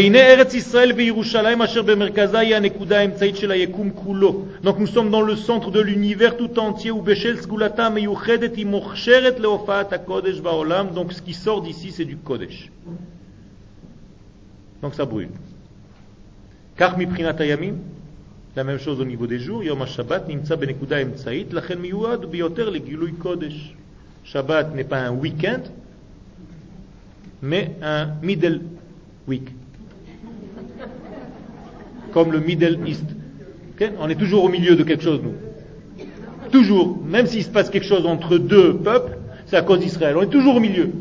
nous 4.80 4.88
sommes 4.88 5.12
dans 5.12 5.22
le 5.22 5.36
centre 5.36 5.70
de 5.72 5.80
l'univers 5.80 6.36
tout 6.36 6.58
entier 6.60 6.90
où 6.92 7.04
donc 10.94 11.14
ce 11.14 11.22
qui 11.22 11.34
sort 11.34 11.62
d'ici 11.62 11.92
c'est 11.92 12.06
du 12.06 12.18
Kodesh. 12.18 12.72
Donc 14.82 14.96
ça 14.96 15.06
brûle. 15.06 15.30
La 18.56 18.64
même 18.64 18.80
chose 18.80 19.00
au 19.00 19.06
niveau 19.06 19.28
des 19.28 19.40
jours, 19.40 19.64
Yom 19.64 19.82
HaShabbat 19.84 20.26
biyoter 22.32 22.66
Kodesh. 23.22 23.76
Shabbat 24.24 24.76
n'est 24.76 24.84
pas 24.84 25.00
un 25.00 25.12
week-end, 25.12 25.62
mais 27.42 27.76
un 27.82 28.10
middle 28.22 28.62
week 29.28 29.57
comme 32.12 32.32
le 32.32 32.40
Middle 32.40 32.80
East. 32.88 33.06
On 34.00 34.10
est 34.10 34.16
toujours 34.16 34.44
au 34.44 34.50
milieu 34.50 34.76
de 34.76 34.84
quelque 34.84 35.04
chose, 35.04 35.22
nous. 35.24 35.36
Toujours. 36.52 36.98
Même 37.06 37.28
s'il 37.28 37.44
se 37.44 37.50
passe 37.50 37.70
quelque 37.70 37.86
chose 37.86 38.06
entre 38.06 38.38
deux 38.38 38.78
peuples, 38.78 39.18
c'est 39.46 39.58
à 39.58 39.62
cause 39.62 39.80
d'Israël. 39.80 40.18
On 40.18 40.22
est 40.22 40.28
toujours 40.28 40.56
au 40.56 40.60
milieu. 40.60 40.92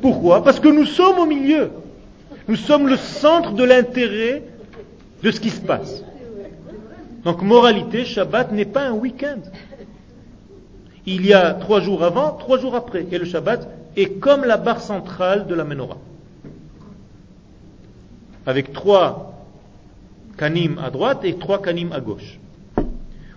Pourquoi? 0.00 0.42
Parce 0.42 0.60
que 0.60 0.68
nous 0.68 0.84
sommes 0.84 1.18
au 1.18 1.26
milieu. 1.26 1.70
Nous 2.48 2.56
sommes 2.56 2.88
le 2.88 2.96
centre 2.96 3.52
de 3.52 3.64
l'intérêt 3.64 4.42
de 5.22 5.30
ce 5.30 5.40
qui 5.40 5.50
se 5.50 5.60
passe. 5.60 6.02
Donc, 7.24 7.42
moralité, 7.42 8.04
Shabbat 8.04 8.52
n'est 8.52 8.64
pas 8.64 8.82
un 8.82 8.92
week-end. 8.92 9.38
Il 11.06 11.24
y 11.24 11.32
a 11.32 11.54
trois 11.54 11.80
jours 11.80 12.02
avant, 12.02 12.32
trois 12.32 12.58
jours 12.58 12.74
après. 12.74 13.06
Et 13.10 13.18
le 13.18 13.24
Shabbat 13.24 13.68
est 13.96 14.18
comme 14.18 14.44
la 14.44 14.56
barre 14.56 14.80
centrale 14.80 15.46
de 15.46 15.54
la 15.54 15.64
menorah. 15.64 15.98
Avec 18.44 18.72
trois 18.72 19.31
kanim 20.36 20.78
à 20.78 20.90
droite 20.90 21.24
et 21.24 21.34
trois 21.34 21.60
kanim 21.60 21.92
à 21.92 22.00
gauche. 22.00 22.38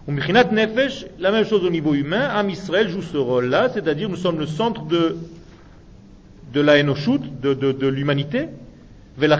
Nefesh, 0.08 1.06
la 1.20 1.32
même 1.32 1.46
chose 1.46 1.64
au 1.66 1.70
niveau 1.70 1.94
humain, 1.94 2.30
Am 2.32 2.50
Israël 2.50 2.90
joue 2.90 3.02
ce 3.02 3.18
rôle-là, 3.18 3.70
c'est-à-dire 3.74 4.08
nous 4.08 4.16
sommes 4.16 4.40
le 4.40 4.46
centre 4.46 4.86
de, 4.86 5.18
de 6.54 6.62
la 6.62 6.82
de, 6.84 7.54
de, 7.54 7.72
de 7.72 7.88
l'humanité. 7.88 8.48
Donc 9.18 9.32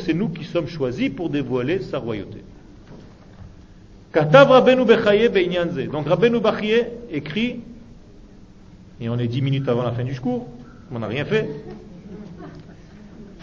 c'est 0.00 0.14
nous 0.14 0.28
qui 0.28 0.44
sommes 0.44 0.66
choisis 0.66 1.10
pour 1.10 1.30
dévoiler 1.30 1.80
sa 1.80 1.98
royauté. 1.98 2.42
Katav 4.12 4.50
Rabbeinu 4.50 4.84
Donc 5.90 6.08
Rabbeinu 6.08 6.40
Bachaye 6.40 6.84
écrit, 7.10 7.60
et 9.00 9.08
on 9.08 9.18
est 9.18 9.28
dix 9.28 9.40
minutes 9.40 9.68
avant 9.68 9.84
la 9.84 9.92
fin 9.92 10.04
du 10.04 10.18
cours, 10.20 10.48
on 10.92 10.98
n'a 10.98 11.06
rien 11.06 11.24
fait. 11.24 11.48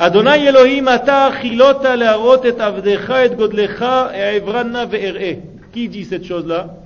Adonai 0.02 0.46
Elohim 0.46 0.88
ata 0.88 1.42
chilota 1.42 1.98
leharot 1.98 2.46
et 2.46 2.60
avdecha 2.60 3.26
et 3.26 3.36
godlecha 3.36 4.12
e'evranna 4.14 4.86
ve'er'e. 4.86 5.40
Qui 5.74 5.90
dit 5.90 6.06
cette 6.06 6.24
chose-là? 6.24 6.78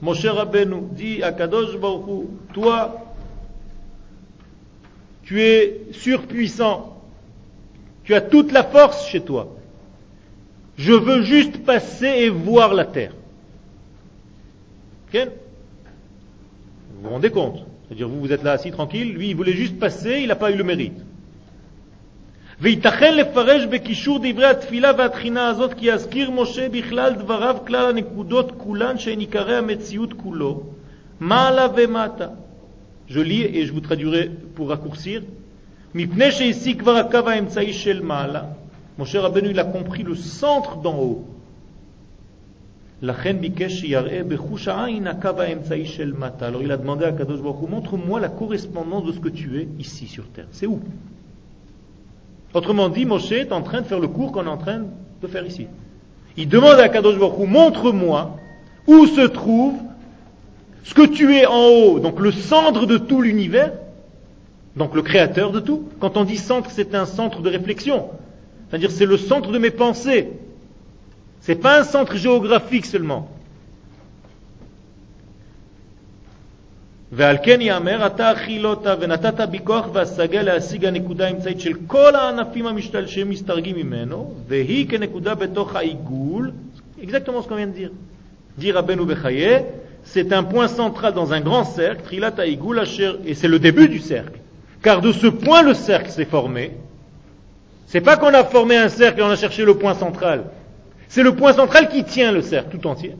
Moshe 0.00 0.24
Rabbeinu 0.24 0.88
dit 0.92 1.22
à 1.22 1.32
Kadosh 1.32 1.76
toi, 2.54 3.00
tu 5.24 5.42
es 5.42 5.82
surpuissant, 5.92 6.96
tu 8.04 8.14
as 8.14 8.22
toute 8.22 8.52
la 8.52 8.64
force 8.64 9.06
chez 9.08 9.20
toi. 9.20 9.54
Je 10.78 10.92
veux 10.92 11.22
juste 11.22 11.64
passer 11.64 12.06
et 12.06 12.28
voir 12.30 12.72
la 12.72 12.86
terre. 12.86 13.12
Vous 15.12 15.20
vous 17.02 17.10
rendez 17.10 17.30
compte? 17.30 17.66
C'est-à-dire, 17.86 18.08
vous, 18.08 18.20
vous 18.20 18.32
êtes 18.32 18.42
là 18.42 18.52
assis 18.52 18.70
tranquille, 18.70 19.12
lui, 19.12 19.30
il 19.30 19.36
voulait 19.36 19.52
juste 19.52 19.78
passer, 19.78 20.20
il 20.20 20.28
n'a 20.28 20.36
pas 20.36 20.50
eu 20.50 20.56
le 20.56 20.64
mérite. 20.64 20.98
וייתכן 22.61 23.17
לפרש 23.17 23.65
בקישור 23.65 24.19
דברי 24.23 24.45
התפילה 24.45 24.91
והתחינה 24.97 25.47
הזאת 25.47 25.73
כי 25.73 25.85
יזכיר 25.85 26.31
משה 26.31 26.69
בכלל 26.69 27.13
דבריו 27.13 27.57
כלל 27.67 27.89
הנקודות 27.89 28.51
כולן 28.57 28.97
שהן 28.97 29.19
עיקרי 29.19 29.57
המציאות 29.57 30.13
כולו, 30.13 30.63
מעלה 31.19 31.67
ומטה. 31.75 32.27
Je 33.09 33.19
lis 33.19 33.43
et 33.43 33.65
je 33.65 33.73
vous 33.73 33.81
traduirai 33.81 34.29
pour 34.55 34.69
raccourcir. 34.69 35.21
מפני 35.95 36.31
שהשיג 36.31 36.79
כבר 36.79 36.95
הקו 36.95 37.29
האמצעי 37.29 37.73
של 37.73 38.01
מעלה, 38.01 38.43
משה 38.99 39.19
רבנו 39.21 39.49
il 39.49 39.59
a 39.59 39.63
compris 39.63 40.03
le 40.03 40.15
centre 40.15 40.77
d'en 40.81 40.95
haut. 40.95 41.23
לכן 43.01 43.41
ביקש 43.41 43.73
שיראה 43.73 44.21
בחוש 44.27 44.67
העין 44.67 45.07
הקו 45.07 45.41
האמצעי 45.41 45.85
של 45.85 46.13
מטה. 46.13 46.47
Alors 46.47 46.61
il 46.61 46.71
a 46.71 46.77
demandé 46.77 47.05
à 47.05 47.11
Kadosh 47.11 47.41
Baruch 47.41 47.61
Hu, 47.61 47.67
montre-moi 47.69 48.19
la 48.21 48.29
correspondance 48.29 49.05
de 49.05 49.11
ce 49.11 49.19
que 49.19 49.29
tu 49.29 49.59
es 49.59 49.67
ici 49.79 50.07
sur 50.07 50.23
terre. 50.29 50.47
C'est 50.51 50.67
où 50.67 50.79
Autrement 52.54 52.88
dit, 52.88 53.04
Moshe 53.04 53.32
est 53.32 53.52
en 53.52 53.62
train 53.62 53.82
de 53.82 53.86
faire 53.86 54.00
le 54.00 54.08
cours 54.08 54.32
qu'on 54.32 54.44
est 54.44 54.48
en 54.48 54.56
train 54.56 54.84
de 55.22 55.26
faire 55.26 55.46
ici. 55.46 55.66
Il 56.36 56.48
demande 56.48 56.78
à 56.78 56.88
Kadosh 56.88 57.18
Baruch 57.18 57.48
montre-moi 57.48 58.36
où 58.86 59.06
se 59.06 59.22
trouve 59.22 59.74
ce 60.84 60.94
que 60.94 61.06
tu 61.06 61.36
es 61.36 61.44
en 61.44 61.66
haut, 61.66 62.00
donc 62.00 62.20
le 62.20 62.32
centre 62.32 62.86
de 62.86 62.96
tout 62.96 63.20
l'univers, 63.20 63.72
donc 64.76 64.94
le 64.94 65.02
créateur 65.02 65.50
de 65.50 65.60
tout. 65.60 65.88
Quand 66.00 66.16
on 66.16 66.24
dit 66.24 66.38
centre, 66.38 66.70
c'est 66.70 66.94
un 66.94 67.04
centre 67.04 67.42
de 67.42 67.50
réflexion. 67.50 68.08
C'est-à-dire 68.68 68.90
c'est 68.90 69.04
le 69.04 69.18
centre 69.18 69.50
de 69.50 69.58
mes 69.58 69.70
pensées. 69.70 70.30
Ce 71.42 71.52
n'est 71.52 71.58
pas 71.58 71.80
un 71.80 71.84
centre 71.84 72.16
géographique 72.16 72.86
seulement. 72.86 73.28
ועל 77.11 77.37
כן 77.43 77.61
יאמר, 77.61 78.07
אתה 78.07 78.31
אכילותה 78.31 78.93
ונתת 78.99 79.49
בי 79.49 79.59
כוח 79.63 79.85
והשגה 79.93 80.41
להשיג 80.41 80.85
הנקודה 80.85 81.27
האמצעית 81.27 81.59
של 81.59 81.73
כל 81.87 82.15
הענפים 82.15 82.67
המשתלשם 82.67 83.29
מסתרגים 83.29 83.75
ממנו, 83.75 84.33
והיא 84.47 84.89
כנקודה 84.89 85.35
בתוך 85.35 85.75
העיגול, 85.75 86.51
exactement 87.01 87.41
ce 87.43 87.47
qu'on 87.47 87.55
vient 87.55 87.67
de 87.67 87.77
dire. 87.77 87.91
Dit 88.57 88.71
Rabbeinu 88.71 89.05
Bechaye, 89.05 89.65
c'est 90.03 90.31
un 90.33 90.43
point 90.43 90.67
central 90.67 91.13
dans 91.13 91.33
un 91.33 91.41
grand 91.41 91.63
cercle, 91.63 92.03
Trilat 92.03 92.33
Haïgoul 92.37 92.81
et 93.25 93.33
c'est 93.33 93.47
le 93.47 93.59
début 93.59 93.87
du 93.87 93.99
cercle. 93.99 94.39
Car 94.81 95.01
de 95.01 95.11
ce 95.11 95.27
point, 95.27 95.63
le 95.63 95.73
cercle 95.73 96.09
s'est 96.09 96.25
formé. 96.25 96.71
C'est 97.87 98.01
pas 98.01 98.17
qu'on 98.17 98.33
a 98.33 98.43
formé 98.43 98.75
un 98.77 98.89
cercle 98.89 99.21
et 99.21 99.23
on 99.23 99.29
a 99.29 99.35
cherché 99.35 99.63
le 99.63 99.75
point 99.77 99.93
central. 99.93 100.45
C'est 101.07 101.23
le 101.23 101.35
point 101.35 101.53
central 101.53 101.89
qui 101.89 102.03
tient 102.03 102.31
le 102.31 102.41
cercle 102.41 102.77
tout 102.77 102.87
entier. 102.87 103.15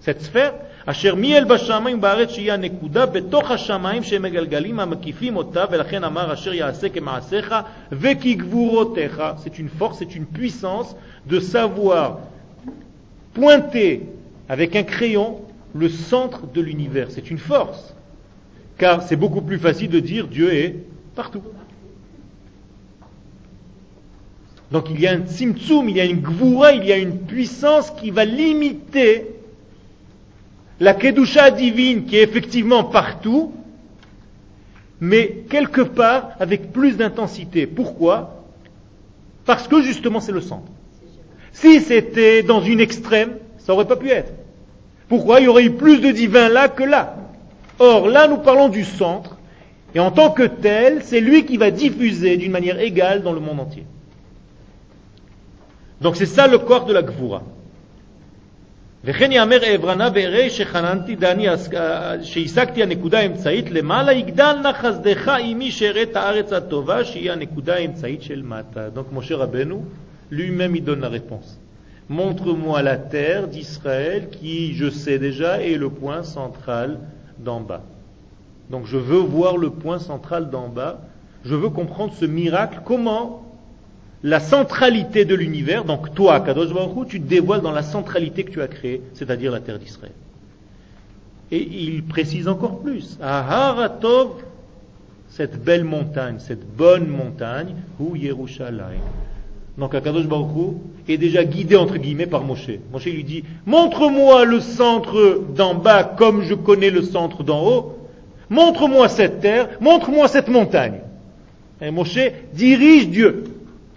Cette 0.00 0.22
sphère, 0.22 0.54
אשר 0.86 1.14
מיאל 1.14 1.44
בשמיים 1.44 2.00
בארץ 2.00 2.30
שהיא 2.30 2.52
הנקודה 2.52 3.06
בתוך 3.06 3.50
השמיים 3.50 4.02
שהם 4.02 4.22
מגלגלים 4.22 4.80
המקיפים 4.80 5.36
אותה 5.36 5.64
ולכן 5.70 6.04
אמר 6.04 6.32
אשר 6.32 6.54
יעשה 6.54 6.88
כמעשיך 6.88 7.54
וכגבורותיך 7.92 9.22
c'est 9.44 9.58
une 9.58 9.68
force, 9.80 9.98
c'est 9.98 10.14
une 10.14 10.26
puissance 10.26 10.96
de 11.26 11.40
savoir 11.40 12.18
pointer 13.34 14.02
avec 14.48 14.76
un 14.76 14.82
crayon 14.82 15.40
le 15.74 15.88
centre 15.88 16.46
de 16.46 16.60
l'univers 16.60 17.08
c'est 17.10 17.30
une 17.30 17.38
force 17.38 17.94
car 18.78 19.02
c'est 19.02 19.16
beaucoup 19.16 19.42
plus 19.42 19.58
facile 19.58 19.90
de 19.90 20.00
dire 20.00 20.28
Dieu 20.28 20.52
est 20.54 20.76
partout 21.14 21.42
donc 24.70 24.86
il 24.90 25.00
y 25.00 25.06
a 25.06 25.12
un 25.12 25.20
tzimtzum, 25.20 25.88
il 25.88 25.96
y 25.96 26.00
a 26.00 26.04
une 26.04 26.20
gvoura, 26.20 26.72
il 26.72 26.84
y 26.84 26.92
a 26.92 26.96
une 26.96 27.18
puissance 27.20 27.90
qui 27.92 28.10
va 28.10 28.24
limiter 28.24 29.29
la 30.81 30.95
Kedusha 30.95 31.51
divine 31.51 32.05
qui 32.05 32.17
est 32.17 32.23
effectivement 32.23 32.83
partout, 32.83 33.53
mais 34.99 35.43
quelque 35.47 35.81
part 35.81 36.31
avec 36.39 36.71
plus 36.71 36.97
d'intensité. 36.97 37.67
Pourquoi? 37.67 38.43
Parce 39.45 39.67
que 39.67 39.83
justement 39.83 40.19
c'est 40.19 40.31
le 40.31 40.41
centre. 40.41 40.71
Si 41.51 41.81
c'était 41.81 42.41
dans 42.41 42.61
une 42.61 42.79
extrême, 42.79 43.37
ça 43.59 43.73
n'aurait 43.73 43.87
pas 43.87 43.95
pu 43.95 44.09
être. 44.09 44.33
Pourquoi? 45.07 45.39
Il 45.39 45.43
y 45.43 45.47
aurait 45.47 45.65
eu 45.65 45.71
plus 45.71 45.99
de 45.99 46.09
divin 46.09 46.49
là 46.49 46.67
que 46.67 46.83
là. 46.83 47.15
Or, 47.77 48.07
là, 48.07 48.27
nous 48.27 48.37
parlons 48.37 48.69
du 48.69 48.83
centre, 48.83 49.37
et 49.93 49.99
en 49.99 50.09
tant 50.09 50.31
que 50.31 50.43
tel, 50.43 51.03
c'est 51.03 51.19
lui 51.19 51.45
qui 51.45 51.57
va 51.57 51.69
diffuser 51.69 52.37
d'une 52.37 52.51
manière 52.51 52.79
égale 52.79 53.21
dans 53.21 53.33
le 53.33 53.39
monde 53.39 53.59
entier. 53.59 53.85
Donc 55.99 56.15
c'est 56.15 56.25
ça 56.25 56.47
le 56.47 56.57
corps 56.57 56.85
de 56.85 56.93
la 56.93 57.03
Gvura. 57.03 57.43
וכן 59.04 59.32
יאמר 59.32 59.64
אעברנה 59.64 60.08
ואראה 60.14 60.50
שחננתי 60.50 61.16
דני 61.16 61.46
שהשגתי 62.22 62.82
הנקודה 62.82 63.18
האמצעית 63.18 63.70
למעלה 63.70 64.12
יגדל 64.12 64.56
נא 64.62 64.72
חסדך 64.72 65.28
עמי 65.28 65.70
שאראה 65.70 66.02
את 66.02 66.16
הארץ 66.16 66.52
הטובה 66.52 67.04
שהיא 67.04 67.32
הנקודה 67.32 67.74
האמצעית 67.74 68.22
של 68.22 68.42
מטה. 68.42 68.88
Donc 68.94 69.16
Moshe 69.16 69.32
Rabbeinu 69.32 69.76
lui-même 70.30 70.76
il 70.76 70.84
donne 70.84 71.00
la 71.00 71.08
réponse. 71.08 71.58
Montre-moi 72.08 72.82
la 72.82 72.96
terre 72.96 73.48
d'Israël 73.48 74.28
qui, 74.30 74.74
je 74.74 74.90
sais 74.90 75.18
déjà, 75.18 75.62
est 75.62 75.76
le 75.76 75.90
point 75.90 76.22
central 76.22 76.98
d'en 77.38 77.60
bas. 77.60 77.82
Donc 78.70 78.86
je 78.86 78.96
veux 78.96 79.18
voir 79.18 79.56
le 79.56 79.70
point 79.70 79.98
central 79.98 80.50
d'en 80.50 80.68
bas. 80.68 81.00
Je 81.44 81.54
veux 81.54 81.68
comprendre 81.68 82.12
ce 82.14 82.24
miracle. 82.24 82.80
Comment 82.84 83.42
la 84.23 84.39
centralité 84.39 85.25
de 85.25 85.33
l'univers, 85.33 85.83
donc 85.83 86.13
toi, 86.13 86.41
Kadosh 86.41 86.73
Baruch 86.73 87.07
tu 87.07 87.19
te 87.19 87.27
dévoiles 87.27 87.61
dans 87.61 87.71
la 87.71 87.81
centralité 87.81 88.43
que 88.43 88.51
tu 88.51 88.61
as 88.61 88.67
créée, 88.67 89.01
c'est-à-dire 89.13 89.51
la 89.51 89.59
terre 89.59 89.79
d'Israël. 89.79 90.13
Et 91.51 91.61
il 91.61 92.03
précise 92.03 92.47
encore 92.47 92.79
plus. 92.79 93.17
Aharatov, 93.21 94.43
cette 95.29 95.61
belle 95.63 95.83
montagne, 95.83 96.35
cette 96.39 96.65
bonne 96.65 97.07
montagne, 97.07 97.75
ou 97.99 98.15
Yerushalayim. 98.15 99.01
Donc 99.77 99.95
Akadosh 99.95 100.27
Baruch 100.27 100.75
est 101.07 101.17
déjà 101.17 101.43
guidé 101.43 101.75
entre 101.75 101.97
guillemets 101.97 102.27
par 102.27 102.43
Moshe. 102.43 102.69
Moshe 102.91 103.05
lui 103.05 103.23
dit 103.23 103.43
Montre-moi 103.65 104.45
le 104.45 104.59
centre 104.59 105.41
d'en 105.55 105.73
bas 105.73 106.03
comme 106.03 106.43
je 106.43 106.53
connais 106.53 106.89
le 106.89 107.01
centre 107.01 107.43
d'en 107.43 107.65
haut. 107.65 107.97
Montre-moi 108.49 109.07
cette 109.07 109.39
terre, 109.39 109.69
montre-moi 109.79 110.27
cette 110.27 110.49
montagne. 110.49 110.99
Et 111.81 111.89
Moshe 111.89 112.19
dirige 112.53 113.09
Dieu 113.09 113.45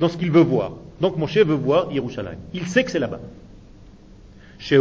dans 0.01 0.09
ce 0.09 0.17
qu'il 0.17 0.31
veut 0.31 0.43
voir. 0.43 0.73
Donc 1.01 1.17
Moshe 1.17 1.39
veut 1.39 1.55
voir 1.55 1.93
Yerushalayim. 1.93 2.39
Il 2.53 2.67
sait 2.67 2.85
que 2.85 2.91
c'est 2.91 2.99
là-bas. 2.99 3.21
Chez 4.59 4.79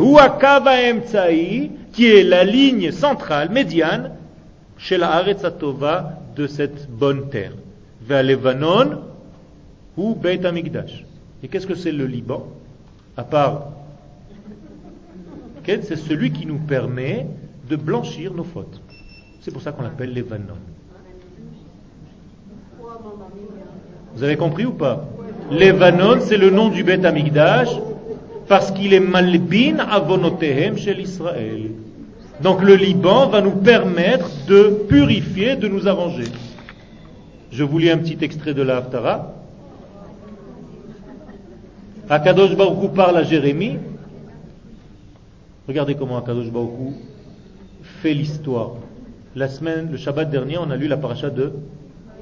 qui 1.92 2.06
est 2.08 2.24
la 2.24 2.44
ligne 2.44 2.92
centrale, 2.92 3.50
médiane, 3.50 4.12
chez 4.78 4.98
la 4.98 5.12
Aretzatova 5.12 6.20
de 6.36 6.48
cette 6.48 6.90
bonne 6.90 7.30
terre. 7.30 7.54
Levanon 8.08 9.02
ou 9.98 10.16
Beit 10.16 10.46
Amigdash. 10.46 11.04
Et 11.42 11.48
qu'est-ce 11.48 11.68
que 11.68 11.76
c'est 11.76 11.92
le 11.92 12.06
Liban? 12.06 12.48
À 13.18 13.24
part, 13.24 13.70
c'est 15.66 15.96
celui 15.96 16.32
qui 16.32 16.46
nous 16.46 16.60
permet 16.60 17.28
de 17.70 17.76
blanchir 17.76 18.34
nos 18.34 18.44
fautes. 18.44 18.82
C'est 19.42 19.52
pour 19.52 19.62
ça 19.62 19.72
qu'on 19.72 19.84
l'appelle 19.84 20.14
Levanon. 20.14 20.58
Vous 24.16 24.24
avez 24.24 24.38
compris 24.38 24.66
ou 24.66 24.74
pas? 24.74 25.06
Levanon, 25.52 26.20
c'est 26.22 26.38
le 26.38 26.50
nom 26.50 26.70
du 26.70 26.84
Beth 26.84 27.06
Amigdash 27.06 27.70
parce 28.48 28.72
qu'il 28.72 28.94
est 28.94 29.00
malbin 29.00 29.80
avonotehem 29.80 30.78
chez 30.78 30.94
l'Israël. 30.94 31.72
Donc 32.42 32.62
le 32.62 32.76
Liban 32.76 33.28
va 33.28 33.42
nous 33.42 33.52
permettre 33.52 34.30
de 34.48 34.86
purifier, 34.88 35.56
de 35.56 35.68
nous 35.68 35.88
arranger. 35.88 36.26
Je 37.52 37.64
vous 37.64 37.78
lis 37.78 37.90
un 37.90 37.98
petit 37.98 38.18
extrait 38.22 38.54
de 38.54 38.62
la 38.62 38.78
Haftara. 38.78 39.34
Akadosh 42.10 42.56
Baruch 42.56 42.92
parle 42.94 43.18
à 43.18 43.24
Jérémie. 43.24 43.78
Regardez 45.68 45.96
comment 45.96 46.18
Akadosh 46.18 46.52
Baruch 46.52 46.96
fait 48.02 48.14
l'histoire. 48.14 48.72
La 49.36 49.48
semaine, 49.48 49.90
le 49.92 49.98
Shabbat 49.98 50.30
dernier, 50.30 50.58
on 50.58 50.70
a 50.70 50.76
lu 50.76 50.88
la 50.88 50.98
paracha 50.98 51.30
de 51.30 51.54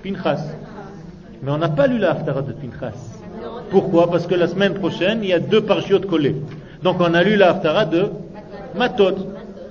Pinchas. 0.04 0.44
Mais 1.42 1.52
on 1.52 1.58
n'a 1.58 1.70
pas 1.70 1.88
lu 1.88 1.98
la 1.98 2.12
Haftara 2.12 2.42
de 2.42 2.54
Pinchas. 2.54 2.98
Pourquoi? 3.70 4.10
Parce 4.10 4.28
que 4.28 4.36
la 4.36 4.48
semaine 4.48 4.76
prochaine, 4.76 5.20
il 5.24 5.30
y 5.30 5.34
a 5.34 5.40
deux 5.40 5.62
parachutes 5.62 6.06
collés. 6.06 6.36
Donc 6.84 6.98
on 7.00 7.14
a 7.14 7.24
lu 7.24 7.36
la 7.36 7.52
Haftara 7.52 7.86
de 7.86 8.10
Matot. 8.76 9.16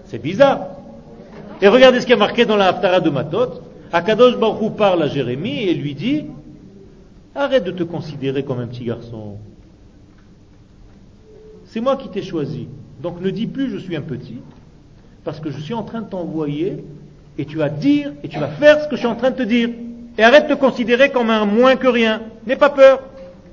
C'est 0.05 0.21
bizarre. 0.21 0.67
Et 1.63 1.69
regardez 1.69 2.01
ce 2.01 2.07
qui 2.07 2.13
est 2.13 2.17
marqué 2.17 2.45
dans 2.45 2.57
la 2.57 2.69
Haftara 2.69 3.01
de 3.01 3.11
Matot. 3.11 3.61
Akadosh 3.93 4.37
Baruch 4.37 4.77
parle 4.77 5.03
à 5.03 5.09
Jérémie 5.09 5.65
et 5.65 5.75
lui 5.75 5.95
dit 5.95 6.27
Arrête 7.35 7.65
de 7.65 7.71
te 7.71 7.83
considérer 7.83 8.43
comme 8.43 8.59
un 8.59 8.67
petit 8.67 8.85
garçon. 8.85 9.37
C'est 11.67 11.81
moi 11.81 11.97
qui 11.97 12.09
t'ai 12.09 12.23
choisi. 12.23 12.67
Donc 13.01 13.21
ne 13.21 13.31
dis 13.31 13.47
plus 13.47 13.71
je 13.71 13.79
suis 13.79 13.97
un 13.97 14.03
petit, 14.03 14.39
parce 15.25 15.41
que 15.41 15.51
je 15.51 15.59
suis 15.61 15.75
en 15.75 15.85
train 15.85 16.03
de 16.03 16.09
t'envoyer 16.09 16.85
et 17.39 17.45
tu 17.45 17.57
vas 17.57 17.69
dire 17.69 18.13
et 18.23 18.29
tu 18.29 18.39
vas 18.39 18.49
faire 18.49 18.83
ce 18.83 18.89
que 18.89 18.97
je 18.97 19.01
suis 19.01 19.09
en 19.09 19.17
train 19.17 19.31
de 19.31 19.37
te 19.37 19.43
dire. 19.43 19.71
Et 20.19 20.23
arrête 20.23 20.49
de 20.49 20.55
te 20.55 20.59
considérer 20.59 21.11
comme 21.11 21.31
un 21.31 21.45
moins 21.47 21.77
que 21.77 21.89
rien. 21.89 22.23
N'aie 22.47 22.57
pas 22.57 22.71
peur. 22.71 23.01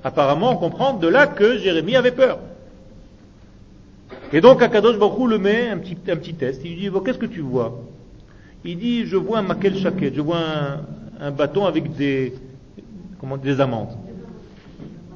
Apparemment, 0.03 0.51
on 0.51 0.58
comprend 0.58 0.93
de 0.93 1.08
là 1.08 1.28
que 1.28 1.58
Jérémie 1.58 1.95
avait 1.95 2.12
peur. 2.12 2.39
Et 4.34 4.41
donc, 4.41 4.62
Akadosh 4.62 4.97
Baruch 4.97 5.30
le 5.30 5.38
met 5.38 5.70
un 5.70 5.78
petit, 5.78 5.97
un 6.10 6.18
petit 6.18 6.34
test. 6.34 6.62
Il 6.64 6.72
lui 6.72 6.89
dit, 6.89 6.89
qu'est-ce 7.03 7.18
que 7.18 7.26
tu 7.26 7.41
vois? 7.41 7.80
Il 8.66 8.78
dit, 8.78 9.05
je 9.05 9.16
vois 9.16 9.39
un 9.39 9.43
maquel 9.43 9.78
chaket, 9.78 10.14
je 10.14 10.22
vois 10.22 10.39
un, 11.20 11.32
bâton 11.32 11.66
avec 11.66 11.95
des, 11.95 12.34
comment, 13.20 13.38
des 13.38 13.62
amandes. 13.62 13.97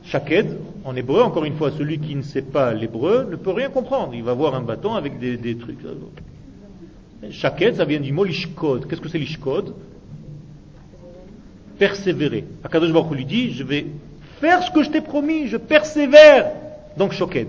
Shaked, 0.04 0.58
en 0.84 0.96
hébreu, 0.96 1.22
encore 1.22 1.46
une 1.46 1.56
fois, 1.56 1.72
celui 1.72 2.00
qui 2.00 2.16
ne 2.16 2.22
sait 2.22 2.42
pas 2.42 2.74
l'hébreu 2.74 3.28
ne 3.30 3.36
peut 3.36 3.52
rien 3.52 3.70
comprendre. 3.70 4.14
Il 4.14 4.24
va 4.24 4.34
voir 4.34 4.56
un 4.56 4.62
bâton 4.62 4.94
avec 4.94 5.20
des, 5.20 5.38
des 5.38 5.56
trucs. 5.58 5.80
Shaked, 7.30 7.76
ça 7.76 7.86
vient 7.86 8.00
du 8.00 8.14
mot 8.14 8.24
lishkod. 8.24 8.88
Qu'est-ce 8.88 9.02
que 9.02 9.10
c'est 9.10 9.20
lishkod? 9.20 9.74
Persévérer. 11.82 12.46
Akadosh 12.64 12.92
Baruch 12.92 13.12
lui 13.12 13.26
dit, 13.26 13.54
je 13.54 13.64
vais 13.64 13.88
faire 14.40 14.62
ce 14.62 14.70
que 14.70 14.84
je 14.84 14.92
t'ai 14.92 15.02
promis, 15.02 15.48
je 15.48 15.58
persévère. 15.58 16.52
Donc 16.96 17.12
Shoked. 17.12 17.48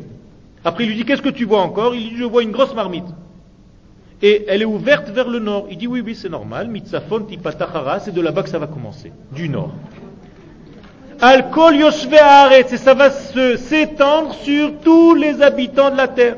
Après 0.64 0.85
il 0.85 0.89
lui 0.89 0.97
dit, 0.97 1.05
qu'est-ce 1.05 1.20
que 1.20 1.28
tu 1.28 1.45
vois 1.45 1.61
encore? 1.61 1.95
Il 1.95 2.09
dit, 2.09 2.16
je 2.16 2.24
vois 2.24 2.43
une 2.43 2.51
grosse 2.51 2.74
marmite. 2.74 3.05
Et 4.22 4.47
elle 4.49 4.62
est 4.62 4.70
ouverte 4.78 5.11
vers 5.11 5.28
le 5.28 5.39
nord. 5.39 5.66
Il 5.70 5.76
dit, 5.76 5.87
oui, 5.87 6.01
oui, 6.01 6.14
c'est 6.14 6.30
normal. 6.30 6.68
Mitzafon 6.68 7.24
tipatachara, 7.24 8.01
c'est 8.01 8.14
de 8.14 8.22
là-bas 8.22 8.43
que 8.45 8.49
ça 8.49 8.59
va 8.59 8.66
commencer, 8.66 9.12
du 9.33 9.51
nord. 9.51 9.72
Alkol 11.20 11.76
yoshve 11.76 12.14
et 12.14 12.76
ça 12.78 12.95
va 12.95 13.11
s'étendre 13.11 14.33
sur 14.37 14.80
tous 14.80 15.14
les 15.14 15.43
habitants 15.43 15.91
de 15.91 15.97
la 15.99 16.09
terre. 16.09 16.37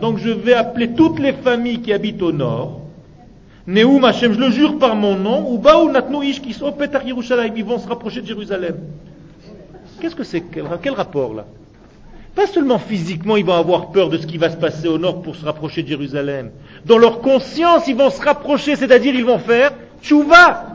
Donc 0.00 0.18
je 0.18 0.30
vais 0.30 0.54
appeler 0.54 0.92
toutes 0.92 1.18
les 1.18 1.32
familles 1.32 1.80
qui 1.80 1.92
habitent 1.92 2.22
au 2.22 2.30
nord. 2.30 2.79
Neum 3.70 4.04
Hashem, 4.04 4.32
je 4.32 4.40
le 4.40 4.50
jure 4.50 4.78
par 4.78 4.96
mon 4.96 5.14
nom, 5.14 5.48
ou 5.48 5.62
ils 7.56 7.64
vont 7.64 7.78
se 7.78 7.88
rapprocher 7.88 8.20
de 8.20 8.26
Jérusalem. 8.26 8.76
Qu'est-ce 10.00 10.16
que 10.16 10.24
c'est 10.24 10.40
quel, 10.40 10.64
quel 10.82 10.94
rapport 10.94 11.34
là? 11.34 11.44
Pas 12.34 12.48
seulement 12.48 12.80
physiquement, 12.80 13.36
ils 13.36 13.44
vont 13.44 13.54
avoir 13.54 13.92
peur 13.92 14.08
de 14.08 14.18
ce 14.18 14.26
qui 14.26 14.38
va 14.38 14.50
se 14.50 14.56
passer 14.56 14.88
au 14.88 14.98
nord 14.98 15.22
pour 15.22 15.36
se 15.36 15.44
rapprocher 15.44 15.84
de 15.84 15.88
Jérusalem. 15.88 16.50
Dans 16.84 16.98
leur 16.98 17.20
conscience, 17.20 17.86
ils 17.86 17.96
vont 17.96 18.10
se 18.10 18.20
rapprocher, 18.20 18.74
c'est-à-dire 18.74 19.14
ils 19.14 19.24
vont 19.24 19.38
faire 19.38 19.72
tchouva. 20.02 20.69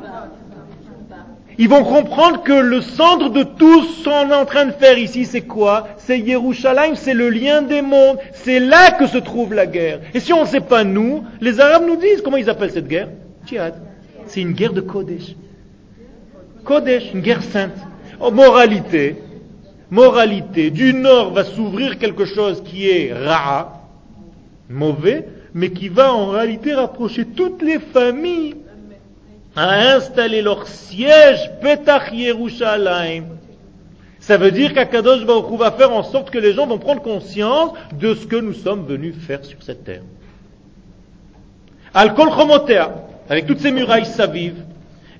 Ils 1.58 1.70
vont 1.70 1.84
comprendre 1.84 2.44
que 2.44 2.54
le 2.54 2.82
centre 2.82 3.30
de 3.30 3.44
tout 3.44 3.84
ce 3.84 4.04
qu'on 4.04 4.30
est 4.30 4.34
en 4.34 4.46
train 4.46 4.66
de 4.66 4.72
faire 4.72 4.98
ici, 4.98 5.26
c'est 5.26 5.42
quoi? 5.42 5.88
C'est 5.98 6.20
Yerushalayim, 6.20 6.96
c'est 6.96 7.14
le 7.14 7.30
lien 7.30 7.62
des 7.62 7.82
mondes. 7.82 8.18
C'est 8.34 8.60
là 8.60 8.92
que 8.92 9.08
se 9.08 9.18
trouve 9.18 9.54
la 9.54 9.66
guerre. 9.66 10.02
Et 10.14 10.20
si 10.20 10.34
on 10.34 10.42
ne 10.42 10.48
sait 10.48 10.62
pas 10.62 10.84
nous, 10.84 11.24
les 11.40 11.60
Arabes 11.60 11.86
nous 11.88 11.96
disent, 11.96 12.22
comment 12.22 12.38
ils 12.38 12.50
appellent 12.50 12.72
cette 12.72 12.88
guerre? 12.88 13.10
Djihad. 13.46 13.76
C'est 14.26 14.42
une 14.42 14.52
guerre 14.52 14.74
de 14.74 14.82
Kodesh. 14.82 15.36
Kodesh, 16.64 17.14
une 17.14 17.22
guerre 17.22 17.44
sainte. 17.44 17.78
En 18.20 18.32
moralité, 18.32 19.18
moralité, 19.90 20.72
du 20.72 20.94
nord 20.94 21.32
va 21.32 21.44
s'ouvrir 21.44 21.98
quelque 21.98 22.26
chose 22.26 22.64
qui 22.64 22.90
est 22.90 23.14
ra'a, 23.14 23.82
mauvais, 24.70 25.28
mais 25.54 25.70
qui 25.70 25.90
va 25.90 26.14
en 26.14 26.28
réalité 26.28 26.74
rapprocher 26.74 27.26
toutes 27.26 27.62
les 27.62 27.80
familles 27.80 28.56
à 29.56 29.96
installer 29.96 30.42
leur 30.42 30.68
siège 30.68 31.52
Petach 31.62 32.12
Yerushalayim. 32.12 33.26
Ça 34.20 34.38
veut 34.38 34.52
dire 34.52 34.74
qu'Akadosh 34.74 35.26
Baruch 35.26 35.60
va 35.60 35.72
faire 35.72 35.92
en 35.92 36.04
sorte 36.04 36.32
que 36.32 36.40
les 36.40 36.54
gens 36.54 36.66
vont 36.66 36.80
prendre 36.80 37.02
conscience 37.02 37.72
de 38.00 38.16
ce 38.16 38.26
que 38.26 38.36
nous 38.36 38.54
sommes 38.54 38.86
venus 38.86 39.16
faire 39.16 39.46
sur 39.46 39.62
cette 39.62 39.84
terre. 39.84 40.02
Al 41.94 42.14
Kol 42.16 42.30
avec 43.30 43.46
toutes 43.46 43.60
ces 43.60 43.72
murailles 43.72 44.06
savives, 44.06 44.64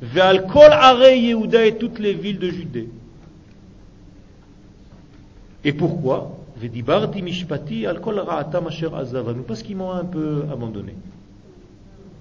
Ve'al 0.02 0.46
Kol 0.48 0.72
Are 0.72 1.02
Yehuda 1.02 1.66
et 1.66 1.76
toutes 1.76 2.00
les 2.00 2.14
villes 2.14 2.40
de 2.40 2.50
Judée. 2.50 2.90
Et 5.64 5.72
pourquoi? 5.72 6.38
Mishpati 6.62 7.86
Al 7.86 8.00
Kol 8.00 8.20
Ra'atam 8.20 8.68
Asher 8.68 8.90
Azavanu. 8.96 9.42
Parce 9.48 9.64
qu'ils 9.64 9.78
m'ont 9.78 9.92
un 9.92 10.06
peu 10.06 10.44
abandonné. 10.52 10.96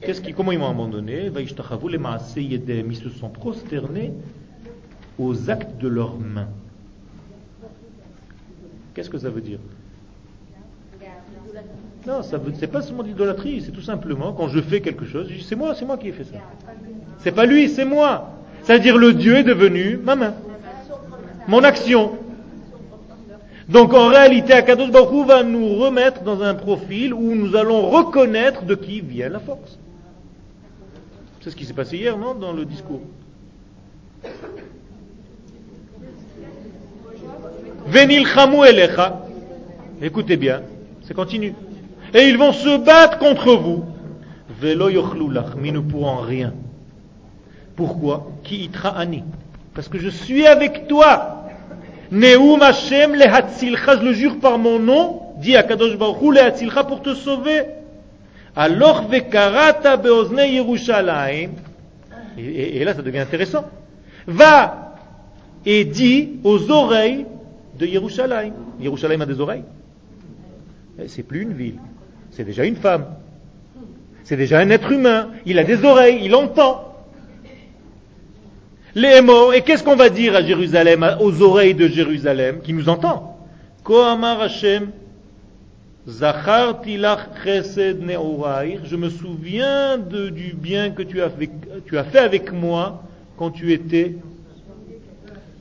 Qu'est-ce 0.05 0.21
qui, 0.21 0.33
comment 0.35 0.53
ils 0.53 0.59
m'ont 0.59 0.71
abandonné? 0.71 1.31
Ils 1.37 2.97
se 2.97 3.09
sont 3.11 3.29
prosternés 3.29 4.13
aux 5.19 5.51
actes 5.51 5.81
de 5.81 5.89
leurs 5.89 6.19
mains. 6.19 6.49
Qu'est-ce 8.95 9.11
que 9.11 9.19
ça 9.19 9.31
veut 9.31 9.41
dire? 9.41 9.59
Non, 12.07 12.23
ça 12.23 12.39
c'est 12.55 12.67
pas 12.67 12.83
seulement 12.83 13.03
l'idolâtrie, 13.03 13.63
c'est 13.63 13.73
tout 13.73 13.81
simplement 13.81 14.33
quand 14.33 14.49
je 14.49 14.61
fais 14.61 14.83
quelque 14.83 15.07
chose, 15.07 15.31
c'est 15.43 15.57
moi, 15.57 15.75
c'est 15.75 15.87
moi 15.87 15.97
qui 15.97 16.09
ai 16.09 16.13
fait 16.13 16.25
ça. 16.25 16.37
C'est 17.19 17.33
pas 17.33 17.47
lui, 17.47 17.69
c'est 17.71 17.87
moi. 17.87 18.31
C'est-à-dire 18.63 18.99
le 18.99 19.15
Dieu 19.15 19.37
est 19.37 19.45
devenu 19.45 19.97
ma 19.97 20.15
main, 20.15 20.35
mon 21.49 21.65
action. 21.65 22.19
Donc 23.69 23.95
en 23.95 24.09
réalité, 24.09 24.53
Akadosh 24.53 24.91
Baruch 24.91 25.27
va 25.27 25.43
nous 25.43 25.77
remettre 25.77 26.23
dans 26.23 26.43
un 26.43 26.55
profil 26.55 27.15
où 27.15 27.35
nous 27.35 27.57
allons 27.57 27.89
reconnaître 27.89 28.65
de 28.65 28.75
qui 28.75 29.01
vient 29.01 29.31
la 29.31 29.41
force. 29.41 29.79
C'est 31.45 31.51
ce 31.51 31.57
qui 31.57 31.67
s'est 31.67 31.75
passé 31.75 31.99
hier, 31.99 32.17
non, 32.17 32.35
dans 32.35 32.55
le 32.55 32.65
discours. 32.65 33.03
Venilchamu 37.87 38.65
elecha. 38.65 39.27
Écoutez 40.01 40.39
bien, 40.39 40.63
ça 41.03 41.13
continue. 41.13 41.55
Et 42.15 42.29
ils 42.29 42.39
vont 42.39 42.53
se 42.53 42.79
battre 42.79 43.19
contre 43.19 43.57
vous. 43.57 43.85
Velo 44.59 44.89
mais 45.59 45.69
ils 45.69 45.75
ne 45.75 45.81
pourront 45.81 46.17
rien. 46.17 46.55
Pourquoi? 47.77 48.27
Ki 48.43 48.71
ani. 48.83 49.23
Parce 49.75 49.89
que 49.89 49.99
je 49.99 50.09
suis 50.09 50.47
avec 50.47 50.89
toi. 50.89 51.45
Neum 52.11 52.63
Hashem 52.63 53.15
lehatzilcha, 53.15 53.99
je 53.99 54.03
le 54.03 54.13
jure 54.15 54.41
par 54.41 54.57
mon 54.57 54.79
nom, 54.79 55.21
dit 55.41 55.57
Akadosh 55.57 55.99
Baruch 55.99 56.23
Hu 56.23 56.33
lehatzilcha 56.33 56.85
pour 56.85 57.03
te 57.03 57.13
sauver. 57.13 57.65
Alors 58.57 59.09
vekarata 59.09 59.97
beozne 59.97 60.49
Yerushalayim. 60.49 61.51
Et, 62.37 62.85
là, 62.85 62.95
ça 62.95 63.03
devient 63.03 63.21
intéressant. 63.21 63.65
Va 64.27 64.97
et 65.67 65.85
dit 65.85 66.41
aux 66.45 66.71
oreilles 66.71 67.27
de 67.79 67.87
Yerushalayim. 67.87 68.53
Yerushalayim 68.81 69.21
a 69.21 69.27
des 69.27 69.41
oreilles. 69.41 69.65
C'est 71.09 71.23
plus 71.23 71.43
une 71.43 71.55
ville. 71.55 71.79
C'est 72.31 72.45
déjà 72.45 72.65
une 72.65 72.77
femme. 72.77 73.07
C'est 74.25 74.37
déjà 74.37 74.61
un 74.61 74.71
être 74.71 74.91
humain. 74.91 75.29
Il 75.47 75.59
a 75.59 75.65
des 75.65 75.85
oreilles. 75.85 76.21
Il 76.23 76.35
entend. 76.35 76.93
Les 78.95 79.21
mots. 79.21 79.53
Et 79.53 79.63
qu'est-ce 79.63 79.83
qu'on 79.83 79.97
va 79.97 80.09
dire 80.09 80.37
à 80.37 80.43
Jérusalem, 80.43 81.17
aux 81.21 81.43
oreilles 81.43 81.75
de 81.75 81.89
Jérusalem, 81.89 82.61
qui 82.63 82.73
nous 82.73 82.89
entend? 82.89 83.39
Kohamar 83.83 84.41
Hashem 84.41 84.91
je 88.85 88.97
me 88.97 89.09
souviens 89.09 89.97
du 89.97 90.55
bien 90.55 90.91
que 90.91 91.03
tu 91.03 91.23
as, 91.23 91.31
fait, 91.31 92.19
avec 92.19 92.53
moi 92.53 93.03
quand 93.39 93.51
tu 93.51 93.73
étais 93.73 94.17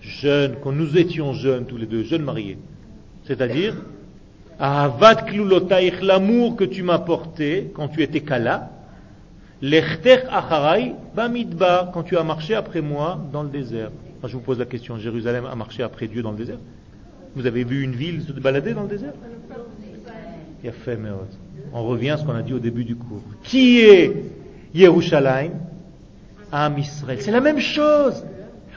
jeune, 0.01 0.55
quand 0.61 0.73
nous 0.73 0.97
étions 0.97 1.33
jeunes 1.33 1.65
tous 1.65 1.77
les 1.77 1.85
deux, 1.85 2.03
jeunes 2.03 2.23
mariés. 2.23 2.57
C'est-à-dire, 3.23 3.75
l'amour 6.01 6.57
que 6.57 6.65
tu 6.65 6.83
m'as 6.83 6.99
porté 6.99 7.71
quand 7.73 7.87
tu 7.87 8.03
étais 8.03 8.19
kala, 8.19 8.69
quand 11.93 12.03
tu 12.03 12.17
as 12.17 12.23
marché 12.23 12.53
après 12.53 12.81
moi 12.81 13.17
dans 13.31 13.43
le 13.43 13.49
désert. 13.49 13.91
je 14.25 14.33
vous 14.33 14.41
pose 14.41 14.59
la 14.59 14.65
question, 14.65 14.97
Jérusalem 14.97 15.45
a 15.45 15.55
marché 15.55 15.83
après 15.83 16.07
Dieu 16.07 16.21
dans 16.21 16.31
le 16.31 16.37
désert? 16.37 16.59
Vous 17.33 17.45
avez 17.45 17.63
vu 17.63 17.81
une 17.81 17.93
ville 17.93 18.23
se 18.23 18.33
balader 18.33 18.73
dans 18.73 18.83
le 18.83 18.89
désert? 18.89 19.13
On 21.73 21.83
revient 21.83 22.11
à 22.11 22.17
ce 22.17 22.23
qu'on 22.23 22.35
a 22.35 22.41
dit 22.41 22.53
au 22.53 22.59
début 22.59 22.83
du 22.83 22.95
cours. 22.95 23.21
Qui 23.43 23.81
est 23.81 24.11
Yerushalayim? 24.73 25.51
Am 26.51 26.77
Israël. 26.77 27.17
C'est 27.19 27.31
la 27.31 27.41
même 27.41 27.59
chose. 27.59 28.23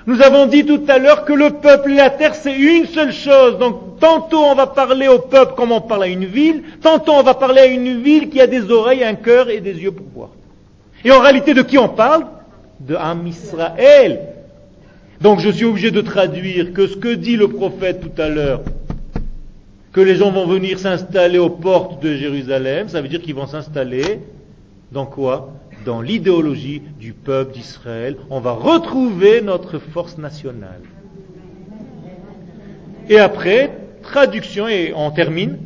Nous 0.07 0.23
avons 0.23 0.47
dit 0.47 0.65
tout 0.65 0.83
à 0.89 0.99
l'heure 0.99 1.25
que 1.25 1.33
le 1.33 1.51
peuple 1.51 1.91
et 1.91 1.97
la 1.97 2.11
terre, 2.11 2.35
c'est 2.35 2.57
une 2.57 2.87
seule 2.87 3.13
chose. 3.13 3.59
Donc, 3.59 3.99
tantôt 3.99 4.39
on 4.39 4.55
va 4.55 4.69
parler 4.69 5.09
au 5.09 5.19
peuple 5.19 5.55
comme 5.57 5.73
on 5.73 5.81
parle 5.81 6.05
à 6.05 6.07
une 6.07 6.25
ville, 6.25 6.63
tantôt 6.81 7.13
on 7.13 7.23
va 7.23 7.35
parler 7.35 7.61
à 7.61 7.67
une 7.67 8.03
ville 8.03 8.31
qui 8.31 8.41
a 8.41 8.47
des 8.47 8.71
oreilles, 8.71 9.03
un 9.05 9.15
cœur 9.15 9.51
et 9.51 9.61
des 9.61 9.75
yeux 9.75 9.91
pour 9.91 10.07
voir. 10.15 10.29
Et 11.05 11.11
en 11.11 11.21
réalité, 11.21 11.55
de 11.55 11.63
qui 11.63 11.77
on 11.77 11.89
parle? 11.89 12.27
De 12.81 12.95
Am 12.95 13.27
Israël. 13.27 14.21
Donc, 15.21 15.41
je 15.41 15.51
suis 15.51 15.65
obligé 15.65 15.91
de 15.91 16.01
traduire 16.01 16.73
que 16.73 16.87
ce 16.87 16.97
que 16.97 17.15
dit 17.15 17.37
le 17.37 17.49
prophète 17.49 18.01
tout 18.01 18.23
à 18.23 18.29
l'heure, 18.29 18.61
que 19.97 20.03
les 20.03 20.17
gens 20.17 20.31
vont 20.31 20.47
venir 20.47 20.79
s'installer 20.79 21.39
aux 21.39 21.49
portes 21.49 22.03
de 22.03 22.15
Jérusalem, 22.15 22.91
ça 22.91 23.01
veut 23.01 23.09
dire 23.09 23.23
qu'ils 23.23 23.35
vont 23.35 23.47
s'installer 23.47 24.21
dans 24.93 25.07
quoi? 25.07 25.55
Dans 25.87 26.03
l'idéologie 26.03 26.83
du 27.01 27.15
peuple 27.15 27.55
d'Israël. 27.55 28.19
On 28.29 28.39
va 28.39 28.53
retrouver 28.53 29.41
notre 29.41 29.79
force 29.79 30.19
nationale. 30.19 30.83
Et 33.09 33.19
après, 33.19 33.71
traduction, 34.03 34.69
et 34.69 34.93
on 34.95 35.11
termine, 35.13 35.57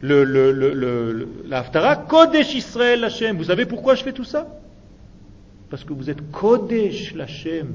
le, 0.00 0.24
le, 0.24 0.50
le, 0.50 1.28
l'Aftara, 1.46 1.96
Kodesh 1.96 2.54
Israël 2.54 3.00
Lachem. 3.00 3.36
Vous 3.36 3.44
savez 3.44 3.66
pourquoi 3.66 3.96
je 3.96 4.02
fais 4.02 4.12
tout 4.12 4.24
ça? 4.24 4.46
Parce 5.68 5.84
que 5.84 5.92
vous 5.92 6.08
êtes 6.08 6.30
Kodesh 6.30 7.14
Lachem. 7.14 7.74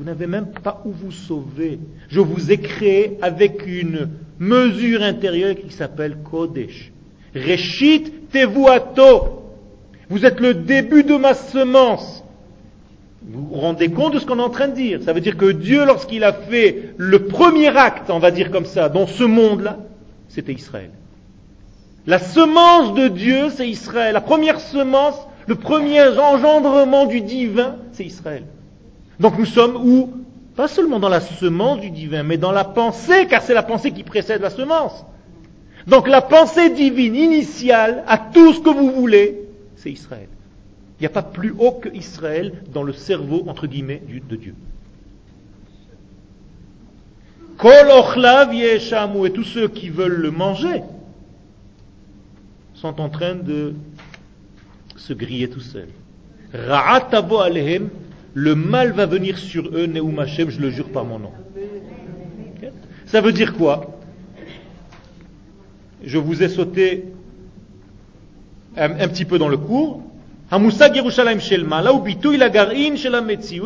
Vous 0.00 0.06
n'avez 0.06 0.26
même 0.26 0.46
pas 0.46 0.80
où 0.86 0.92
vous 0.92 1.12
sauver. 1.12 1.78
Je 2.08 2.20
vous 2.20 2.50
ai 2.50 2.56
créé 2.56 3.18
avec 3.20 3.66
une 3.66 4.08
mesure 4.38 5.02
intérieure 5.02 5.54
qui 5.54 5.70
s'appelle 5.74 6.16
Kodesh. 6.24 6.90
Reshit 7.34 8.30
tevuato. 8.30 9.42
Vous 10.08 10.24
êtes 10.24 10.40
le 10.40 10.54
début 10.54 11.04
de 11.04 11.16
ma 11.16 11.34
semence. 11.34 12.24
Vous 13.20 13.46
vous 13.46 13.54
rendez 13.56 13.90
compte 13.90 14.14
de 14.14 14.18
ce 14.18 14.24
qu'on 14.24 14.38
est 14.38 14.42
en 14.42 14.48
train 14.48 14.68
de 14.68 14.74
dire? 14.74 15.02
Ça 15.02 15.12
veut 15.12 15.20
dire 15.20 15.36
que 15.36 15.52
Dieu, 15.52 15.84
lorsqu'il 15.84 16.24
a 16.24 16.32
fait 16.32 16.94
le 16.96 17.26
premier 17.26 17.68
acte, 17.68 18.08
on 18.08 18.20
va 18.20 18.30
dire 18.30 18.50
comme 18.50 18.64
ça, 18.64 18.88
dans 18.88 19.06
ce 19.06 19.24
monde-là, 19.24 19.80
c'était 20.30 20.54
Israël. 20.54 20.92
La 22.06 22.18
semence 22.18 22.94
de 22.94 23.08
Dieu, 23.08 23.50
c'est 23.50 23.68
Israël. 23.68 24.14
La 24.14 24.22
première 24.22 24.60
semence, 24.60 25.16
le 25.46 25.56
premier 25.56 26.08
engendrement 26.08 27.04
du 27.04 27.20
divin, 27.20 27.76
c'est 27.92 28.06
Israël. 28.06 28.44
Donc 29.20 29.38
nous 29.38 29.46
sommes 29.46 29.76
où? 29.76 30.10
Pas 30.56 30.66
seulement 30.66 30.98
dans 30.98 31.08
la 31.08 31.20
semence 31.20 31.80
du 31.80 31.90
divin, 31.90 32.22
mais 32.22 32.36
dans 32.36 32.52
la 32.52 32.64
pensée, 32.64 33.26
car 33.28 33.42
c'est 33.42 33.54
la 33.54 33.62
pensée 33.62 33.92
qui 33.92 34.02
précède 34.02 34.42
la 34.42 34.50
semence. 34.50 35.04
Donc 35.86 36.08
la 36.08 36.20
pensée 36.20 36.70
divine 36.70 37.14
initiale 37.14 38.02
à 38.06 38.18
tout 38.18 38.52
ce 38.52 38.60
que 38.60 38.70
vous 38.70 38.90
voulez, 38.90 39.38
c'est 39.76 39.90
Israël. 39.92 40.28
Il 40.98 41.02
n'y 41.02 41.06
a 41.06 41.10
pas 41.10 41.22
plus 41.22 41.54
haut 41.58 41.72
que 41.72 41.88
Israël 41.94 42.62
dans 42.72 42.82
le 42.82 42.92
cerveau, 42.92 43.44
entre 43.46 43.66
guillemets, 43.66 44.02
de 44.28 44.36
Dieu. 44.36 44.54
Kol 47.56 47.90
ochlav 47.90 48.52
et 48.54 49.32
tous 49.32 49.44
ceux 49.44 49.68
qui 49.68 49.88
veulent 49.90 50.20
le 50.20 50.30
manger 50.30 50.82
sont 52.74 53.00
en 53.00 53.08
train 53.08 53.34
de 53.34 53.74
se 54.96 55.12
griller 55.12 55.48
tout 55.48 55.60
seuls. 55.60 55.90
Ra'atavo 56.52 57.38
alehem, 57.38 57.90
le 58.34 58.54
mal 58.54 58.92
va 58.92 59.06
venir 59.06 59.38
sur 59.38 59.68
eux, 59.74 59.86
Neum 59.86 60.18
Hashem, 60.18 60.50
je 60.50 60.60
le 60.60 60.70
jure 60.70 60.90
par 60.90 61.04
mon 61.04 61.18
nom. 61.18 61.32
Ça 63.06 63.20
veut 63.20 63.32
dire 63.32 63.54
quoi? 63.54 63.98
Je 66.02 66.16
vous 66.16 66.42
ai 66.42 66.48
sauté 66.48 67.06
un, 68.76 69.08
petit 69.08 69.24
peu 69.24 69.38
dans 69.38 69.48
le 69.48 69.56
cours. 69.56 70.02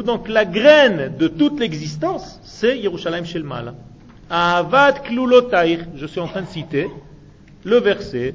Donc 0.04 0.28
la 0.28 0.44
graine 0.44 1.12
de 1.18 1.28
toute 1.28 1.60
l'existence, 1.60 2.40
c'est 2.42 2.78
Yerushalayim 2.78 3.24
Shel 3.24 3.44
Mala. 3.44 3.74
Avad 4.30 5.02
Klulotair, 5.02 5.80
je 5.94 6.06
suis 6.06 6.20
en 6.20 6.26
train 6.26 6.42
de 6.42 6.48
citer 6.48 6.88
le 7.64 7.76
verset 7.76 8.34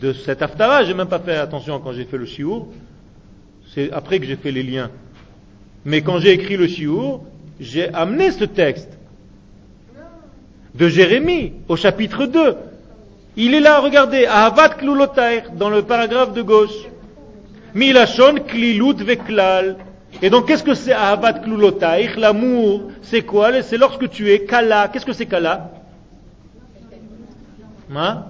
de 0.00 0.12
cet 0.12 0.42
Haftara. 0.42 0.84
J'ai 0.84 0.94
même 0.94 1.08
pas 1.08 1.20
fait 1.20 1.36
attention 1.36 1.78
quand 1.80 1.92
j'ai 1.92 2.04
fait 2.04 2.18
le 2.18 2.26
Shiur. 2.26 2.66
C'est 3.72 3.92
après 3.92 4.18
que 4.18 4.26
j'ai 4.26 4.36
fait 4.36 4.52
les 4.52 4.62
liens. 4.62 4.90
Mais 5.86 6.02
quand 6.02 6.18
j'ai 6.18 6.32
écrit 6.32 6.56
le 6.56 6.66
Shiur, 6.66 7.20
j'ai 7.60 7.94
amené 7.94 8.32
ce 8.32 8.42
texte 8.44 8.98
de 10.74 10.88
Jérémie 10.88 11.52
au 11.68 11.76
chapitre 11.76 12.26
2. 12.26 12.56
Il 13.36 13.54
est 13.54 13.60
là, 13.60 13.78
regardez, 13.78 14.26
Ahavat 14.26 14.70
Klulotair, 14.70 15.52
dans 15.52 15.70
le 15.70 15.82
paragraphe 15.82 16.32
de 16.32 16.42
gauche. 16.42 16.76
Milachon 17.72 18.34
Klilut 18.48 18.96
Veklal. 18.96 19.76
Et 20.20 20.28
donc, 20.28 20.48
qu'est-ce 20.48 20.64
que 20.64 20.74
c'est 20.74 20.92
Ahavat 20.92 21.34
Klulotair 21.34 22.18
L'amour, 22.18 22.90
c'est 23.02 23.22
quoi? 23.22 23.62
C'est 23.62 23.78
lorsque 23.78 24.10
tu 24.10 24.32
es 24.32 24.40
Kala. 24.40 24.88
Qu'est-ce 24.88 25.06
que 25.06 25.12
c'est 25.12 25.26
Kala? 25.26 25.70
Hein? 27.94 28.24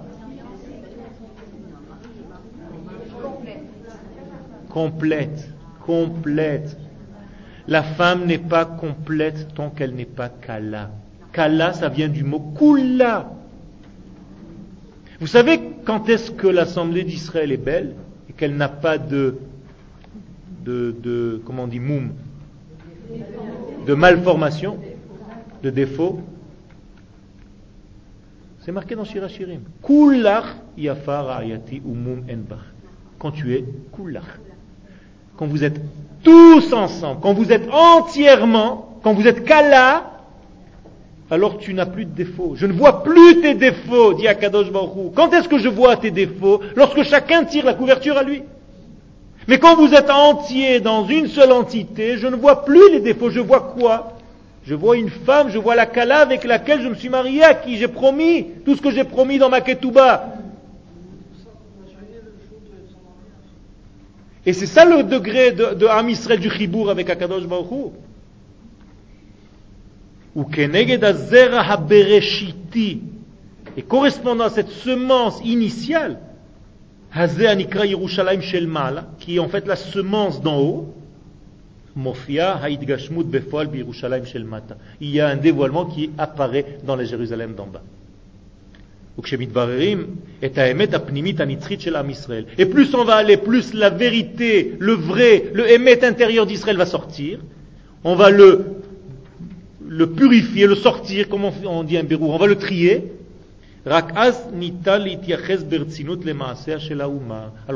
Complète. 4.69 5.49
Complète. 5.83 6.77
La 7.67 7.83
femme 7.83 8.25
n'est 8.25 8.37
pas 8.37 8.65
complète 8.65 9.53
tant 9.53 9.69
qu'elle 9.69 9.93
n'est 9.93 10.05
pas 10.05 10.29
Kala. 10.29 10.91
Kala, 11.33 11.73
ça 11.73 11.89
vient 11.89 12.07
du 12.07 12.23
mot 12.23 12.39
Kula. 12.57 13.31
Vous 15.19 15.27
savez 15.27 15.59
quand 15.83 16.07
est-ce 16.09 16.31
que 16.31 16.47
l'Assemblée 16.47 17.03
d'Israël 17.03 17.51
est 17.51 17.57
belle 17.57 17.95
et 18.29 18.33
qu'elle 18.33 18.55
n'a 18.55 18.69
pas 18.69 18.97
de, 18.97 19.37
de, 20.63 20.95
de, 21.01 21.41
comment 21.45 21.63
on 21.63 21.67
dit, 21.67 21.79
moum, 21.79 22.11
de 23.85 23.93
malformation, 23.93 24.77
de 25.63 25.69
défaut? 25.69 26.21
C'est 28.59 28.71
marqué 28.71 28.95
dans 28.95 29.05
Shirachirim. 29.05 29.61
Kulach 29.81 30.57
yafar 30.77 31.39
ayati 31.39 31.81
umum 31.85 32.23
enbach. 32.29 32.65
Quand 33.17 33.31
tu 33.31 33.53
es 33.53 33.65
kulach. 33.93 34.39
Quand 35.35 35.47
vous 35.47 35.63
êtes 35.63 35.81
tous 36.23 36.73
ensemble, 36.73 37.19
quand 37.21 37.33
vous 37.33 37.51
êtes 37.51 37.69
entièrement, 37.71 38.99
quand 39.03 39.13
vous 39.13 39.27
êtes 39.27 39.43
kala, 39.43 40.17
alors 41.29 41.57
tu 41.57 41.73
n'as 41.73 41.85
plus 41.85 42.05
de 42.05 42.11
défauts. 42.11 42.53
Je 42.55 42.65
ne 42.65 42.73
vois 42.73 43.03
plus 43.03 43.41
tes 43.41 43.53
défauts, 43.53 44.13
dit 44.13 44.27
Akadosh 44.27 44.71
Baruch 44.71 45.13
Quand 45.13 45.33
est-ce 45.33 45.49
que 45.49 45.57
je 45.57 45.67
vois 45.67 45.97
tes 45.97 46.11
défauts 46.11 46.61
Lorsque 46.75 47.03
chacun 47.03 47.43
tire 47.43 47.65
la 47.65 47.73
couverture 47.73 48.17
à 48.17 48.23
lui. 48.23 48.43
Mais 49.47 49.59
quand 49.59 49.75
vous 49.75 49.93
êtes 49.93 50.09
entier 50.09 50.79
dans 50.79 51.05
une 51.05 51.27
seule 51.27 51.51
entité, 51.51 52.17
je 52.17 52.27
ne 52.27 52.35
vois 52.35 52.65
plus 52.65 52.91
les 52.91 52.99
défauts. 52.99 53.29
Je 53.29 53.39
vois 53.39 53.73
quoi 53.77 54.13
Je 54.65 54.73
vois 54.75 54.97
une 54.97 55.09
femme, 55.09 55.49
je 55.49 55.57
vois 55.57 55.75
la 55.75 55.85
Kala 55.85 56.19
avec 56.19 56.43
laquelle 56.45 56.81
je 56.81 56.89
me 56.89 56.95
suis 56.95 57.09
marié, 57.09 57.43
à 57.43 57.53
qui 57.53 57.77
j'ai 57.77 57.87
promis 57.87 58.47
tout 58.65 58.75
ce 58.75 58.81
que 58.81 58.91
j'ai 58.91 59.03
promis 59.03 59.37
dans 59.37 59.49
ma 59.49 59.61
Ketouba. 59.61 60.33
Et 64.47 64.53
c'est 64.53 64.65
ça 64.65 64.85
le 64.85 65.03
degré 65.03 65.51
de, 65.51 65.73
de 65.73 65.85
Am 65.87 66.07
du 66.07 66.49
Chibour 66.49 66.89
avec 66.89 67.09
Akadosh 67.09 67.45
Baruch. 67.45 67.91
Ou 70.33 70.45
keneged 70.45 71.03
azera 71.03 71.59
habereshiti. 71.69 73.01
Et 73.75 73.81
correspondant 73.81 74.45
à 74.45 74.49
cette 74.49 74.69
semence 74.69 75.41
initiale, 75.43 76.19
Hazeh 77.11 77.45
anikra 77.45 77.85
Yerushalayim 77.85 78.39
shel 78.39 78.67
Mala, 78.67 79.09
qui 79.19 79.35
est 79.35 79.39
en 79.39 79.49
fait 79.49 79.67
la 79.67 79.75
semence 79.75 80.41
d'en 80.41 80.61
haut, 80.61 80.93
Mofia 81.93 82.57
haidgashmut 82.63 83.25
befoal 83.25 83.67
Yerushalayim 83.75 84.23
shel 84.23 84.45
Mata. 84.45 84.77
Il 85.01 85.09
y 85.09 85.19
a 85.19 85.27
un 85.27 85.35
dévoilement 85.35 85.87
qui 85.87 86.11
apparaît 86.17 86.77
dans 86.85 86.95
la 86.95 87.03
Jérusalem 87.03 87.53
d'en 87.53 87.67
bas. 87.67 87.83
Et 92.57 92.65
plus 92.65 92.93
on 92.93 93.03
va 93.03 93.15
aller, 93.15 93.37
plus 93.37 93.73
la 93.73 93.89
vérité, 93.89 94.75
le 94.77 94.93
vrai, 94.93 95.49
le 95.53 95.71
émet 95.71 96.05
intérieur 96.05 96.45
d'Israël 96.45 96.77
va 96.77 96.85
sortir. 96.85 97.39
On 98.03 98.15
va 98.15 98.29
le, 98.29 98.63
le 99.87 100.11
purifier, 100.11 100.67
le 100.67 100.75
sortir, 100.75 101.29
comme 101.29 101.45
on 101.65 101.83
dit 101.83 101.97
un 101.97 102.03
bérou, 102.03 102.31
on 102.31 102.37
va 102.37 102.45
le 102.45 102.57
trier. 102.57 103.11
Alors 103.85 104.03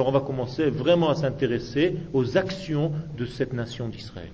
on 0.08 0.12
va 0.12 0.20
commencer 0.20 0.70
vraiment 0.70 1.10
à 1.10 1.16
s'intéresser 1.16 1.96
aux 2.14 2.38
actions 2.38 2.92
de 3.18 3.26
cette 3.26 3.54
nation 3.54 3.88
d'Israël. 3.88 4.30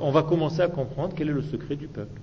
On 0.00 0.10
va 0.10 0.22
commencer 0.22 0.60
à 0.62 0.68
comprendre 0.68 1.14
quel 1.16 1.28
est 1.28 1.32
le 1.32 1.42
secret 1.42 1.76
du 1.76 1.86
peuple 1.86 2.20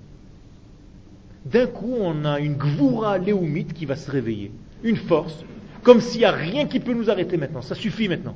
d'un 1.44 1.66
coup, 1.66 1.94
on 2.00 2.24
a 2.24 2.38
une 2.40 2.54
gvoura 2.54 3.18
léoumite 3.18 3.72
qui 3.72 3.84
va 3.86 3.96
se 3.96 4.10
réveiller. 4.10 4.52
Une 4.82 4.96
force. 4.96 5.44
Comme 5.82 6.00
s'il 6.00 6.20
n'y 6.20 6.26
a 6.26 6.32
rien 6.32 6.66
qui 6.66 6.80
peut 6.80 6.94
nous 6.94 7.10
arrêter 7.10 7.36
maintenant. 7.36 7.62
Ça 7.62 7.74
suffit 7.74 8.08
maintenant. 8.08 8.34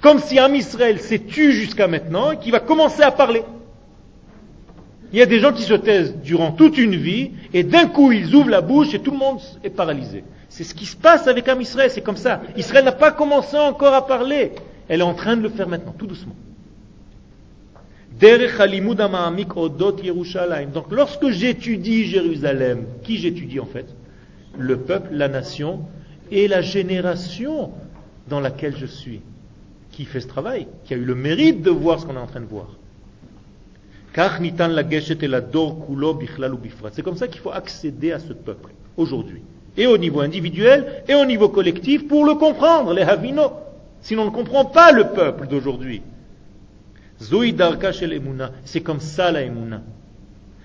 Comme 0.00 0.20
si 0.20 0.38
un 0.38 0.52
Israël 0.52 1.00
s'est 1.00 1.18
tué 1.20 1.52
jusqu'à 1.52 1.88
maintenant 1.88 2.32
et 2.32 2.38
qui 2.38 2.50
va 2.50 2.60
commencer 2.60 3.02
à 3.02 3.10
parler. 3.10 3.42
Il 5.12 5.18
y 5.18 5.22
a 5.22 5.26
des 5.26 5.40
gens 5.40 5.52
qui 5.52 5.62
se 5.62 5.74
taisent 5.74 6.16
durant 6.22 6.52
toute 6.52 6.76
une 6.76 6.96
vie 6.96 7.32
et 7.52 7.62
d'un 7.62 7.86
coup 7.86 8.12
ils 8.12 8.34
ouvrent 8.34 8.50
la 8.50 8.60
bouche 8.60 8.94
et 8.94 8.98
tout 8.98 9.12
le 9.12 9.16
monde 9.16 9.38
est 9.62 9.70
paralysé. 9.70 10.24
C'est 10.48 10.64
ce 10.64 10.74
qui 10.74 10.86
se 10.86 10.96
passe 10.96 11.26
avec 11.26 11.48
un 11.48 11.58
Israël, 11.58 11.90
c'est 11.90 12.00
comme 12.00 12.16
ça. 12.16 12.42
Israël 12.56 12.84
n'a 12.84 12.92
pas 12.92 13.12
commencé 13.12 13.56
encore 13.56 13.94
à 13.94 14.06
parler. 14.06 14.52
Elle 14.88 15.00
est 15.00 15.04
en 15.04 15.14
train 15.14 15.36
de 15.36 15.42
le 15.42 15.48
faire 15.48 15.68
maintenant, 15.68 15.94
tout 15.96 16.06
doucement. 16.06 16.34
Donc 20.72 20.86
lorsque 20.90 21.28
j'étudie 21.28 22.04
Jérusalem, 22.06 22.86
qui 23.02 23.18
j'étudie 23.18 23.60
en 23.60 23.66
fait? 23.66 23.86
Le 24.56 24.78
peuple, 24.78 25.08
la 25.12 25.28
nation 25.28 25.80
et 26.30 26.48
la 26.48 26.62
génération 26.62 27.72
dans 28.28 28.40
laquelle 28.40 28.76
je 28.76 28.86
suis. 28.86 29.20
Qui 29.90 30.06
fait 30.06 30.20
ce 30.20 30.26
travail 30.26 30.66
Qui 30.84 30.94
a 30.94 30.96
eu 30.96 31.04
le 31.04 31.14
mérite 31.14 31.62
de 31.62 31.70
voir 31.70 32.00
ce 32.00 32.06
qu'on 32.06 32.14
est 32.14 32.18
en 32.18 32.26
train 32.26 32.40
de 32.40 32.46
voir. 32.46 32.68
C'est 36.92 37.02
comme 37.02 37.16
ça 37.16 37.28
qu'il 37.28 37.40
faut 37.40 37.50
accéder 37.50 38.12
à 38.12 38.20
ce 38.20 38.32
peuple 38.32 38.70
aujourd'hui. 38.96 39.42
Et 39.76 39.86
au 39.86 39.98
niveau 39.98 40.20
individuel 40.20 41.02
et 41.08 41.14
au 41.14 41.24
niveau 41.24 41.48
collectif 41.48 42.06
pour 42.06 42.24
le 42.24 42.34
comprendre, 42.34 42.94
les 42.94 43.02
Havino. 43.02 43.52
Sinon 44.00 44.22
on 44.22 44.26
ne 44.26 44.30
comprend 44.30 44.64
pas 44.64 44.92
le 44.92 45.08
peuple 45.08 45.48
d'aujourd'hui. 45.48 46.00
C'est 47.18 48.80
comme 48.80 49.00
ça 49.00 49.30
la 49.30 49.42
Emouna. 49.42 49.82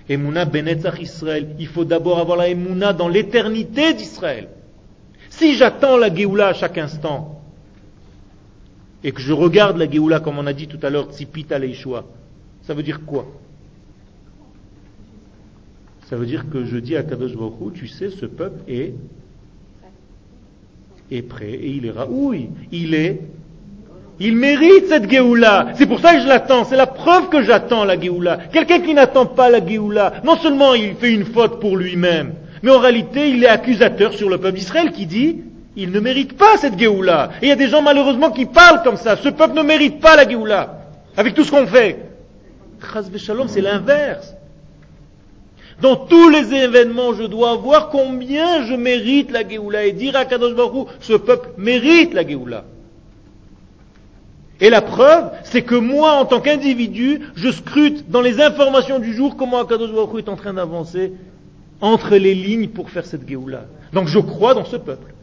Emouna 0.07 0.45
Benetzach 0.45 0.99
Israël. 0.99 1.55
Il 1.59 1.67
faut 1.67 1.85
d'abord 1.85 2.19
avoir 2.19 2.37
la 2.37 2.49
Emouna 2.49 2.93
dans 2.93 3.07
l'éternité 3.07 3.93
d'Israël. 3.93 4.49
Si 5.29 5.53
j'attends 5.55 5.97
la 5.97 6.13
Géoula 6.13 6.47
à 6.47 6.53
chaque 6.53 6.77
instant, 6.77 7.41
et 9.03 9.11
que 9.11 9.21
je 9.21 9.31
regarde 9.31 9.77
la 9.77 9.89
Géoula 9.89 10.19
comme 10.19 10.39
on 10.39 10.47
a 10.47 10.53
dit 10.53 10.67
tout 10.67 10.79
à 10.81 10.89
l'heure, 10.89 11.11
Tzipita 11.13 11.59
Leishua, 11.59 12.05
ça 12.63 12.73
veut 12.73 12.83
dire 12.83 13.05
quoi? 13.05 13.27
Ça 16.09 16.17
veut 16.17 16.25
dire 16.25 16.49
que 16.49 16.65
je 16.65 16.77
dis 16.77 16.95
à 16.95 17.03
Kadosh 17.03 17.35
Baruch 17.35 17.73
tu 17.73 17.87
sais, 17.87 18.09
ce 18.09 18.25
peuple 18.25 18.59
est, 18.67 18.95
est 21.11 21.21
prêt 21.21 21.51
et 21.51 21.69
il 21.69 21.85
est 21.85 21.91
raoui, 21.91 22.49
il 22.71 22.95
est 22.95 23.21
il 24.19 24.35
mérite 24.35 24.87
cette 24.87 25.09
Géoula. 25.09 25.67
C'est 25.75 25.85
pour 25.85 25.99
ça 25.99 26.15
que 26.15 26.21
je 26.21 26.27
l'attends. 26.27 26.65
C'est 26.65 26.75
la 26.75 26.87
preuve 26.87 27.29
que 27.29 27.41
j'attends 27.41 27.85
la 27.85 27.99
Géoula. 27.99 28.37
Quelqu'un 28.51 28.79
qui 28.79 28.93
n'attend 28.93 29.25
pas 29.25 29.49
la 29.49 29.65
Géoula, 29.65 30.13
non 30.23 30.35
seulement 30.37 30.73
il 30.73 30.95
fait 30.95 31.11
une 31.11 31.25
faute 31.25 31.59
pour 31.59 31.77
lui-même, 31.77 32.33
mais 32.61 32.71
en 32.71 32.79
réalité 32.79 33.29
il 33.29 33.43
est 33.43 33.47
accusateur 33.47 34.13
sur 34.13 34.29
le 34.29 34.37
peuple 34.37 34.57
d'Israël 34.57 34.91
qui 34.91 35.05
dit 35.05 35.43
il 35.75 35.91
ne 35.91 35.99
mérite 35.99 36.37
pas 36.37 36.57
cette 36.57 36.77
Géoula. 36.77 37.29
Et 37.41 37.45
il 37.45 37.49
y 37.49 37.53
a 37.53 37.55
des 37.55 37.69
gens 37.69 37.81
malheureusement 37.81 38.31
qui 38.31 38.45
parlent 38.45 38.83
comme 38.83 38.97
ça. 38.97 39.15
Ce 39.15 39.29
peuple 39.29 39.55
ne 39.55 39.63
mérite 39.63 40.01
pas 40.01 40.15
la 40.17 40.27
Géoula. 40.27 40.81
Avec 41.15 41.33
tout 41.33 41.43
ce 41.43 41.51
qu'on 41.51 41.67
fait. 41.67 41.99
C'est 43.47 43.61
l'inverse. 43.61 44.35
Dans 45.81 45.95
tous 45.95 46.29
les 46.29 46.53
événements, 46.53 47.13
je 47.13 47.23
dois 47.23 47.55
voir 47.55 47.89
combien 47.89 48.65
je 48.65 48.73
mérite 48.73 49.31
la 49.31 49.47
Géoula 49.47 49.85
et 49.85 49.93
dire 49.93 50.17
à 50.17 50.25
Kadosh 50.25 50.53
Baruch 50.53 50.87
ce 50.99 51.13
peuple 51.13 51.51
mérite 51.57 52.13
la 52.13 52.27
Géoula. 52.27 52.65
Et 54.61 54.69
la 54.69 54.81
preuve, 54.81 55.31
c'est 55.43 55.61
que 55.61 55.75
moi, 55.75 56.13
en 56.13 56.25
tant 56.25 56.41
qu'individu, 56.41 57.21
je 57.35 57.49
scrute 57.49 58.09
dans 58.09 58.21
les 58.21 58.41
informations 58.41 58.99
du 58.99 59.13
jour 59.13 59.37
comment 59.37 59.59
Akadosh 59.59 59.91
Baruch 59.91 60.25
est 60.25 60.29
en 60.29 60.35
train 60.35 60.53
d'avancer 60.53 61.13
entre 61.81 62.15
les 62.17 62.35
lignes 62.35 62.67
pour 62.67 62.89
faire 62.89 63.05
cette 63.05 63.27
Géoula. 63.27 63.65
Donc 63.93 64.07
je 64.07 64.19
crois 64.19 64.53
dans 64.53 64.65
ce 64.65 64.75
peuple. 64.75 65.13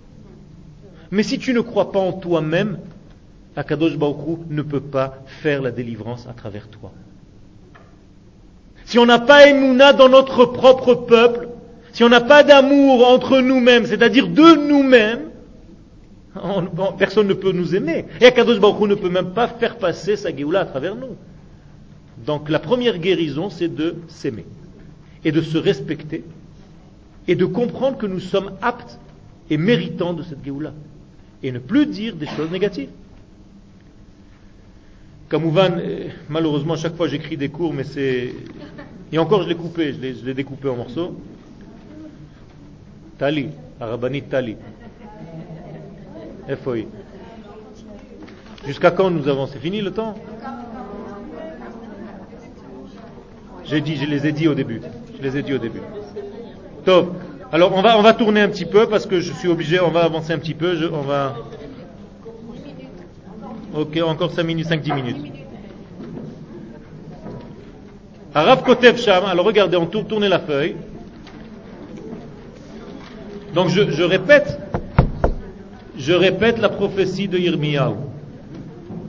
Mais 1.11 1.23
si 1.23 1.39
tu 1.39 1.53
ne 1.53 1.61
crois 1.61 1.93
pas 1.93 2.01
en 2.01 2.13
toi-même, 2.13 2.79
Akadosh 3.57 3.97
Baruch 3.97 4.39
ne 4.49 4.63
peut 4.63 4.81
pas 4.81 5.19
faire 5.43 5.61
la 5.61 5.71
délivrance 5.71 6.27
à 6.29 6.33
travers 6.33 6.69
toi. 6.69 6.93
Si 8.87 8.99
on 8.99 9.07
n'a 9.07 9.19
pas 9.19 9.49
Emouna 9.49 9.93
dans 9.93 10.09
notre 10.09 10.47
propre 10.47 10.95
peuple, 10.95 11.49
si 11.93 12.05
on 12.05 12.09
n'a 12.09 12.21
pas 12.21 12.43
d'amour 12.43 13.09
entre 13.09 13.41
nous-mêmes, 13.41 13.85
c'est-à-dire 13.85 14.29
de 14.29 14.69
nous-mêmes, 14.69 15.31
personne 16.99 17.29
ne 17.29 17.35
peut 17.35 17.53
nous 17.53 17.75
aimer. 17.75 18.07
Et 18.21 18.27
Akadosh 18.27 18.61
Baruch 18.61 18.89
ne 18.89 18.95
peut 18.95 19.09
même 19.11 19.33
pas 19.33 19.49
faire 19.49 19.77
passer 19.77 20.17
sa 20.17 20.35
Géoula 20.35 20.61
à 20.61 20.65
travers 20.67 20.95
nous. 20.95 21.17
Donc 22.25 22.49
la 22.49 22.59
première 22.59 22.99
guérison, 22.99 23.51
c'est 23.51 23.75
de 23.75 23.97
s'aimer 24.09 24.47
et 25.25 25.33
de 25.33 25.41
se 25.41 25.59
respecter 25.59 26.25
et 27.29 27.35
de 27.35 27.45
comprendre 27.45 27.99
que 27.99 28.07
nous 28.07 28.21
sommes 28.21 28.53
aptes 28.63 28.99
et 29.51 29.59
méritants 29.59 30.13
de 30.13 30.23
cette 30.23 30.45
Géoula 30.45 30.73
et 31.43 31.53
ne 31.53 31.59
plus 31.59 31.87
dire 31.87 32.17
des 32.17 32.27
choses 32.27 32.51
négatives. 32.51 32.91
Kamouvan, 35.29 35.73
euh, 35.79 36.09
malheureusement, 36.29 36.77
chaque 36.77 36.97
fois 36.97 37.09
j'écris 37.09 37.37
des 37.37 37.49
cours, 37.49 37.75
mais 37.75 37.83
c'est. 37.83 38.33
Et 39.13 39.19
encore, 39.19 39.43
je 39.43 39.49
l'ai 39.49 39.57
coupé, 39.57 39.93
je 39.93 40.25
l'ai 40.25 40.35
découpé 40.35 40.69
en 40.69 40.77
morceaux. 40.77 41.17
Tali, 43.19 43.49
Arabani 43.81 44.23
Tali. 44.23 44.57
FOI. 46.63 46.87
Jusqu'à 48.67 48.91
quand 48.91 49.11
nous 49.11 49.29
avons 49.29 49.47
C'est 49.47 49.59
fini 49.59 49.81
le 49.81 49.93
temps? 49.93 50.15
J'ai 53.65 53.81
dit, 53.81 53.97
je 53.97 54.07
les 54.07 54.27
ai 54.27 54.33
dit 54.33 54.47
au 54.47 54.55
début. 54.55 54.81
Je 55.17 55.23
les 55.23 55.37
ai 55.37 55.43
dit 55.43 55.55
au 55.55 55.59
début. 55.59 55.83
Top. 56.85 57.15
Alors 57.53 57.73
on 57.75 57.83
va, 57.83 58.13
tourner 58.13 58.41
un 58.41 58.49
petit 58.49 58.65
peu 58.65 58.89
parce 58.89 59.07
que 59.07 59.21
je 59.21 59.33
suis 59.33 59.49
obligé, 59.49 59.81
on 59.81 59.91
va 59.91 60.03
avancer 60.03 60.33
un 60.33 60.39
petit 60.39 60.55
peu. 60.55 60.91
on 60.93 61.03
va. 61.03 61.37
Ok, 63.75 63.99
encore 64.05 64.33
5 64.33 64.43
minutes, 64.43 64.69
5-10 64.69 64.95
minutes. 64.95 65.33
Arav 68.35 68.63
Kotev 68.63 68.99
Sham, 68.99 69.25
alors 69.25 69.47
regardez, 69.47 69.77
on 69.77 69.87
tourne, 69.87 70.27
la 70.27 70.39
feuille. 70.39 70.77
Donc 73.55 73.69
je, 73.69 73.91
je, 73.91 74.03
répète, 74.03 74.59
je 75.99 76.13
répète 76.13 76.59
la 76.59 76.69
prophétie 76.69 77.29
de 77.29 77.39
Yirmiyahu. 77.39 77.95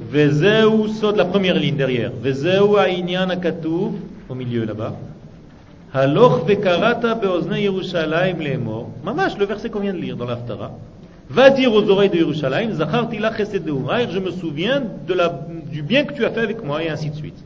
Vezeu 0.10 0.88
sot, 1.00 1.14
la 1.14 1.26
première 1.26 1.56
ligne 1.56 1.76
derrière. 1.76 2.12
Vezeu 2.22 2.78
ha'inyan 2.78 3.30
akatuv, 3.30 3.94
au 4.30 4.36
milieu 4.36 4.66
là-bas. 4.66 4.96
Haloch 5.94 6.46
vekarata 6.48 7.16
beozne 7.16 7.60
Yerushalayim 7.60 8.40
lemor. 8.40 8.90
Mamash, 9.04 9.38
le 9.38 9.46
verset 9.46 9.70
qu'on 9.70 9.80
vient 9.80 9.94
de 9.94 10.00
lire 10.00 10.16
dans 10.16 10.26
l'Aftara 10.26 10.72
va 11.30 11.50
dire 11.50 11.74
aux 11.74 11.90
oreilles 11.90 12.10
de 12.10 12.18
Yerushalayim, 12.18 12.72
je 12.72 14.20
me 14.20 14.32
souviens 14.32 14.82
de 15.08 15.14
la, 15.14 15.42
du 15.72 15.82
bien 15.82 16.06
que 16.06 16.14
tu 16.14 16.26
as 16.26 16.30
fait 16.30 16.40
avec 16.42 16.64
moi, 16.64 16.84
et 16.84 16.90
ainsi 16.90 17.10
de 17.10 17.16
suite. 17.16 17.38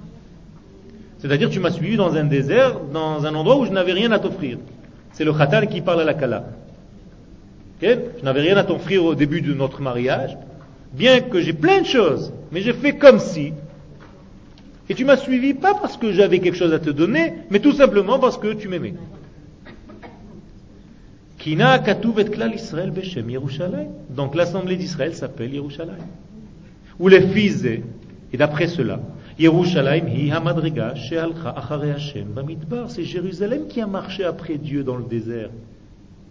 C'est-à-dire, 1.19 1.49
tu 1.49 1.59
m'as 1.59 1.71
suivi 1.71 1.97
dans 1.97 2.15
un 2.15 2.23
désert, 2.23 2.77
dans 2.93 3.25
un 3.25 3.35
endroit 3.35 3.57
où 3.57 3.65
je 3.65 3.71
n'avais 3.71 3.93
rien 3.93 4.11
à 4.11 4.19
t'offrir. 4.19 4.57
C'est 5.13 5.23
le 5.23 5.33
Khatan 5.33 5.65
qui 5.67 5.81
parle 5.81 6.01
à 6.01 6.03
la 6.03 6.13
Kala. 6.13 6.45
Je 7.82 7.97
n'avais 8.23 8.41
rien 8.41 8.57
à 8.57 8.63
t'offrir 8.63 9.03
au 9.03 9.15
début 9.15 9.41
de 9.41 9.53
notre 9.53 9.82
mariage, 9.82 10.38
bien 10.93 11.19
que 11.21 11.41
j'ai 11.41 11.53
plein 11.53 11.82
de 11.82 11.86
choses, 11.86 12.32
mais 12.51 12.61
j'ai 12.61 12.73
fait 12.73 12.95
comme 12.97 13.19
si. 13.19 13.53
Et 14.89 14.93
tu 14.93 15.05
m'as 15.05 15.17
suivi 15.17 15.53
pas 15.53 15.73
parce 15.73 15.97
que 15.97 16.11
j'avais 16.11 16.39
quelque 16.39 16.57
chose 16.57 16.73
à 16.73 16.79
te 16.79 16.89
donner, 16.89 17.34
mais 17.49 17.59
tout 17.59 17.71
simplement 17.71 18.19
parce 18.19 18.38
que 18.38 18.53
tu 18.53 18.67
m'aimais. 18.67 18.93
Donc 24.09 24.36
l'assemblée 24.36 24.75
d'Israël 24.75 25.15
s'appelle 25.15 25.53
Yerushalayim. 25.53 25.97
Ou 26.99 27.07
les 27.07 27.21
fils 27.21 27.65
et 27.65 28.38
d'après 28.38 28.67
cela, 28.67 28.99
Yerushalayim 29.39 30.05
C'est 32.89 33.03
Jérusalem 33.03 33.67
qui 33.67 33.82
a 33.82 33.88
marché 33.88 34.23
après 34.23 34.57
Dieu 34.57 34.84
dans 34.84 34.97
le 34.97 35.05
désert. 35.05 35.49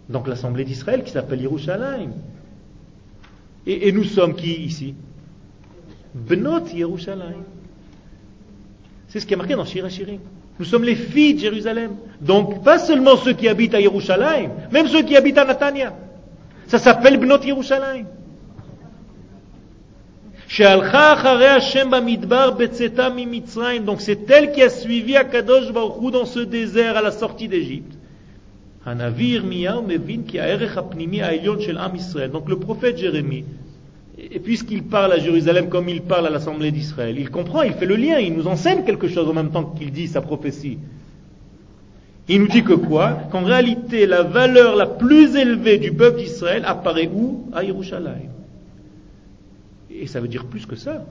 Donc 0.09 0.27
l'assemblée 0.27 0.63
d'Israël 0.63 1.03
qui 1.03 1.11
s'appelle 1.11 1.41
Yerushalayim. 1.41 2.11
Et, 3.67 3.91
nous 3.91 4.03
sommes 4.03 4.35
qui 4.35 4.53
ici? 4.53 4.95
Benot 6.15 6.67
Yerushalayim. 6.73 7.43
C'est 9.07 9.19
ce 9.19 9.25
qui 9.25 9.33
est 9.33 9.37
marqué 9.37 9.55
dans 9.55 9.65
Shir 9.65 9.85
nous 10.61 10.65
sommes 10.65 10.83
les 10.83 10.95
filles 10.95 11.33
de 11.33 11.39
Jérusalem. 11.39 11.95
Donc, 12.19 12.63
pas 12.63 12.77
seulement 12.77 13.17
ceux 13.17 13.33
qui 13.33 13.47
habitent 13.47 13.73
à 13.73 13.81
Yerushalayim, 13.81 14.51
même 14.71 14.87
ceux 14.87 15.01
qui 15.01 15.15
habitent 15.17 15.39
à 15.39 15.45
Natania. 15.45 15.91
Ça 16.67 16.77
s'appelle 16.77 17.17
Bnot 17.17 17.41
Yerushalayim. 17.43 18.05
Donc 23.85 24.01
c'est 24.01 24.29
elle 24.29 24.51
qui 24.51 24.61
a 24.61 24.69
suivi 24.69 25.15
Akadosh 25.15 25.71
Baruch 25.71 26.11
dans 26.11 26.25
ce 26.25 26.41
désert 26.41 26.95
à 26.95 27.01
la 27.01 27.11
sortie 27.11 27.47
d'Égypte. 27.47 27.97
Donc 28.85 28.97
le 32.49 32.55
prophète 32.55 32.97
Jérémie 32.97 33.43
et 34.17 34.39
puisqu'il 34.39 34.83
parle 34.83 35.13
à 35.13 35.19
Jérusalem 35.19 35.69
comme 35.69 35.89
il 35.89 36.01
parle 36.01 36.27
à 36.27 36.29
l'Assemblée 36.29 36.71
d'Israël, 36.71 37.17
il 37.17 37.29
comprend, 37.29 37.63
il 37.63 37.73
fait 37.73 37.85
le 37.85 37.95
lien, 37.95 38.19
il 38.19 38.33
nous 38.33 38.47
enseigne 38.47 38.83
quelque 38.83 39.07
chose 39.07 39.27
en 39.27 39.33
même 39.33 39.51
temps 39.51 39.63
qu'il 39.63 39.91
dit 39.91 40.07
sa 40.07 40.21
prophétie. 40.21 40.77
Il 42.27 42.41
nous 42.41 42.47
dit 42.47 42.63
que 42.63 42.73
quoi? 42.73 43.13
Qu'en 43.31 43.43
réalité, 43.43 44.05
la 44.05 44.23
valeur 44.23 44.75
la 44.75 44.85
plus 44.85 45.35
élevée 45.35 45.79
du 45.79 45.91
peuple 45.91 46.19
d'Israël 46.19 46.63
apparaît 46.65 47.09
où? 47.11 47.49
À 47.51 47.63
Yerushalayim. 47.63 48.29
Et 49.89 50.07
ça 50.07 50.19
veut 50.19 50.27
dire 50.27 50.45
plus 50.45 50.65
que 50.65 50.75
ça. 50.75 51.05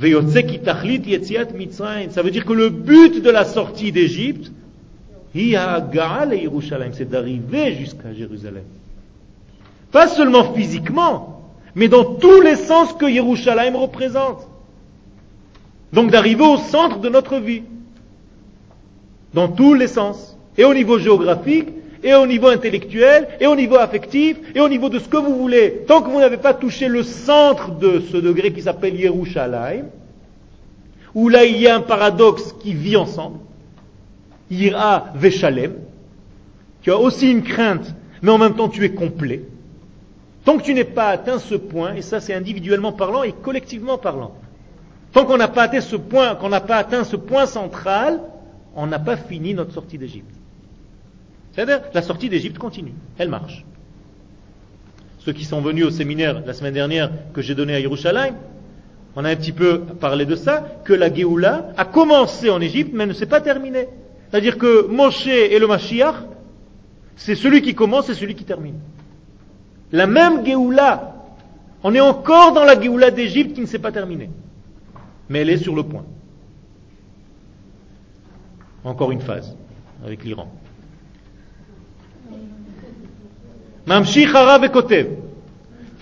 Ça 0.00 2.22
veut 2.22 2.30
dire 2.30 2.44
que 2.44 2.52
le 2.52 2.70
but 2.70 3.22
de 3.22 3.30
la 3.30 3.44
sortie 3.44 3.92
d'Égypte, 3.92 4.50
c'est 5.34 7.08
d'arriver 7.08 7.74
jusqu'à 7.74 8.12
Jérusalem. 8.12 8.64
Pas 9.90 10.08
seulement 10.08 10.52
physiquement, 10.52 11.42
mais 11.74 11.88
dans 11.88 12.04
tous 12.04 12.40
les 12.40 12.56
sens 12.56 12.92
que 12.92 13.06
Yerushalayim 13.06 13.76
représente. 13.76 14.48
Donc 15.92 16.10
d'arriver 16.10 16.44
au 16.44 16.56
centre 16.56 16.98
de 16.98 17.08
notre 17.08 17.36
vie. 17.36 17.62
Dans 19.34 19.48
tous 19.48 19.74
les 19.74 19.88
sens. 19.88 20.36
Et 20.58 20.64
au 20.64 20.74
niveau 20.74 20.98
géographique, 20.98 21.68
et 22.02 22.14
au 22.14 22.26
niveau 22.26 22.48
intellectuel, 22.48 23.28
et 23.40 23.46
au 23.46 23.54
niveau 23.54 23.76
affectif, 23.76 24.36
et 24.54 24.60
au 24.60 24.68
niveau 24.68 24.88
de 24.88 24.98
ce 24.98 25.08
que 25.08 25.16
vous 25.16 25.36
voulez. 25.36 25.84
Tant 25.86 26.02
que 26.02 26.10
vous 26.10 26.18
n'avez 26.18 26.36
pas 26.36 26.52
touché 26.52 26.88
le 26.88 27.02
centre 27.02 27.70
de 27.70 28.00
ce 28.10 28.16
degré 28.16 28.52
qui 28.52 28.62
s'appelle 28.62 28.98
Yerushalayim, 28.98 29.84
où 31.14 31.28
là 31.28 31.44
il 31.44 31.58
y 31.58 31.68
a 31.68 31.76
un 31.76 31.80
paradoxe 31.80 32.54
qui 32.60 32.74
vit 32.74 32.96
ensemble, 32.96 33.38
Ira 34.50 35.12
Veshalem, 35.14 35.74
tu 36.82 36.90
as 36.90 36.98
aussi 36.98 37.30
une 37.30 37.42
crainte, 37.42 37.94
mais 38.22 38.30
en 38.30 38.38
même 38.38 38.54
temps 38.54 38.68
tu 38.68 38.84
es 38.84 38.92
complet. 38.92 39.42
Tant 40.44 40.58
que 40.58 40.64
tu 40.64 40.74
n'es 40.74 40.84
pas 40.84 41.08
atteint 41.08 41.38
ce 41.38 41.54
point, 41.54 41.94
et 41.94 42.02
ça 42.02 42.20
c'est 42.20 42.34
individuellement 42.34 42.92
parlant 42.92 43.22
et 43.22 43.32
collectivement 43.32 43.98
parlant, 43.98 44.34
tant 45.12 45.24
qu'on 45.24 45.36
n'a 45.36 45.48
pas 45.48 45.62
atteint 45.62 45.80
ce 45.80 45.96
point, 45.96 46.34
qu'on 46.34 46.48
n'a 46.48 46.60
pas 46.60 46.76
atteint 46.76 47.04
ce 47.04 47.16
point 47.16 47.46
central, 47.46 48.20
on 48.74 48.86
n'a 48.86 48.98
pas 48.98 49.16
fini 49.16 49.54
notre 49.54 49.72
sortie 49.72 49.98
d'Égypte. 49.98 50.34
C'est-à-dire, 51.52 51.82
la 51.92 52.02
sortie 52.02 52.28
d'Égypte 52.28 52.58
continue, 52.58 52.94
elle 53.18 53.28
marche. 53.28 53.64
Ceux 55.18 55.32
qui 55.32 55.44
sont 55.44 55.60
venus 55.60 55.84
au 55.84 55.90
séminaire 55.90 56.42
la 56.44 56.52
semaine 56.52 56.74
dernière 56.74 57.10
que 57.32 57.42
j'ai 57.42 57.54
donné 57.54 57.74
à 57.74 57.80
Yerushalayim, 57.80 58.34
on 59.14 59.24
a 59.24 59.30
un 59.30 59.36
petit 59.36 59.52
peu 59.52 59.80
parlé 59.80 60.24
de 60.24 60.34
ça, 60.34 60.66
que 60.84 60.92
la 60.94 61.12
Géoula 61.12 61.68
a 61.76 61.84
commencé 61.84 62.50
en 62.50 62.60
Égypte, 62.60 62.92
mais 62.94 63.06
ne 63.06 63.12
s'est 63.12 63.26
pas 63.26 63.40
terminée. 63.40 63.88
C'est-à-dire 64.32 64.56
que 64.56 64.86
Moshe 64.86 65.26
et 65.26 65.58
le 65.58 65.66
Mashiach, 65.66 66.14
c'est 67.16 67.34
celui 67.34 67.60
qui 67.60 67.74
commence 67.74 68.08
et 68.08 68.14
celui 68.14 68.34
qui 68.34 68.44
termine. 68.44 68.78
La 69.92 70.06
même 70.06 70.42
Géoula. 70.42 71.16
On 71.82 71.94
est 71.94 72.00
encore 72.00 72.54
dans 72.54 72.64
la 72.64 72.80
Géoula 72.80 73.10
d'Égypte 73.10 73.54
qui 73.54 73.60
ne 73.60 73.66
s'est 73.66 73.78
pas 73.78 73.92
terminée. 73.92 74.30
Mais 75.28 75.40
elle 75.40 75.50
est 75.50 75.58
sur 75.58 75.76
le 75.76 75.82
point. 75.82 76.06
Encore 78.84 79.12
une 79.12 79.20
phase 79.20 79.54
avec 80.02 80.24
l'Iran. 80.24 80.50
Mamshi 83.84 84.26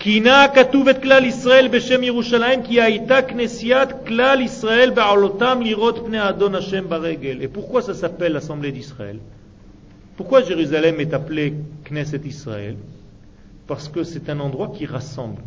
כינה 0.00 0.44
הכתוב 0.44 0.88
את 0.88 1.02
כלל 1.02 1.24
ישראל 1.24 1.68
בשם 1.68 2.02
ירושלים 2.02 2.62
כי 2.62 2.82
הייתה 2.82 3.22
כנסיית 3.22 3.88
כלל 4.06 4.40
ישראל 4.40 4.90
בעלותם 4.90 5.60
לראות 5.62 6.02
פני 6.06 6.28
אדון 6.28 6.54
השם 6.54 6.88
ברגל. 6.88 7.40
Et 7.42 7.48
pourquoi 7.48 7.82
ça 7.82 7.94
s'appelle 7.94 8.32
l'Assemblée 8.32 8.72
d'Israël 8.72 9.18
Pourquoi 10.16 10.42
Jérusalem 10.42 11.00
est 11.00 11.12
appelée 11.14 11.54
Knesset 11.84 12.20
Israël 12.24 12.76
parce 13.66 13.88
que 13.88 14.04
c'est 14.04 14.28
un 14.30 14.38
endroit 14.38 14.72
qui 14.76 14.86
rassemble. 14.86 15.42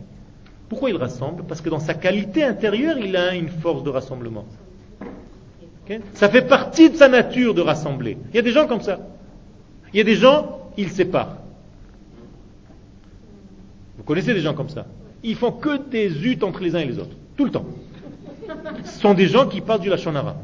Pourquoi 0.68 0.90
il 0.90 0.98
rassemble 0.98 1.44
Parce 1.48 1.62
que 1.62 1.70
dans 1.70 1.80
sa 1.80 1.94
qualité 1.94 2.44
intérieure, 2.44 2.98
il 2.98 3.16
a 3.16 3.34
une 3.34 3.50
force 3.50 3.84
de 3.84 3.90
rassemblement. 3.90 4.46
ça 6.14 6.28
fait 6.28 6.48
partie 6.58 6.90
de 6.90 6.98
sa 6.98 7.08
nature 7.08 7.54
de 7.54 7.62
rassembler. 7.62 8.18
Il 8.32 8.36
y 8.36 8.40
a 8.40 8.42
des 8.42 8.52
gens 8.52 8.68
comme 8.68 8.82
ça. 8.82 9.00
Il 9.94 9.98
y 9.98 10.02
a 10.02 10.04
des 10.04 10.16
gens, 10.16 10.70
ils 10.78 10.92
séparent. 10.92 11.38
Vous 14.05 14.09
connaissez 14.09 14.35
des 14.35 14.41
gens 14.41 14.53
comme 14.53 14.69
ça. 14.69 14.85
Ils 15.23 15.35
font 15.35 15.51
que 15.51 15.89
des 15.89 16.27
huttes 16.27 16.45
entre 16.45 16.61
les 16.61 16.77
uns 16.77 16.81
et 16.81 16.85
les 16.85 16.99
autres, 16.99 17.17
tout 17.39 17.47
le 17.47 17.51
temps. 17.51 17.65
Ce 18.85 19.01
sont 19.01 19.15
des 19.15 19.29
gens 19.29 19.47
qui 19.47 19.63
parlent 19.63 19.81
du 19.81 19.89
Lachonara. 19.89 20.37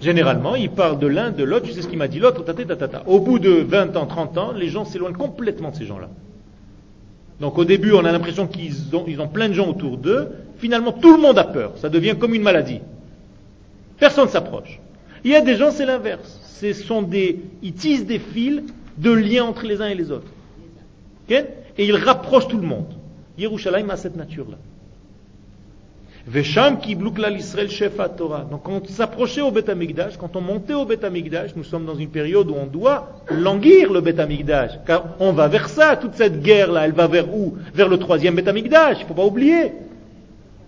Généralement, 0.00 0.54
ils 0.54 0.70
parlent 0.70 1.00
de 1.00 1.08
l'un, 1.08 1.32
de 1.32 1.42
l'autre, 1.42 1.66
tu 1.66 1.72
sais 1.72 1.82
ce 1.82 1.88
qu'il 1.88 1.98
m'a 1.98 2.06
dit 2.06 2.20
l'autre, 2.20 2.44
Au 3.06 3.18
bout 3.18 3.40
de 3.40 3.50
20 3.50 3.96
ans, 3.96 4.06
30 4.06 4.38
ans, 4.38 4.52
les 4.52 4.68
gens 4.68 4.84
s'éloignent 4.84 5.16
complètement 5.16 5.70
de 5.70 5.74
ces 5.74 5.86
gens-là. 5.86 6.08
Donc 7.40 7.58
au 7.58 7.64
début, 7.64 7.90
on 7.92 8.04
a 8.04 8.12
l'impression 8.12 8.46
qu'ils 8.46 8.94
ont, 8.94 9.04
ils 9.08 9.20
ont 9.20 9.26
plein 9.26 9.48
de 9.48 9.54
gens 9.54 9.68
autour 9.68 9.98
d'eux. 9.98 10.28
Finalement, 10.58 10.92
tout 10.92 11.12
le 11.12 11.20
monde 11.20 11.36
a 11.36 11.44
peur. 11.44 11.72
Ça 11.78 11.88
devient 11.88 12.14
comme 12.16 12.32
une 12.32 12.42
maladie. 12.42 12.80
Personne 13.98 14.26
ne 14.26 14.30
s'approche. 14.30 14.78
Il 15.24 15.32
y 15.32 15.34
a 15.34 15.40
des 15.40 15.56
gens, 15.56 15.72
c'est 15.72 15.86
l'inverse. 15.86 16.38
Ce 16.44 16.72
sont 16.72 17.02
des, 17.02 17.40
ils 17.62 17.72
tissent 17.72 18.06
des 18.06 18.20
fils 18.20 18.62
de 18.98 19.10
liens 19.10 19.44
entre 19.44 19.66
les 19.66 19.80
uns 19.80 19.88
et 19.88 19.96
les 19.96 20.12
autres. 20.12 20.28
Et 21.78 21.86
ils 21.86 21.96
rapprochent 21.96 22.48
tout 22.48 22.58
le 22.58 22.66
monde. 22.66 22.92
Yerushalayim 23.38 23.88
a 23.90 23.96
cette 23.96 24.16
nature-là. 24.16 24.56
Vesham 26.26 26.78
l'Israël 27.30 27.68
Torah. 28.18 28.44
Donc 28.50 28.64
quand 28.64 28.82
on 28.82 28.84
s'approchait 28.84 29.40
au 29.40 29.50
Beth 29.50 29.70
quand 30.20 30.36
on 30.36 30.42
montait 30.42 30.74
au 30.74 30.84
Beth 30.84 31.06
nous 31.56 31.64
sommes 31.64 31.86
dans 31.86 31.94
une 31.94 32.10
période 32.10 32.50
où 32.50 32.54
on 32.54 32.66
doit 32.66 33.08
languir 33.30 33.90
le 33.92 34.02
Beth 34.02 34.20
car 34.86 35.04
on 35.20 35.32
va 35.32 35.48
vers 35.48 35.70
ça, 35.70 35.96
toute 35.96 36.14
cette 36.16 36.42
guerre-là, 36.42 36.84
elle 36.84 36.92
va 36.92 37.06
vers 37.06 37.34
où? 37.34 37.54
Vers 37.74 37.88
le 37.88 37.96
troisième 37.96 38.34
Beth 38.34 38.50
il 38.54 38.64
ne 38.64 39.04
faut 39.06 39.14
pas 39.14 39.24
oublier. 39.24 39.72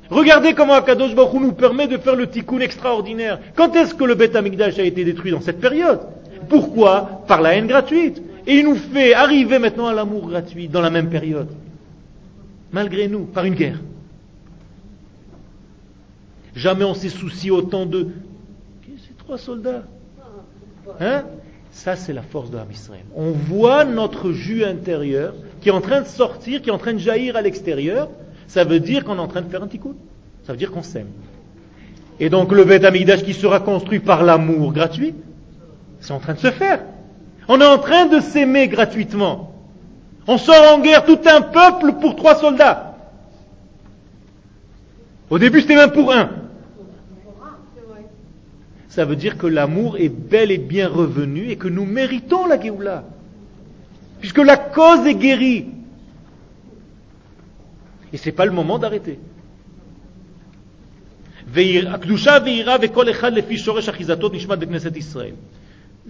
Regardez 0.08 0.54
comment 0.54 0.74
Akadosh 0.74 1.14
Baruch 1.14 1.40
nous 1.40 1.52
permet 1.52 1.88
de 1.88 1.98
faire 1.98 2.16
le 2.16 2.26
tikkun 2.26 2.60
extraordinaire. 2.60 3.38
Quand 3.54 3.76
est-ce 3.76 3.94
que 3.94 4.04
le 4.04 4.14
Beth 4.14 4.34
a 4.34 4.40
été 4.40 5.04
détruit 5.04 5.30
dans 5.30 5.42
cette 5.42 5.60
période? 5.60 6.00
Pourquoi? 6.48 7.22
Par 7.28 7.42
la 7.42 7.54
haine 7.54 7.66
gratuite. 7.66 8.22
Et 8.50 8.56
il 8.56 8.64
nous 8.64 8.74
fait 8.74 9.14
arriver 9.14 9.60
maintenant 9.60 9.86
à 9.86 9.94
l'amour 9.94 10.28
gratuit 10.28 10.66
dans 10.66 10.80
la 10.80 10.90
même 10.90 11.08
période. 11.08 11.46
Malgré 12.72 13.06
nous, 13.06 13.24
par 13.26 13.44
une 13.44 13.54
guerre. 13.54 13.78
Jamais 16.56 16.82
on 16.82 16.94
s'est 16.94 17.10
soucié 17.10 17.52
autant 17.52 17.86
de 17.86 18.08
ces 18.84 19.14
trois 19.16 19.38
soldats? 19.38 19.84
Hein? 20.98 21.26
Ça, 21.70 21.94
c'est 21.94 22.12
la 22.12 22.22
force 22.22 22.50
de 22.50 22.58
Israël. 22.72 23.04
On 23.14 23.30
voit 23.30 23.84
notre 23.84 24.32
jus 24.32 24.64
intérieur 24.64 25.32
qui 25.60 25.68
est 25.68 25.72
en 25.72 25.80
train 25.80 26.00
de 26.00 26.08
sortir, 26.08 26.60
qui 26.60 26.70
est 26.70 26.72
en 26.72 26.78
train 26.78 26.94
de 26.94 26.98
jaillir 26.98 27.36
à 27.36 27.42
l'extérieur. 27.42 28.08
Ça 28.48 28.64
veut 28.64 28.80
dire 28.80 29.04
qu'on 29.04 29.14
est 29.14 29.20
en 29.20 29.28
train 29.28 29.42
de 29.42 29.48
faire 29.48 29.62
un 29.62 29.68
tikkun. 29.68 29.94
Ça 30.42 30.54
veut 30.54 30.58
dire 30.58 30.72
qu'on 30.72 30.82
s'aime. 30.82 31.12
Et 32.18 32.28
donc 32.28 32.50
le 32.50 32.64
Beth 32.64 32.82
Amidash 32.82 33.22
qui 33.22 33.32
sera 33.32 33.60
construit 33.60 34.00
par 34.00 34.24
l'amour 34.24 34.72
gratuit, 34.72 35.14
c'est 36.00 36.12
en 36.12 36.18
train 36.18 36.34
de 36.34 36.40
se 36.40 36.50
faire. 36.50 36.80
On 37.48 37.60
est 37.60 37.66
en 37.66 37.78
train 37.78 38.06
de 38.06 38.20
s'aimer 38.20 38.68
gratuitement. 38.68 39.54
On 40.26 40.38
sort 40.38 40.74
en 40.74 40.80
guerre 40.80 41.04
tout 41.04 41.18
un 41.26 41.40
peuple 41.40 41.94
pour 42.00 42.16
trois 42.16 42.36
soldats. 42.36 42.96
Au 45.28 45.38
début, 45.38 45.60
c'était 45.60 45.76
même 45.76 45.92
pour 45.92 46.12
un 46.12 46.30
ça 48.90 49.04
veut 49.04 49.14
dire 49.14 49.38
que 49.38 49.46
l'amour 49.46 49.98
est 49.98 50.08
bel 50.08 50.50
et 50.50 50.58
bien 50.58 50.88
revenu 50.88 51.48
et 51.48 51.56
que 51.56 51.68
nous 51.68 51.86
méritons 51.86 52.46
la 52.46 52.60
Géoula. 52.60 53.04
Puisque 54.18 54.38
la 54.38 54.56
cause 54.56 55.06
est 55.06 55.14
guérie. 55.14 55.66
Et 58.12 58.16
ce 58.16 58.26
n'est 58.26 58.32
pas 58.32 58.44
le 58.44 58.50
moment 58.50 58.80
d'arrêter. 58.80 59.20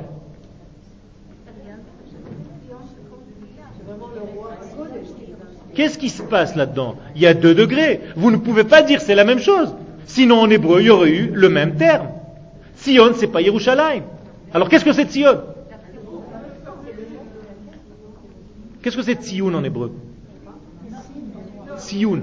Qu'est-ce 5.74 5.98
qui 5.98 6.08
se 6.08 6.22
passe 6.22 6.56
là-dedans? 6.56 6.96
Il 7.14 7.20
y 7.20 7.26
a 7.26 7.34
deux 7.34 7.54
degrés. 7.54 8.00
Vous 8.16 8.30
ne 8.30 8.38
pouvez 8.38 8.64
pas 8.64 8.80
dire 8.82 9.02
c'est 9.02 9.14
la 9.14 9.24
même 9.24 9.40
chose. 9.40 9.74
Sinon 10.06 10.40
en 10.40 10.48
hébreu, 10.48 10.80
il 10.80 10.86
y 10.86 10.90
aurait 10.90 11.10
eu 11.10 11.30
le 11.34 11.50
même 11.50 11.76
terme. 11.76 12.08
Sion, 12.76 13.12
c'est 13.14 13.26
pas 13.26 13.42
Yerushalayim. 13.42 14.04
Alors 14.54 14.70
qu'est-ce 14.70 14.86
que 14.86 14.92
c'est 14.92 15.10
Sion 15.10 15.42
Qu'est-ce 18.86 18.98
que 18.98 19.02
c'est 19.02 19.20
Sion 19.20 19.52
en 19.52 19.64
hébreu? 19.64 19.92
Sion 21.76 22.22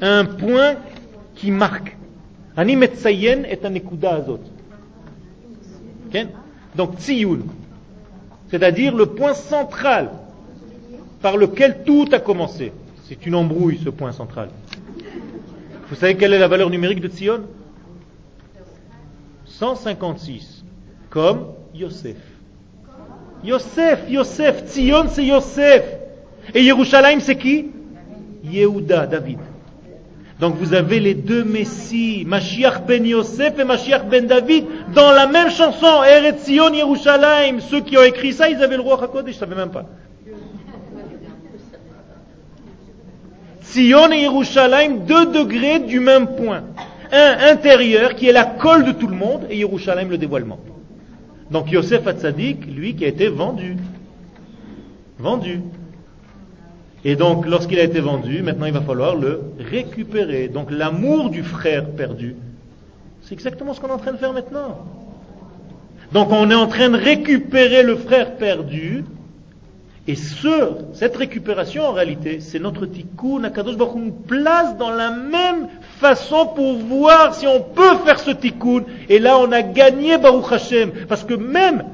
un 0.00 0.24
point 0.24 0.76
qui 1.34 1.50
marque. 1.50 1.96
Ani 2.56 2.76
metzayen 2.76 3.42
est 3.42 3.64
un 3.64 3.74
ekuda 3.74 4.14
azot. 4.14 4.38
Donc 6.76 7.00
tziyun, 7.00 7.40
c'est-à-dire 8.52 8.94
le 8.94 9.06
point 9.06 9.34
central 9.34 10.10
par 11.20 11.36
lequel 11.36 11.82
tout 11.84 12.06
a 12.12 12.20
commencé. 12.20 12.72
C'est 13.08 13.26
une 13.26 13.34
embrouille 13.34 13.80
ce 13.82 13.90
point 13.90 14.12
central. 14.12 14.50
Vous 15.88 15.96
savez 15.96 16.16
quelle 16.16 16.34
est 16.34 16.38
la 16.38 16.46
valeur 16.46 16.70
numérique 16.70 17.00
de 17.00 17.08
Tzion 17.08 17.40
156, 19.46 20.64
comme 21.10 21.46
Yosef. 21.74 22.29
Yosef, 23.44 24.00
Yosef, 24.08 24.64
Tzion 24.66 25.06
c'est 25.08 25.24
Yosef. 25.24 25.84
Et 26.54 26.62
Yerushalayim 26.62 27.20
c'est 27.20 27.36
qui? 27.36 27.70
Yehuda, 28.44 29.06
David. 29.06 29.38
Donc 30.40 30.56
vous 30.56 30.72
avez 30.72 31.00
les 31.00 31.14
deux 31.14 31.44
Messies, 31.44 32.24
Mashiach 32.26 32.86
ben 32.86 33.04
Yosef 33.04 33.58
et 33.58 33.64
Mashiach 33.64 34.06
ben 34.06 34.26
David, 34.26 34.64
dans 34.94 35.12
la 35.12 35.26
même 35.26 35.50
chanson, 35.50 36.02
Eretz 36.02 36.44
Sion 36.44 36.72
Yerushalayim. 36.72 37.60
Ceux 37.60 37.80
qui 37.80 37.98
ont 37.98 38.02
écrit 38.02 38.32
ça, 38.32 38.48
ils 38.48 38.62
avaient 38.62 38.76
le 38.76 38.82
roi 38.82 38.98
HaKodesh, 39.02 39.34
je 39.34 39.36
ne 39.36 39.40
savais 39.40 39.56
même 39.56 39.70
pas. 39.70 39.84
Sion 43.60 44.10
et 44.10 44.22
Yerushalayim, 44.22 45.04
deux 45.06 45.26
degrés 45.26 45.80
du 45.80 46.00
même 46.00 46.26
point. 46.26 46.62
Un 47.12 47.52
intérieur 47.52 48.14
qui 48.14 48.28
est 48.28 48.32
la 48.32 48.44
colle 48.44 48.84
de 48.84 48.92
tout 48.92 49.08
le 49.08 49.16
monde 49.16 49.46
et 49.50 49.58
Yerushalayim 49.58 50.08
le 50.08 50.16
dévoilement. 50.16 50.58
Donc 51.50 51.70
Yosef 51.70 52.06
Hatzadik, 52.06 52.66
lui 52.66 52.94
qui 52.94 53.04
a 53.04 53.08
été 53.08 53.28
vendu. 53.28 53.76
Vendu. 55.18 55.60
Et 57.04 57.16
donc, 57.16 57.46
lorsqu'il 57.46 57.78
a 57.78 57.84
été 57.84 58.00
vendu, 58.00 58.42
maintenant 58.42 58.66
il 58.66 58.72
va 58.72 58.82
falloir 58.82 59.16
le 59.16 59.40
récupérer. 59.58 60.48
Donc, 60.48 60.70
l'amour 60.70 61.30
du 61.30 61.42
frère 61.42 61.90
perdu, 61.90 62.36
c'est 63.22 63.34
exactement 63.34 63.72
ce 63.74 63.80
qu'on 63.80 63.88
est 63.88 63.92
en 63.92 63.98
train 63.98 64.12
de 64.12 64.18
faire 64.18 64.32
maintenant. 64.32 64.86
Donc, 66.12 66.28
on 66.30 66.50
est 66.50 66.54
en 66.54 66.66
train 66.66 66.90
de 66.90 66.96
récupérer 66.96 67.82
le 67.82 67.96
frère 67.96 68.36
perdu. 68.36 69.04
Et 70.10 70.16
ce, 70.16 70.72
cette 70.92 71.16
récupération, 71.16 71.84
en 71.84 71.92
réalité, 71.92 72.40
c'est 72.40 72.58
notre 72.58 72.84
tikkun. 72.84 73.44
Akadosh 73.44 73.76
Baruch 73.76 73.94
nous 73.94 74.10
place 74.10 74.76
dans 74.76 74.90
la 74.90 75.12
même 75.12 75.68
façon 76.00 76.46
pour 76.46 76.78
voir 76.78 77.32
si 77.32 77.46
on 77.46 77.60
peut 77.60 77.94
faire 78.04 78.18
ce 78.18 78.32
tikkun. 78.32 78.82
Et 79.08 79.20
là, 79.20 79.38
on 79.38 79.52
a 79.52 79.62
gagné 79.62 80.18
Baruch 80.18 80.50
Hashem. 80.50 80.90
Parce 81.08 81.22
que 81.22 81.34
même, 81.34 81.84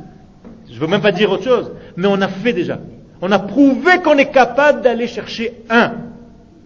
je 0.67 0.77
ne 0.77 0.79
veux 0.79 0.87
même 0.87 1.03
pas 1.03 1.13
dire 1.13 1.31
autre 1.31 1.45
chose, 1.45 1.73
mais 1.99 2.09
on 2.09 2.19
a 2.23 2.29
fait 2.29 2.55
déjà. 2.55 2.79
On 3.21 3.31
a 3.33 3.39
prouvé 3.39 3.99
qu'on 4.03 4.17
est 4.17 4.33
capable 4.33 4.81
d'aller 4.81 5.09
chercher 5.09 5.53
un. 5.69 5.93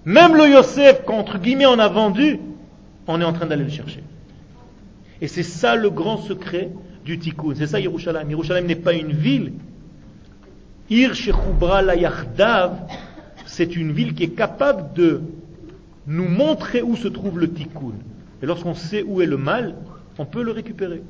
Même 0.05 0.37
le 0.37 0.51
Yosef, 0.51 1.05
qu'entre 1.05 1.39
guillemets 1.39 1.67
on 1.67 1.81
a 1.81 1.89
vendu, 1.89 2.39
on 3.09 3.21
est 3.21 3.25
en 3.25 3.33
train 3.33 3.47
d'aller 3.47 3.65
le 3.65 3.71
chercher. 3.71 4.05
Et 5.21 5.27
c'est 5.27 5.43
ça 5.43 5.75
le 5.75 5.91
grand 5.91 6.19
secret 6.19 6.71
du 7.05 7.19
tikkun. 7.19 7.55
C'est 7.57 7.67
ça 7.67 7.81
Yerushalayim. 7.81 8.31
Yerushalayim 8.31 8.69
n'est 8.69 8.77
pas 8.77 8.93
une 8.93 9.11
ville. 9.11 9.55
Ir 10.91 11.13
la 11.85 12.73
c'est 13.47 13.77
une 13.77 13.93
ville 13.93 14.15
qui 14.15 14.25
est 14.25 14.37
capable 14.37 14.93
de 14.95 15.21
nous 16.07 16.29
montrer 16.29 16.83
où 16.83 16.97
se 16.97 17.07
trouve 17.07 17.39
le 17.39 17.49
tikkun. 17.49 17.95
Et 18.43 18.47
lorsqu'on 18.47 18.75
sait 18.75 19.05
où 19.05 19.23
est 19.23 19.27
le 19.27 19.37
mal, 19.37 19.77
on 20.19 20.25
peut 20.25 20.43
le 20.43 20.51
récupérer, 20.51 21.03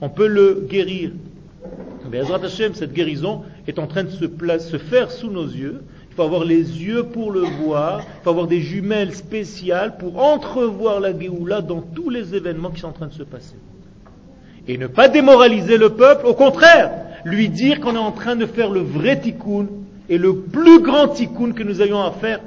on 0.00 0.08
peut 0.08 0.26
le 0.26 0.66
guérir. 0.68 1.12
Mais 2.10 2.18
Azrat 2.18 2.44
Hashem, 2.44 2.74
cette 2.74 2.92
guérison 2.92 3.42
est 3.66 3.78
en 3.78 3.86
train 3.86 4.04
de 4.04 4.10
se, 4.10 4.26
se 4.58 4.76
faire 4.76 5.10
sous 5.12 5.30
nos 5.30 5.46
yeux. 5.46 5.82
Il 6.10 6.14
faut 6.16 6.22
avoir 6.22 6.44
les 6.44 6.82
yeux 6.82 7.04
pour 7.04 7.30
le 7.30 7.42
voir, 7.42 8.00
il 8.00 8.24
faut 8.24 8.30
avoir 8.30 8.48
des 8.48 8.60
jumelles 8.60 9.14
spéciales 9.14 9.98
pour 9.98 10.18
entrevoir 10.20 10.98
la 10.98 11.16
Géoula 11.16 11.60
dans 11.60 11.80
tous 11.80 12.10
les 12.10 12.34
événements 12.34 12.70
qui 12.70 12.80
sont 12.80 12.88
en 12.88 12.92
train 12.92 13.06
de 13.06 13.12
se 13.12 13.22
passer. 13.22 13.56
Et 14.66 14.78
ne 14.78 14.88
pas 14.88 15.08
démoraliser 15.08 15.78
le 15.78 15.90
peuple, 15.90 16.26
au 16.26 16.34
contraire, 16.34 16.90
lui 17.24 17.48
dire 17.48 17.80
qu'on 17.80 17.94
est 17.94 17.98
en 17.98 18.12
train 18.12 18.36
de 18.36 18.46
faire 18.46 18.70
le 18.70 18.80
vrai 18.80 19.20
tikkun, 19.20 19.66
et 20.08 20.18
le 20.18 20.36
plus 20.36 20.80
grand 20.80 21.08
tikkun 21.08 21.52
que 21.52 21.62
nous 21.62 21.82
ayons 21.82 22.02
à 22.02 22.12
faire, 22.12 22.40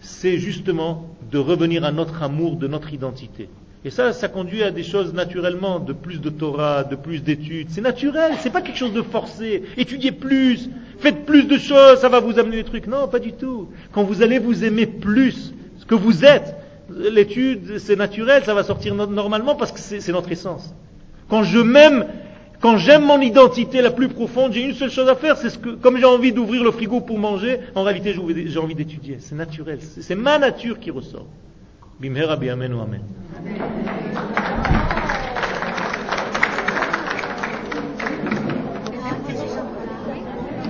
c'est 0.00 0.38
justement 0.38 1.08
de 1.30 1.38
revenir 1.38 1.84
à 1.84 1.92
notre 1.92 2.22
amour 2.22 2.56
de 2.56 2.66
notre 2.66 2.92
identité. 2.92 3.48
Et 3.84 3.90
ça, 3.90 4.12
ça 4.12 4.28
conduit 4.28 4.62
à 4.62 4.70
des 4.70 4.82
choses 4.82 5.14
naturellement, 5.14 5.80
de 5.80 5.94
plus 5.94 6.20
de 6.20 6.28
Torah, 6.28 6.84
de 6.84 6.96
plus 6.96 7.22
d'études. 7.22 7.68
C'est 7.70 7.80
naturel, 7.80 8.32
c'est 8.40 8.50
pas 8.50 8.60
quelque 8.60 8.76
chose 8.76 8.92
de 8.92 9.00
forcé. 9.00 9.62
Étudiez 9.78 10.12
plus, 10.12 10.68
faites 10.98 11.24
plus 11.24 11.44
de 11.44 11.56
choses, 11.56 11.98
ça 11.98 12.10
va 12.10 12.20
vous 12.20 12.38
amener 12.38 12.56
des 12.56 12.64
trucs. 12.64 12.86
Non, 12.86 13.08
pas 13.08 13.18
du 13.18 13.32
tout. 13.32 13.68
Quand 13.92 14.04
vous 14.04 14.22
allez 14.22 14.38
vous 14.38 14.64
aimer 14.64 14.86
plus, 14.86 15.54
ce 15.78 15.86
que 15.86 15.94
vous 15.94 16.26
êtes, 16.26 16.56
l'étude, 16.94 17.78
c'est 17.78 17.96
naturel, 17.96 18.44
ça 18.44 18.52
va 18.52 18.64
sortir 18.64 18.94
normalement 18.94 19.54
parce 19.54 19.72
que 19.72 19.80
c'est 19.80 20.12
notre 20.12 20.30
essence. 20.30 20.74
Quand 21.30 21.42
je 21.42 21.58
m'aime, 21.58 22.04
quand 22.60 22.76
j'aime 22.76 23.04
mon 23.04 23.20
identité 23.20 23.80
la 23.80 23.90
plus 23.90 24.08
profonde, 24.08 24.52
j'ai 24.52 24.62
une 24.62 24.74
seule 24.74 24.90
chose 24.90 25.08
à 25.08 25.14
faire, 25.14 25.36
c'est 25.38 25.50
ce 25.50 25.58
que, 25.58 25.70
comme 25.70 25.96
j'ai 25.96 26.04
envie 26.04 26.32
d'ouvrir 26.32 26.62
le 26.62 26.70
frigo 26.70 27.00
pour 27.00 27.18
manger, 27.18 27.60
en 27.74 27.82
réalité 27.82 28.14
j'ai 28.46 28.58
envie 28.58 28.74
d'étudier. 28.74 29.16
C'est 29.18 29.34
naturel, 29.34 29.78
c'est 29.80 30.14
ma 30.14 30.38
nature 30.38 30.78
qui 30.78 30.90
ressort. 30.90 31.26
Bimhera 31.98 32.34
amen. 32.34 33.00